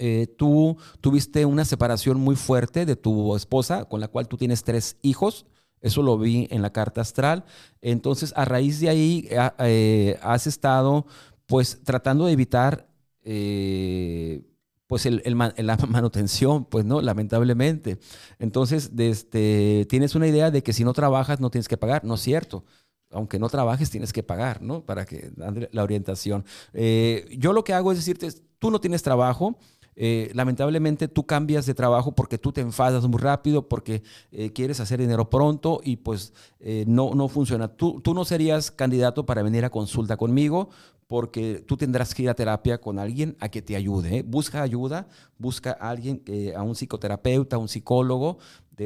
eh, 0.00 0.26
tú 0.37 0.76
tuviste 1.00 1.46
una 1.46 1.64
separación 1.64 2.18
muy 2.18 2.35
fuerte 2.35 2.85
de 2.85 2.96
tu 2.96 3.37
esposa, 3.37 3.85
con 3.85 4.00
la 4.00 4.09
cual 4.09 4.26
tú 4.26 4.37
tienes 4.37 4.64
tres 4.64 4.96
hijos. 5.02 5.46
Eso 5.81 6.02
lo 6.02 6.18
vi 6.18 6.48
en 6.50 6.62
la 6.62 6.72
carta 6.72 7.00
astral. 7.00 7.44
Entonces, 7.81 8.33
a 8.35 8.44
raíz 8.44 8.81
de 8.81 8.88
ahí, 8.88 9.28
has 10.20 10.46
estado 10.48 11.07
pues 11.46 11.81
tratando 11.85 12.26
de 12.26 12.33
evitar 12.33 12.91
eh, 13.25 14.43
pues 14.87 15.07
la 15.07 15.77
manutención, 15.89 16.65
pues 16.67 16.85
no, 16.85 17.01
lamentablemente. 17.01 17.99
Entonces, 18.39 18.95
desde, 18.95 19.87
tienes 19.89 20.15
una 20.15 20.29
idea 20.29 20.51
de 20.51 20.63
que 20.63 20.73
si 20.73 20.85
no 20.85 20.93
trabajas 20.93 21.41
no 21.41 21.51
tienes 21.51 21.69
que 21.69 21.77
pagar, 21.77 22.05
no 22.05 22.15
es 22.15 22.21
cierto. 22.21 22.65
Aunque 23.11 23.39
no 23.39 23.49
trabajes, 23.49 23.91
tienes 23.91 24.13
que 24.13 24.23
pagar, 24.23 24.63
¿no? 24.63 24.85
Para 24.85 25.05
que 25.05 25.33
la 25.71 25.83
orientación. 25.83 26.45
Eh, 26.73 27.27
yo 27.39 27.53
lo 27.53 27.63
que 27.65 27.75
hago 27.75 27.93
es 27.93 27.99
decirte, 27.99 28.29
tú 28.59 28.71
no 28.71 28.81
tienes 28.81 29.03
trabajo, 29.03 29.59
eh, 29.96 30.31
lamentablemente 30.35 31.09
tú 31.09 31.26
cambias 31.26 31.66
de 31.66 31.74
trabajo 31.74 32.12
porque 32.12 32.38
tú 32.38 32.52
te 32.52 32.61
enfadas 32.61 33.07
muy 33.07 33.20
rápido, 33.20 33.68
porque 33.68 34.02
quieres 34.55 34.81
hacer 34.81 35.00
dinero 35.00 35.28
pronto 35.28 35.81
y 35.85 35.96
pues 35.96 36.33
no, 36.87 37.14
no 37.14 37.28
funciona. 37.28 37.68
Tú, 37.68 38.00
tú 38.00 38.14
no 38.14 38.24
serías 38.24 38.70
candidato 38.70 39.26
para 39.26 39.42
venir 39.42 39.64
a 39.64 39.70
consulta 39.70 40.16
conmigo 40.16 40.70
porque 41.12 41.62
tú 41.66 41.76
tendrás 41.76 42.14
que 42.14 42.22
ir 42.22 42.31
a 42.31 42.35
terapia 42.35 42.81
con 42.81 42.98
alguien 42.98 43.37
a 43.38 43.50
que 43.50 43.61
te 43.61 43.76
ayude. 43.76 44.16
¿eh? 44.16 44.24
Busca 44.26 44.62
ayuda, 44.62 45.09
busca 45.37 45.76
a 45.78 45.90
alguien, 45.90 46.22
eh, 46.24 46.55
a 46.57 46.62
un 46.62 46.74
psicoterapeuta, 46.74 47.57
a 47.57 47.59
un 47.59 47.68
psicólogo, 47.68 48.38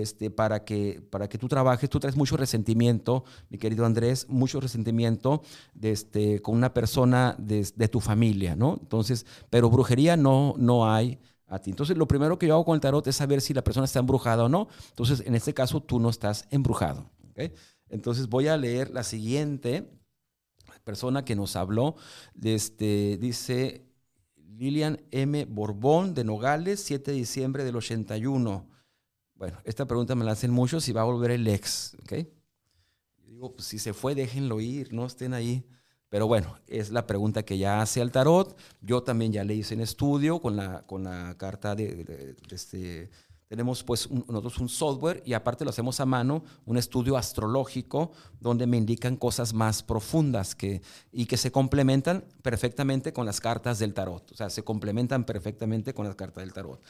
este, 0.02 0.30
para, 0.30 0.64
que, 0.64 1.02
para 1.10 1.28
que 1.28 1.38
tú 1.38 1.48
trabajes. 1.48 1.88
Tú 1.90 2.00
traes 2.00 2.16
mucho 2.16 2.36
resentimiento, 2.36 3.24
mi 3.48 3.58
querido 3.58 3.84
Andrés, 3.84 4.26
mucho 4.28 4.60
resentimiento 4.60 5.42
este, 5.80 6.40
con 6.42 6.56
una 6.56 6.72
persona 6.72 7.34
de, 7.38 7.64
tu 7.88 8.00
familia, 8.00 8.56
¿no? 8.56 8.78
Entonces, 8.80 9.26
pero 9.50 9.70
brujería 9.70 10.16
no, 10.16 10.54
no 10.58 10.90
hay 10.90 11.18
a 11.46 11.58
ti. 11.58 11.70
Entonces, 11.70 11.96
lo 11.96 12.08
primero 12.08 12.38
que 12.38 12.46
yo 12.46 12.54
hago 12.54 12.64
con 12.64 12.74
el 12.74 12.80
tarot 12.80 13.06
es 13.06 13.16
saber 13.16 13.40
si 13.40 13.54
la 13.54 13.62
persona 13.62 13.84
está 13.84 14.00
embrujada 14.00 14.44
o 14.44 14.48
no. 14.48 14.68
Entonces, 14.90 15.22
en 15.26 15.34
este 15.34 15.54
caso, 15.54 15.80
tú 15.80 15.98
no 16.00 16.10
estás 16.10 16.46
embrujado. 16.50 17.10
Entonces, 17.88 18.28
voy 18.28 18.48
a 18.48 18.56
leer 18.56 18.90
la 18.90 19.02
siguiente 19.02 19.88
persona 20.84 21.24
que 21.24 21.34
nos 21.34 21.56
habló, 21.56 21.96
este, 22.40 23.18
dice 23.20 23.86
Lilian 24.56 25.02
M. 25.10 25.44
Borbón 25.44 26.14
de 26.14 26.24
Nogales, 26.24 26.80
7 26.80 27.10
de 27.10 27.16
diciembre 27.16 27.64
del 27.64 27.76
81. 27.76 28.66
Bueno, 29.36 29.58
esta 29.64 29.86
pregunta 29.86 30.14
me 30.14 30.24
la 30.24 30.32
hacen 30.32 30.50
muchos 30.50 30.84
si 30.84 30.92
va 30.92 31.02
a 31.02 31.04
volver 31.04 31.30
el 31.30 31.46
ex, 31.46 31.96
¿ok? 32.02 32.26
digo, 33.26 33.54
pues 33.54 33.68
si 33.68 33.78
se 33.78 33.92
fue, 33.92 34.14
déjenlo 34.14 34.60
ir, 34.60 34.92
no 34.92 35.04
estén 35.04 35.34
ahí. 35.34 35.64
Pero 36.08 36.26
bueno, 36.26 36.56
es 36.66 36.90
la 36.90 37.06
pregunta 37.06 37.42
que 37.42 37.58
ya 37.58 37.82
hace 37.82 38.00
al 38.00 38.12
tarot. 38.12 38.56
Yo 38.80 39.02
también 39.02 39.32
ya 39.32 39.44
le 39.44 39.54
hice 39.54 39.74
en 39.74 39.80
estudio 39.80 40.40
con 40.40 40.56
la, 40.56 40.86
con 40.86 41.04
la 41.04 41.36
carta 41.36 41.74
de, 41.74 42.04
de 42.04 42.36
este 42.50 43.10
tenemos 43.48 43.84
pues 43.84 44.10
nosotros 44.10 44.58
un 44.58 44.68
software 44.68 45.22
y 45.24 45.32
aparte 45.32 45.64
lo 45.64 45.70
hacemos 45.70 46.00
a 46.00 46.06
mano, 46.06 46.42
un 46.64 46.76
estudio 46.76 47.16
astrológico 47.16 48.10
donde 48.40 48.66
me 48.66 48.76
indican 48.76 49.16
cosas 49.16 49.52
más 49.54 49.84
profundas 49.84 50.56
que, 50.56 50.82
y 51.12 51.26
que 51.26 51.36
se 51.36 51.52
complementan 51.52 52.24
perfectamente 52.42 53.12
con 53.12 53.24
las 53.24 53.40
cartas 53.40 53.78
del 53.78 53.94
tarot. 53.94 54.32
O 54.32 54.34
sea, 54.34 54.50
se 54.50 54.64
complementan 54.64 55.24
perfectamente 55.24 55.94
con 55.94 56.06
las 56.06 56.16
cartas 56.16 56.42
del 56.42 56.52
tarot. 56.52 56.80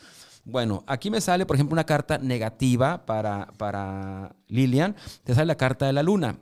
Bueno, 0.46 0.84
aquí 0.86 1.10
me 1.10 1.20
sale, 1.20 1.44
por 1.44 1.56
ejemplo, 1.56 1.74
una 1.74 1.84
carta 1.84 2.18
negativa 2.18 3.04
para, 3.04 3.48
para 3.58 4.36
Lilian. 4.46 4.94
Te 5.24 5.34
sale 5.34 5.46
la 5.46 5.56
carta 5.56 5.86
de 5.86 5.92
la 5.92 6.04
luna. 6.04 6.38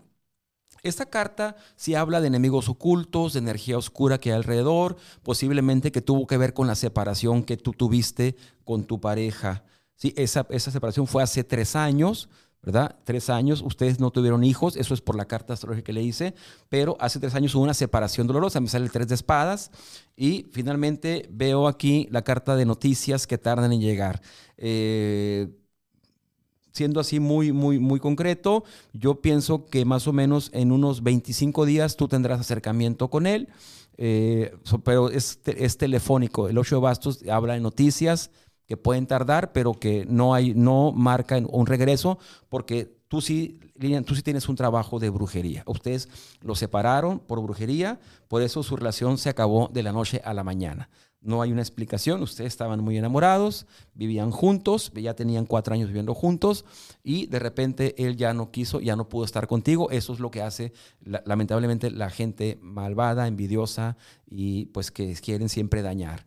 Esta 0.83 1.07
carta 1.07 1.57
sí 1.75 1.95
habla 1.95 2.21
de 2.21 2.27
enemigos 2.27 2.69
ocultos, 2.69 3.33
de 3.33 3.39
energía 3.39 3.79
oscura 3.79 4.19
que 4.19 4.31
hay 4.31 4.37
alrededor, 4.37 4.99
posiblemente 5.23 5.91
que 5.91 6.03
tuvo 6.03 6.27
que 6.27 6.37
ver 6.37 6.53
con 6.53 6.67
la 6.67 6.75
separación 6.75 7.43
que 7.45 7.57
tú 7.57 7.73
tuviste 7.73 8.37
con 8.65 8.85
tu 8.85 9.01
pareja. 9.01 9.65
¿sí? 9.97 10.13
Esa, 10.19 10.47
esa 10.51 10.71
separación 10.71 11.07
fue 11.07 11.23
hace 11.23 11.43
tres 11.43 11.75
años, 11.75 12.29
¿verdad? 12.65 12.97
Tres 13.05 13.29
años, 13.31 13.63
ustedes 13.63 14.01
no 14.01 14.11
tuvieron 14.11 14.43
hijos, 14.43 14.77
eso 14.77 14.95
es 14.95 15.01
por 15.01 15.17
la 15.17 15.27
carta 15.27 15.53
astrológica 15.53 15.87
que 15.87 15.93
le 15.93 16.03
hice, 16.03 16.35
pero 16.69 16.97
hace 16.99 17.21
tres 17.21 17.35
años 17.35 17.55
hubo 17.55 17.63
una 17.63 17.75
separación 17.75 18.27
dolorosa, 18.27 18.61
me 18.61 18.69
sale 18.69 18.87
el 18.87 18.91
tres 18.91 19.09
de 19.09 19.15
espadas 19.15 19.71
y 20.17 20.47
finalmente 20.53 21.29
veo 21.31 21.69
aquí 21.69 22.09
la 22.11 22.23
carta 22.23 22.57
de 22.57 22.65
noticias 22.65 23.27
que 23.27 23.39
tardan 23.39 23.73
en 23.73 23.81
llegar. 23.81 24.23
Eh, 24.57 25.49
siendo 26.73 27.01
así 27.01 27.21
muy, 27.21 27.53
muy, 27.53 27.79
muy 27.79 28.01
concreto, 28.01 28.65
yo 28.93 29.21
pienso 29.21 29.67
que 29.67 29.85
más 29.85 30.09
o 30.09 30.13
menos 30.13 30.51
en 30.53 30.73
unos 30.73 31.03
25 31.03 31.67
días 31.67 31.97
tú 31.97 32.09
tendrás 32.09 32.41
acercamiento 32.41 33.09
con 33.11 33.27
él, 33.27 33.49
eh, 33.97 34.57
pero 34.83 35.09
es, 35.09 35.39
es 35.45 35.77
telefónico. 35.77 36.49
El 36.49 36.59
8 36.59 36.77
de 36.77 36.81
bastos 36.81 37.21
habla 37.31 37.55
de 37.55 37.61
noticias, 37.61 38.31
que 38.67 38.77
pueden 38.77 39.07
tardar, 39.07 39.53
pero 39.53 39.75
que 39.75 40.07
no, 40.09 40.35
hay, 40.35 40.55
no 40.55 40.93
marcan 40.93 41.47
un 41.51 41.67
regreso 41.67 42.19
porque 42.49 42.97
tú 43.09 43.21
sí, 43.21 43.61
tú 44.07 44.15
sí 44.15 44.23
tienes 44.23 44.49
un 44.49 44.57
trabajo 44.57 44.99
de 44.99 45.11
brujería. 45.11 45.63
Ustedes 45.67 46.09
lo 46.41 46.55
separaron 46.55 47.19
por 47.19 47.41
brujería, 47.43 48.01
por 48.29 48.43
eso 48.43 48.63
su 48.63 48.77
relación 48.77 49.19
se 49.19 49.29
acabó 49.31 49.69
de 49.73 49.83
la 49.83 49.93
noche 49.93 50.21
a 50.25 50.35
la 50.35 50.45
mañana. 50.45 50.89
No 51.21 51.41
hay 51.41 51.53
una 51.53 51.63
explicación, 51.63 52.23
ustedes 52.23 52.53
estaban 52.53 52.81
muy 52.81 52.99
enamorados, 52.99 53.67
vivían 53.95 54.31
juntos, 54.31 54.93
ya 54.95 55.15
tenían 55.15 55.47
cuatro 55.47 55.73
años 55.73 55.89
viviendo 55.89 56.13
juntos 56.13 56.67
y 57.03 57.27
de 57.29 57.39
repente 57.39 57.95
él 57.97 58.17
ya 58.17 58.35
no 58.35 58.51
quiso, 58.51 58.79
ya 58.81 58.95
no 58.95 59.09
pudo 59.09 59.25
estar 59.25 59.47
contigo. 59.47 59.91
Eso 59.91 60.13
es 60.13 60.21
lo 60.21 60.31
que 60.31 60.43
hace 60.43 60.75
lamentablemente 61.01 61.91
la 61.91 62.11
gente 62.11 62.59
malvada, 62.61 63.27
envidiosa 63.27 63.97
y 64.27 64.67
pues 64.67 64.91
que 64.91 65.15
quieren 65.15 65.49
siempre 65.49 65.81
dañar. 65.81 66.27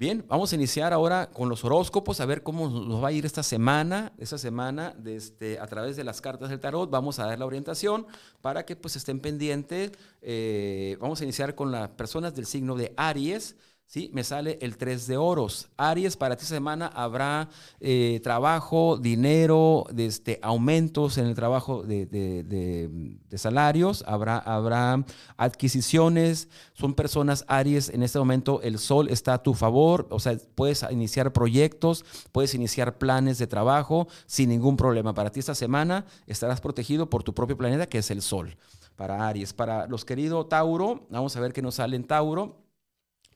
Bien, 0.00 0.24
vamos 0.28 0.50
a 0.50 0.56
iniciar 0.56 0.94
ahora 0.94 1.28
con 1.30 1.50
los 1.50 1.62
horóscopos, 1.62 2.22
a 2.22 2.24
ver 2.24 2.42
cómo 2.42 2.70
nos 2.70 3.04
va 3.04 3.08
a 3.08 3.12
ir 3.12 3.26
esta 3.26 3.42
semana, 3.42 4.14
esta 4.16 4.38
semana 4.38 4.94
este, 5.04 5.58
a 5.60 5.66
través 5.66 5.94
de 5.94 6.04
las 6.04 6.22
cartas 6.22 6.48
del 6.48 6.58
tarot. 6.58 6.88
Vamos 6.88 7.18
a 7.18 7.26
dar 7.26 7.38
la 7.38 7.44
orientación 7.44 8.06
para 8.40 8.64
que 8.64 8.76
pues 8.76 8.96
estén 8.96 9.20
pendientes. 9.20 9.92
Eh, 10.22 10.96
vamos 11.02 11.20
a 11.20 11.24
iniciar 11.24 11.54
con 11.54 11.70
las 11.70 11.90
personas 11.90 12.34
del 12.34 12.46
signo 12.46 12.76
de 12.76 12.94
Aries. 12.96 13.56
¿Sí? 13.90 14.08
Me 14.14 14.22
sale 14.22 14.56
el 14.62 14.76
3 14.76 15.08
de 15.08 15.16
oros. 15.16 15.68
Aries, 15.76 16.16
para 16.16 16.34
esta 16.34 16.46
semana 16.46 16.86
habrá 16.86 17.48
eh, 17.80 18.20
trabajo, 18.22 18.96
dinero, 18.96 19.84
este, 19.96 20.38
aumentos 20.42 21.18
en 21.18 21.26
el 21.26 21.34
trabajo 21.34 21.82
de, 21.82 23.18
salarios, 23.34 24.04
habrá, 24.06 24.38
habrá 24.38 25.04
adquisiciones. 25.36 26.48
Son 26.72 26.94
personas 26.94 27.44
Aries, 27.48 27.88
en 27.88 28.04
este 28.04 28.20
momento 28.20 28.62
el 28.62 28.78
sol 28.78 29.08
está 29.08 29.34
a 29.34 29.42
tu 29.42 29.54
favor, 29.54 30.06
o 30.10 30.20
sea, 30.20 30.38
puedes 30.54 30.86
iniciar 30.88 31.32
proyectos, 31.32 32.04
puedes 32.30 32.54
iniciar 32.54 32.96
planes 32.96 33.38
de 33.38 33.48
trabajo 33.48 34.06
sin 34.26 34.50
ningún 34.50 34.76
problema. 34.76 35.14
Para 35.14 35.30
ti 35.30 35.40
esta 35.40 35.56
semana 35.56 36.06
estarás 36.28 36.60
protegido 36.60 37.10
por 37.10 37.24
tu 37.24 37.34
propio 37.34 37.58
planeta, 37.58 37.88
que 37.88 37.98
es 37.98 38.10
el 38.12 38.22
sol. 38.22 38.56
Para 38.94 39.26
Aries, 39.26 39.52
para 39.52 39.88
los 39.88 40.04
queridos 40.04 40.48
Tauro, 40.48 41.08
vamos 41.10 41.34
a 41.36 41.40
ver 41.40 41.52
qué 41.52 41.60
nos 41.60 41.74
sale 41.76 41.96
en 41.96 42.04
Tauro. 42.04 42.69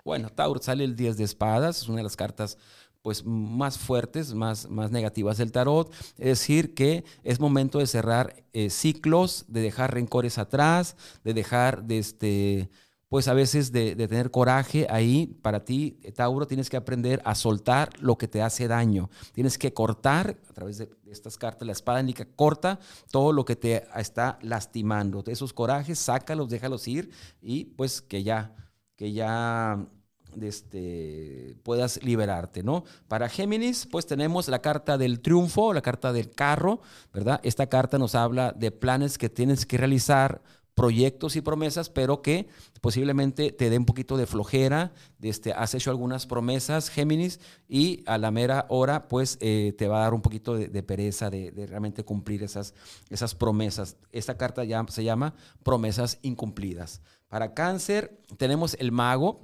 Bueno, 0.05 0.29
Tauro 0.29 0.63
sale 0.63 0.85
el 0.85 0.97
10 0.97 1.17
de 1.17 1.25
espadas, 1.25 1.83
es 1.83 1.89
una 1.89 1.99
de 1.99 2.03
las 2.05 2.17
cartas 2.17 2.59
pues 3.01 3.25
más 3.25 3.79
fuertes, 3.79 4.33
más, 4.33 4.71
más 4.71 4.91
negativas 4.91 5.37
del 5.39 5.53
tarot. 5.53 5.93
Es 6.17 6.41
decir, 6.41 6.75
que 6.75 7.05
es 7.23 7.39
momento 7.39 7.79
de 7.79 7.87
cerrar 7.87 8.45
eh, 8.53 8.71
ciclos, 8.71 9.45
de 9.49 9.61
dejar 9.61 9.93
rencores 9.93 10.39
atrás, 10.39 10.97
de 11.23 11.35
dejar 11.35 11.85
de 11.85 11.99
este, 11.99 12.71
pues 13.11 13.29
a 13.29 13.35
veces 13.35 13.73
de, 13.73 13.95
tener 13.95 14.31
coraje 14.31 14.87
ahí. 14.89 15.39
Para 15.43 15.67
ti, 15.67 15.99
Tauro, 16.15 16.47
tienes 16.47 16.71
que 16.71 16.79
aprender 16.79 17.21
a 17.27 17.35
soltar 17.35 17.91
lo 18.01 18.17
que 18.17 18.29
te 18.29 18.41
hace 18.41 18.69
daño. 18.69 19.11
Tienes 19.33 19.59
que 19.59 19.75
cortar, 19.75 20.39
a 20.49 20.53
través 20.55 20.79
de 20.79 20.91
estas 21.07 21.37
cartas, 21.37 21.67
la 21.67 21.73
espada 21.73 22.01
indica, 22.01 22.27
corta 22.37 22.79
todo 23.11 23.33
lo 23.33 23.45
que 23.45 23.57
te 23.57 23.85
está 23.97 24.39
lastimando. 24.41 25.23
Esos 25.27 25.53
corajes, 25.53 25.99
sácalos, 25.99 26.49
déjalos 26.49 26.89
ir 26.89 27.11
y 27.43 27.67
pues 27.67 28.01
que 28.01 28.23
ya 28.23 28.64
que 28.97 29.13
ya 29.13 29.87
este, 30.41 31.57
puedas 31.63 32.03
liberarte, 32.03 32.63
¿no? 32.63 32.85
Para 33.09 33.29
Géminis, 33.29 33.87
pues 33.91 34.07
tenemos 34.07 34.49
la 34.49 34.61
carta 34.61 34.99
del 34.99 35.21
triunfo, 35.21 35.73
la 35.73 35.83
carta 35.83 36.13
del 36.13 36.31
carro, 36.31 36.81
¿verdad? 37.13 37.41
Esta 37.43 37.69
carta 37.69 37.99
nos 37.99 38.15
habla 38.15 38.53
de 38.53 38.71
planes 38.71 39.19
que 39.19 39.29
tienes 39.29 39.67
que 39.67 39.79
realizar, 39.79 40.43
proyectos 40.75 41.37
y 41.37 41.41
promesas, 41.41 41.89
pero 41.89 42.21
que 42.21 42.49
posiblemente 42.81 43.53
te 43.53 43.71
dé 43.71 43.79
un 43.79 43.87
poquito 43.87 44.17
de 44.17 44.27
flojera, 44.27 44.93
este, 45.23 45.53
has 45.53 45.75
hecho 45.75 45.91
algunas 45.91 46.27
promesas, 46.27 46.91
Géminis, 46.91 47.41
y 47.69 48.03
a 48.07 48.19
la 48.19 48.31
mera 48.31 48.67
hora, 48.69 49.09
pues 49.09 49.39
eh, 49.41 49.75
te 49.79 49.89
va 49.89 49.99
a 49.99 50.03
dar 50.03 50.15
un 50.15 50.21
poquito 50.21 50.55
de, 50.57 50.83
pereza 50.83 51.31
de, 51.31 51.53
de, 51.53 51.67
realmente 51.67 52.05
cumplir 52.05 52.43
esas, 52.43 52.75
esas 53.09 53.35
promesas. 53.35 53.97
Esta 54.11 54.37
carta 54.37 54.65
ya 54.65 54.85
se 54.89 55.05
llama 55.05 55.35
promesas 55.63 56.19
incumplidas. 56.23 57.01
Para 57.35 57.53
cáncer 57.53 58.23
tenemos 58.37 58.77
el 58.79 58.93
mago, 58.93 59.41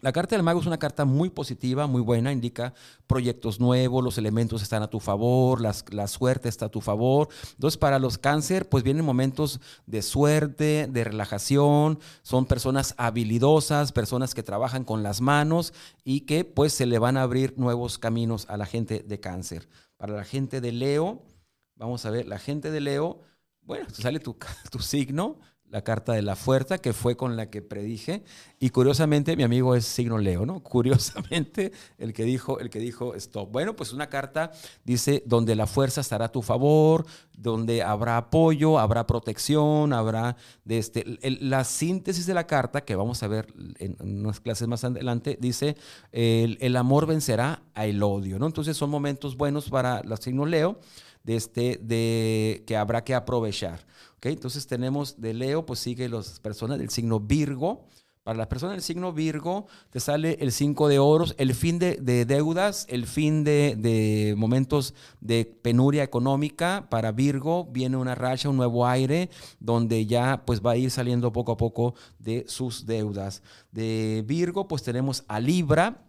la 0.00 0.12
carta 0.12 0.36
del 0.36 0.44
mago 0.44 0.60
es 0.60 0.66
una 0.66 0.78
carta 0.78 1.04
muy 1.04 1.28
positiva, 1.28 1.88
muy 1.88 2.00
buena, 2.00 2.30
indica 2.30 2.72
proyectos 3.08 3.58
nuevos, 3.58 4.04
los 4.04 4.16
elementos 4.16 4.62
están 4.62 4.84
a 4.84 4.90
tu 4.90 5.00
favor, 5.00 5.60
la 5.60 6.06
suerte 6.06 6.48
está 6.48 6.66
a 6.66 6.68
tu 6.68 6.80
favor. 6.80 7.28
Entonces, 7.54 7.78
para 7.78 7.98
los 7.98 8.16
cáncer, 8.16 8.68
pues 8.68 8.84
vienen 8.84 9.04
momentos 9.04 9.60
de 9.86 10.02
suerte, 10.02 10.86
de 10.88 11.02
relajación, 11.02 11.98
son 12.22 12.46
personas 12.46 12.94
habilidosas, 12.96 13.90
personas 13.90 14.32
que 14.32 14.44
trabajan 14.44 14.84
con 14.84 15.02
las 15.02 15.20
manos 15.20 15.74
y 16.04 16.20
que 16.20 16.44
pues 16.44 16.74
se 16.74 16.86
le 16.86 17.00
van 17.00 17.16
a 17.16 17.22
abrir 17.22 17.58
nuevos 17.58 17.98
caminos 17.98 18.46
a 18.48 18.56
la 18.56 18.66
gente 18.66 19.00
de 19.00 19.18
cáncer. 19.18 19.68
Para 19.96 20.14
la 20.14 20.22
gente 20.22 20.60
de 20.60 20.70
Leo, 20.70 21.24
vamos 21.74 22.06
a 22.06 22.10
ver, 22.10 22.28
la 22.28 22.38
gente 22.38 22.70
de 22.70 22.80
Leo, 22.80 23.18
bueno, 23.62 23.88
sale 23.92 24.20
tu, 24.20 24.36
tu 24.70 24.78
signo, 24.78 25.40
la 25.70 25.82
carta 25.82 26.12
de 26.12 26.22
la 26.22 26.36
fuerza, 26.36 26.78
que 26.78 26.92
fue 26.92 27.16
con 27.16 27.36
la 27.36 27.50
que 27.50 27.62
predije. 27.62 28.22
Y 28.58 28.70
curiosamente, 28.70 29.36
mi 29.36 29.42
amigo 29.42 29.74
es 29.74 29.84
signo 29.84 30.18
Leo, 30.18 30.46
¿no? 30.46 30.60
Curiosamente, 30.62 31.72
el 31.98 32.12
que 32.12 32.24
dijo, 32.24 32.60
el 32.60 32.70
que 32.70 32.78
dijo 32.78 33.14
stop. 33.14 33.50
Bueno, 33.50 33.76
pues 33.76 33.92
una 33.92 34.08
carta 34.08 34.52
dice 34.84 35.22
donde 35.26 35.54
la 35.54 35.66
fuerza 35.66 36.00
estará 36.00 36.26
a 36.26 36.32
tu 36.32 36.42
favor, 36.42 37.06
donde 37.36 37.82
habrá 37.82 38.16
apoyo, 38.16 38.78
habrá 38.78 39.06
protección, 39.06 39.92
habrá 39.92 40.36
este, 40.66 41.04
la 41.40 41.64
síntesis 41.64 42.26
de 42.26 42.34
la 42.34 42.46
carta, 42.46 42.84
que 42.84 42.96
vamos 42.96 43.22
a 43.22 43.28
ver 43.28 43.52
en 43.78 43.96
unas 44.00 44.40
clases 44.40 44.68
más 44.68 44.84
adelante, 44.84 45.36
dice 45.40 45.76
el, 46.12 46.58
el 46.60 46.76
amor 46.76 47.06
vencerá 47.06 47.62
al 47.74 48.02
odio, 48.02 48.38
¿no? 48.38 48.46
Entonces 48.46 48.76
son 48.76 48.90
momentos 48.90 49.36
buenos 49.36 49.68
para 49.68 50.02
los 50.04 50.20
signos 50.20 50.48
Leo 50.48 50.78
de, 51.26 51.36
este, 51.36 51.78
de 51.82 52.62
que 52.66 52.76
habrá 52.76 53.04
que 53.04 53.14
aprovechar. 53.14 53.84
¿Okay? 54.16 54.32
Entonces 54.32 54.66
tenemos 54.66 55.20
de 55.20 55.34
Leo, 55.34 55.66
pues 55.66 55.80
sigue 55.80 56.08
las 56.08 56.40
personas 56.40 56.78
del 56.78 56.90
signo 56.90 57.20
Virgo. 57.20 57.86
Para 58.26 58.38
las 58.38 58.48
personas 58.48 58.74
del 58.74 58.82
signo 58.82 59.12
Virgo 59.12 59.68
te 59.90 60.00
sale 60.00 60.36
el 60.40 60.50
5 60.50 60.88
de 60.88 60.98
oros, 60.98 61.36
el 61.38 61.54
fin 61.54 61.78
de, 61.78 62.24
deudas, 62.26 62.84
el 62.88 63.06
fin 63.06 63.44
de, 63.44 64.34
momentos 64.36 64.94
de 65.20 65.44
penuria 65.44 66.02
económica. 66.02 66.88
Para 66.90 67.12
Virgo 67.12 67.66
viene 67.66 67.96
una 67.96 68.16
racha, 68.16 68.48
un 68.48 68.56
nuevo 68.56 68.84
aire, 68.84 69.30
donde 69.60 70.06
ya 70.06 70.42
pues 70.44 70.60
va 70.60 70.72
a 70.72 70.76
ir 70.76 70.90
saliendo 70.90 71.32
poco 71.32 71.52
a 71.52 71.56
poco 71.56 71.94
de 72.18 72.44
sus 72.48 72.84
deudas. 72.84 73.44
De 73.70 74.24
Virgo 74.26 74.66
pues 74.66 74.82
tenemos 74.82 75.22
a 75.28 75.38
Libra, 75.38 76.02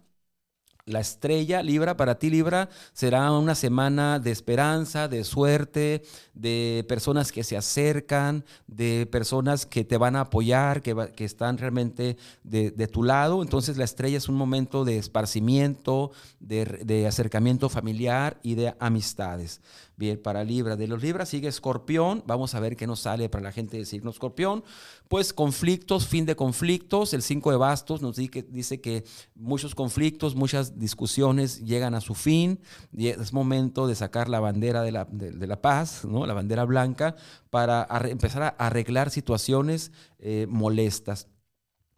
la 0.88 1.00
estrella 1.00 1.62
Libra, 1.62 1.96
para 1.96 2.18
ti 2.18 2.30
Libra, 2.30 2.68
será 2.92 3.30
una 3.32 3.54
semana 3.54 4.18
de 4.18 4.30
esperanza, 4.30 5.08
de 5.08 5.24
suerte, 5.24 6.02
de 6.34 6.84
personas 6.88 7.32
que 7.32 7.44
se 7.44 7.56
acercan, 7.56 8.44
de 8.66 9.06
personas 9.10 9.66
que 9.66 9.84
te 9.84 9.96
van 9.96 10.16
a 10.16 10.22
apoyar, 10.22 10.82
que, 10.82 11.24
están 11.24 11.58
realmente 11.58 12.16
de, 12.42 12.70
tu 12.88 13.02
lado. 13.02 13.42
Entonces 13.42 13.76
la 13.76 13.84
estrella 13.84 14.18
es 14.18 14.28
un 14.28 14.36
momento 14.36 14.84
de 14.84 14.98
esparcimiento, 14.98 16.10
de, 16.40 16.64
de 16.84 17.06
acercamiento 17.06 17.68
familiar 17.68 18.38
y 18.42 18.54
de 18.54 18.74
amistades. 18.78 19.60
Bien, 19.98 20.16
para 20.16 20.44
Libra. 20.44 20.76
De 20.76 20.86
los 20.86 21.02
Libras 21.02 21.28
sigue 21.28 21.48
Escorpión. 21.48 22.22
Vamos 22.24 22.54
a 22.54 22.60
ver 22.60 22.76
qué 22.76 22.86
nos 22.86 23.00
sale 23.00 23.28
para 23.28 23.42
la 23.42 23.50
gente 23.50 23.76
de 23.76 23.84
signo 23.84 24.10
Escorpión. 24.10 24.62
Pues 25.08 25.32
conflictos, 25.32 26.06
fin 26.06 26.24
de 26.24 26.36
conflictos. 26.36 27.12
El 27.14 27.22
5 27.22 27.50
de 27.50 27.56
bastos 27.56 28.00
nos 28.00 28.14
dice 28.14 28.80
que, 28.80 29.04
muchos 29.34 29.74
conflictos, 29.74 30.36
muchas 30.36 30.78
discusiones 30.78 31.64
llegan 31.64 31.96
a 31.96 32.00
su 32.00 32.14
fin. 32.14 32.60
Y 32.96 33.08
es 33.08 33.32
momento 33.32 33.88
de 33.88 33.96
sacar 33.96 34.28
la 34.28 34.38
bandera 34.38 34.82
de 34.82 34.92
la, 34.92 35.04
de, 35.10 35.46
la 35.48 35.60
paz, 35.60 36.04
¿no? 36.04 36.26
la 36.26 36.34
bandera 36.34 36.64
blanca, 36.64 37.16
para 37.50 37.84
empezar 38.08 38.44
a 38.44 38.48
arreglar 38.50 39.10
situaciones 39.10 39.90
eh, 40.20 40.46
molestas 40.48 41.26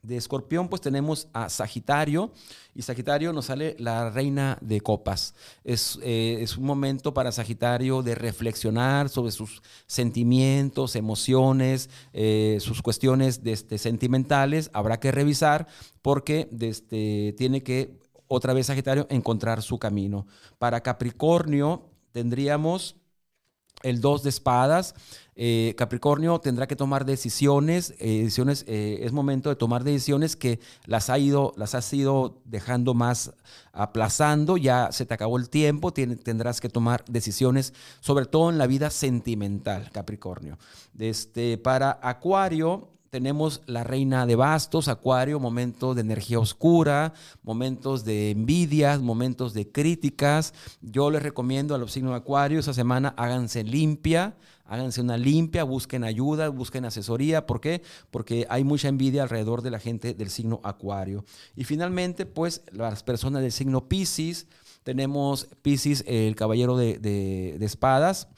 de 0.03 0.17
escorpión, 0.17 0.69
pues 0.69 0.81
tenemos 0.81 1.29
a 1.33 1.49
Sagitario, 1.49 2.33
y 2.75 2.83
Sagitario 2.83 3.33
nos 3.33 3.47
sale 3.47 3.77
la 3.79 4.11
reina 4.11 4.59
de 4.61 4.81
copas. 4.81 5.35
Es, 5.65 5.99
eh, 6.03 6.39
es, 6.41 6.57
un 6.57 6.65
momento 6.65 7.13
para 7.13 7.33
Sagitario 7.33 8.03
de 8.03 8.15
reflexionar 8.15 9.09
sobre 9.09 9.33
sus 9.33 9.63
sentimientos, 9.87 10.97
emociones, 10.97 11.91
eh, 12.13 12.59
sus 12.61 12.83
cuestiones 12.83 13.43
de 13.43 13.53
este, 13.53 13.79
sentimentales. 13.79 14.71
Habrá 14.73 15.01
que 15.01 15.11
revisar 15.11 15.67
porque 16.01 16.49
este, 16.61 17.35
tiene 17.37 17.63
que, 17.63 17.99
otra 18.29 18.55
vez 18.55 18.67
Sagitario, 18.67 19.07
encontrar 19.11 19.63
su 19.63 19.79
camino. 19.79 20.27
Para 20.59 20.83
Capricornio 20.83 21.91
tendríamos 22.13 22.97
el 23.83 24.01
dos 24.01 24.23
de 24.23 24.31
espadas. 24.31 24.95
Eh, 25.43 25.75
Capricornio 25.75 26.39
tendrá 26.39 26.67
que 26.67 26.77
tomar 26.77 27.07
decisiones, 27.07 27.95
eh, 27.99 28.25
decisiones 28.25 28.67
eh, 28.69 28.99
es 29.01 29.13
momento 29.13 29.49
de 29.49 29.57
tomar 29.57 29.85
decisiones 29.85 30.37
que 30.37 30.61
las, 30.85 31.09
ha 31.09 31.19
ido, 31.19 31.55
las 31.57 31.75
has 31.75 31.91
ido 31.95 32.43
dejando 32.45 32.93
más 32.93 33.33
aplazando, 33.73 34.59
ya 34.59 34.93
se 34.93 35.07
te 35.07 35.15
acabó 35.15 35.39
el 35.39 35.49
tiempo, 35.49 35.95
tendrás 35.95 36.61
que 36.61 36.69
tomar 36.69 37.07
decisiones, 37.09 37.73
sobre 38.01 38.27
todo 38.27 38.51
en 38.51 38.59
la 38.59 38.67
vida 38.67 38.91
sentimental, 38.91 39.91
Capricornio. 39.93 40.59
Este, 40.99 41.57
para 41.57 41.99
Acuario, 42.03 42.91
tenemos 43.09 43.63
la 43.65 43.83
reina 43.83 44.27
de 44.27 44.37
bastos, 44.37 44.89
Acuario, 44.89 45.41
momentos 45.41 45.97
de 45.97 46.03
energía 46.03 46.39
oscura, 46.39 47.13
momentos 47.43 48.05
de 48.05 48.31
envidias, 48.31 49.01
momentos 49.01 49.53
de 49.53 49.71
críticas. 49.71 50.55
Yo 50.81 51.11
les 51.11 51.23
recomiendo 51.23 51.75
a 51.75 51.79
los 51.79 51.93
signos 51.93 52.13
de 52.13 52.19
Acuario 52.19 52.61
esa 52.61 52.73
semana 52.73 53.15
háganse 53.17 53.65
limpia, 53.65 54.37
háganse 54.71 55.01
una 55.01 55.19
limpia, 55.19 55.65
busquen 55.65 56.05
ayuda, 56.05 56.49
busquen 56.49 56.85
asesoría. 56.85 57.45
¿Por 57.45 57.61
qué? 57.61 57.83
Porque 58.11 58.47
hay 58.49 58.63
mucha 58.63 58.89
envidia 58.89 59.25
alrededor 59.25 59.63
de 59.63 59.71
la 59.73 59.81
gente 59.81 60.15
del 60.15 60.31
signo 60.31 60.61
Acuario. 60.63 61.25
Y 61.57 61.65
finalmente, 61.65 62.25
pues 62.25 62.63
las 62.71 63.03
personas 63.03 63.43
del 63.43 63.51
signo 63.51 63.89
Pisces, 63.89 64.47
tenemos 64.85 65.49
Pisces, 65.61 66.05
el 66.07 66.37
caballero 66.37 66.77
de, 66.77 66.99
de 66.99 67.65
espadas 67.67 68.29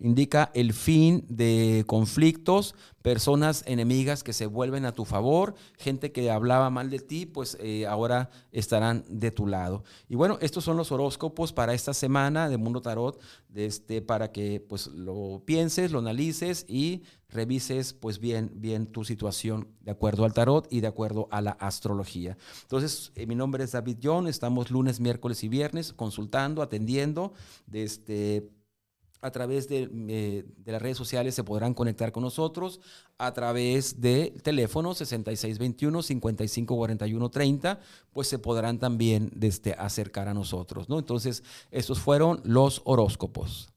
indica 0.00 0.50
el 0.54 0.72
fin 0.72 1.24
de 1.28 1.84
conflictos, 1.86 2.74
personas 3.02 3.62
enemigas 3.66 4.22
que 4.22 4.32
se 4.32 4.46
vuelven 4.46 4.84
a 4.84 4.92
tu 4.92 5.04
favor, 5.04 5.54
gente 5.78 6.10
que 6.10 6.30
hablaba 6.30 6.70
mal 6.70 6.90
de 6.90 6.98
ti, 6.98 7.26
pues 7.26 7.56
eh, 7.60 7.86
ahora 7.86 8.30
estarán 8.50 9.04
de 9.08 9.30
tu 9.30 9.46
lado. 9.46 9.84
Y 10.08 10.16
bueno, 10.16 10.38
estos 10.40 10.64
son 10.64 10.76
los 10.76 10.90
horóscopos 10.90 11.52
para 11.52 11.74
esta 11.74 11.94
semana 11.94 12.48
de 12.48 12.56
Mundo 12.56 12.80
Tarot, 12.80 13.20
este, 13.54 14.02
para 14.02 14.32
que 14.32 14.60
pues 14.60 14.88
lo 14.88 15.42
pienses, 15.44 15.92
lo 15.92 16.00
analices 16.00 16.64
y 16.68 17.02
revises 17.28 17.92
pues 17.92 18.18
bien, 18.18 18.50
bien 18.54 18.86
tu 18.86 19.04
situación 19.04 19.68
de 19.82 19.92
acuerdo 19.92 20.24
al 20.24 20.34
tarot 20.34 20.66
y 20.70 20.80
de 20.80 20.88
acuerdo 20.88 21.28
a 21.30 21.40
la 21.40 21.52
astrología. 21.52 22.36
Entonces, 22.62 23.12
eh, 23.14 23.26
mi 23.26 23.34
nombre 23.34 23.64
es 23.64 23.72
David 23.72 23.98
John, 24.02 24.26
estamos 24.26 24.70
lunes, 24.70 25.00
miércoles 25.00 25.44
y 25.44 25.48
viernes 25.48 25.92
consultando, 25.92 26.62
atendiendo, 26.62 27.32
de 27.66 27.84
este 27.84 28.50
a 29.20 29.30
través 29.30 29.68
de, 29.68 29.90
eh, 30.08 30.46
de, 30.56 30.72
las 30.72 30.80
redes 30.80 30.96
sociales 30.96 31.34
se 31.34 31.44
podrán 31.44 31.74
conectar 31.74 32.10
con 32.12 32.22
nosotros, 32.22 32.80
a 33.18 33.32
través 33.32 34.00
del 34.00 34.40
teléfono 34.42 34.92
6621-554130, 34.92 37.78
pues 38.12 38.28
se 38.28 38.38
podrán 38.38 38.78
también 38.78 39.30
desde 39.34 39.74
acercar 39.74 40.28
a 40.28 40.34
nosotros. 40.34 40.88
¿no? 40.88 40.98
Entonces, 40.98 41.42
estos 41.70 42.00
fueron 42.00 42.40
los 42.44 42.80
horóscopos. 42.84 43.68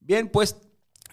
Bien, 0.00 0.28
pues 0.28 0.56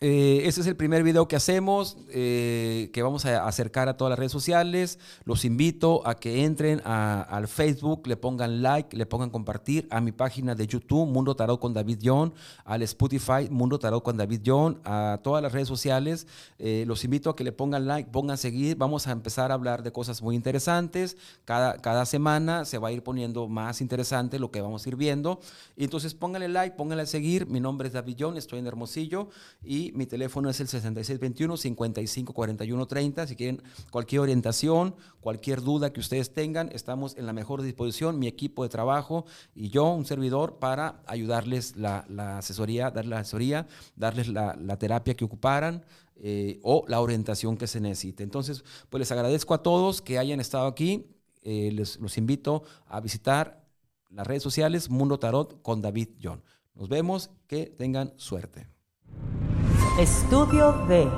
eh, 0.02 0.44
este 0.46 0.62
es 0.62 0.68
el 0.68 0.78
primer 0.78 1.04
video 1.04 1.28
que 1.28 1.36
hacemos, 1.36 1.98
eh, 2.10 2.90
que 2.94 3.04
vamos 3.04 3.26
a 3.26 3.46
acercar 3.46 3.90
a 3.90 3.98
todas 3.98 4.10
las 4.10 4.20
redes 4.20 4.32
sociales. 4.32 4.98
Los 5.26 5.44
invito 5.44 6.08
a 6.08 6.16
que 6.16 6.46
entren 6.46 6.82
al 6.86 7.48
Facebook, 7.50 8.08
le 8.08 8.16
pongan 8.16 8.62
like, 8.62 8.96
le 8.96 9.06
pongan 9.06 9.30
compartir 9.30 9.88
a 9.92 10.00
mi 10.00 10.14
página 10.14 10.56
de 10.56 10.68
YouTube, 10.68 11.06
Mundo 11.06 11.36
Tarot 11.36 11.60
con 11.60 11.74
David 11.74 12.00
John, 12.02 12.34
al 12.64 12.82
Spotify, 12.84 13.50
Mundo 13.50 13.78
Tarot 13.78 14.02
con 14.02 14.16
David 14.16 14.42
John, 14.46 14.80
a 14.86 15.20
todas 15.22 15.44
las 15.44 15.52
redes 15.52 15.68
sociales. 15.68 16.28
Eh, 16.60 16.86
los 16.88 17.04
invito 17.04 17.30
a 17.30 17.36
que 17.36 17.44
le 17.44 17.52
pongan 17.52 17.86
like, 17.86 18.10
pongan 18.10 18.38
seguir. 18.38 18.78
Vamos 18.78 19.08
a 19.08 19.12
empezar 19.12 19.52
a 19.52 19.56
hablar 19.56 19.84
de 19.84 19.92
cosas 19.92 20.22
muy 20.22 20.36
interesantes. 20.36 21.18
Cada, 21.44 21.78
cada 21.78 22.06
semana 22.06 22.64
se 22.64 22.78
va 22.78 22.88
a 22.88 22.92
ir 22.94 23.04
poniendo 23.04 23.50
más 23.50 23.82
interesante 23.82 24.40
lo 24.40 24.50
que 24.50 24.62
vamos 24.62 24.86
a 24.86 24.90
ir 24.90 24.96
viendo. 24.96 25.42
Entonces 25.76 26.14
pónganle 26.14 26.48
like, 26.48 26.78
pónganle 26.78 27.04
a 27.04 27.06
seguir. 27.06 27.48
Mi 27.48 27.60
nombre 27.60 27.88
es 27.88 27.94
David 27.94 28.16
John, 28.18 28.38
estoy 28.38 28.60
en 28.60 28.68
Hermosillo 28.68 29.30
y 29.62 29.89
mi 29.94 30.06
teléfono 30.06 30.50
es 30.50 30.60
el 30.60 30.68
6621-554130. 30.68 33.28
Si 33.28 33.36
quieren 33.36 33.62
cualquier 33.92 34.22
orientación, 34.22 34.96
cualquier 35.20 35.62
duda 35.62 35.94
que 35.94 36.00
ustedes 36.00 36.34
tengan, 36.34 36.70
estamos 36.74 37.16
en 37.18 37.26
la 37.26 37.34
mejor 37.34 37.62
disposición, 37.62 38.18
mi 38.20 38.28
equipo 38.28 38.64
de 38.64 38.70
trabajo 38.70 39.26
y 39.56 39.70
yo, 39.70 39.92
un 39.92 40.06
servidor, 40.06 40.60
para 40.60 41.02
ayudarles 41.06 41.76
la, 41.76 42.06
asesoría, 42.38 42.92
darles 42.92 43.10
la 43.10 43.20
asesoría, 43.20 43.68
darles 43.96 44.28
la, 44.28 44.78
terapia 44.78 45.16
que 45.16 45.26
ocuparan. 45.26 45.84
Eh, 46.22 46.60
o 46.64 46.84
la 46.90 47.00
orientación 47.00 47.56
que 47.56 47.66
se 47.66 47.80
necesite. 47.80 48.24
Entonces, 48.24 48.66
pues 48.90 49.00
les 49.00 49.10
agradezco 49.10 49.54
a 49.54 49.64
todos 49.64 50.02
que 50.02 50.20
hayan 50.20 50.42
estado 50.42 50.68
aquí. 50.68 51.16
Eh, 51.44 51.72
les, 51.72 51.98
los 51.98 52.18
invito 52.18 52.64
a 52.88 53.00
visitar 53.00 53.64
las 54.10 54.28
redes 54.28 54.44
sociales 54.44 54.90
Mundo 54.90 55.18
Tarot 55.18 55.62
con 55.62 55.82
David 55.82 56.10
John. 56.22 56.44
Nos 56.76 56.90
vemos, 56.90 57.32
que 57.48 57.66
tengan 57.66 58.14
suerte. 58.18 58.68
Estudio 59.98 60.72
de 60.88 61.10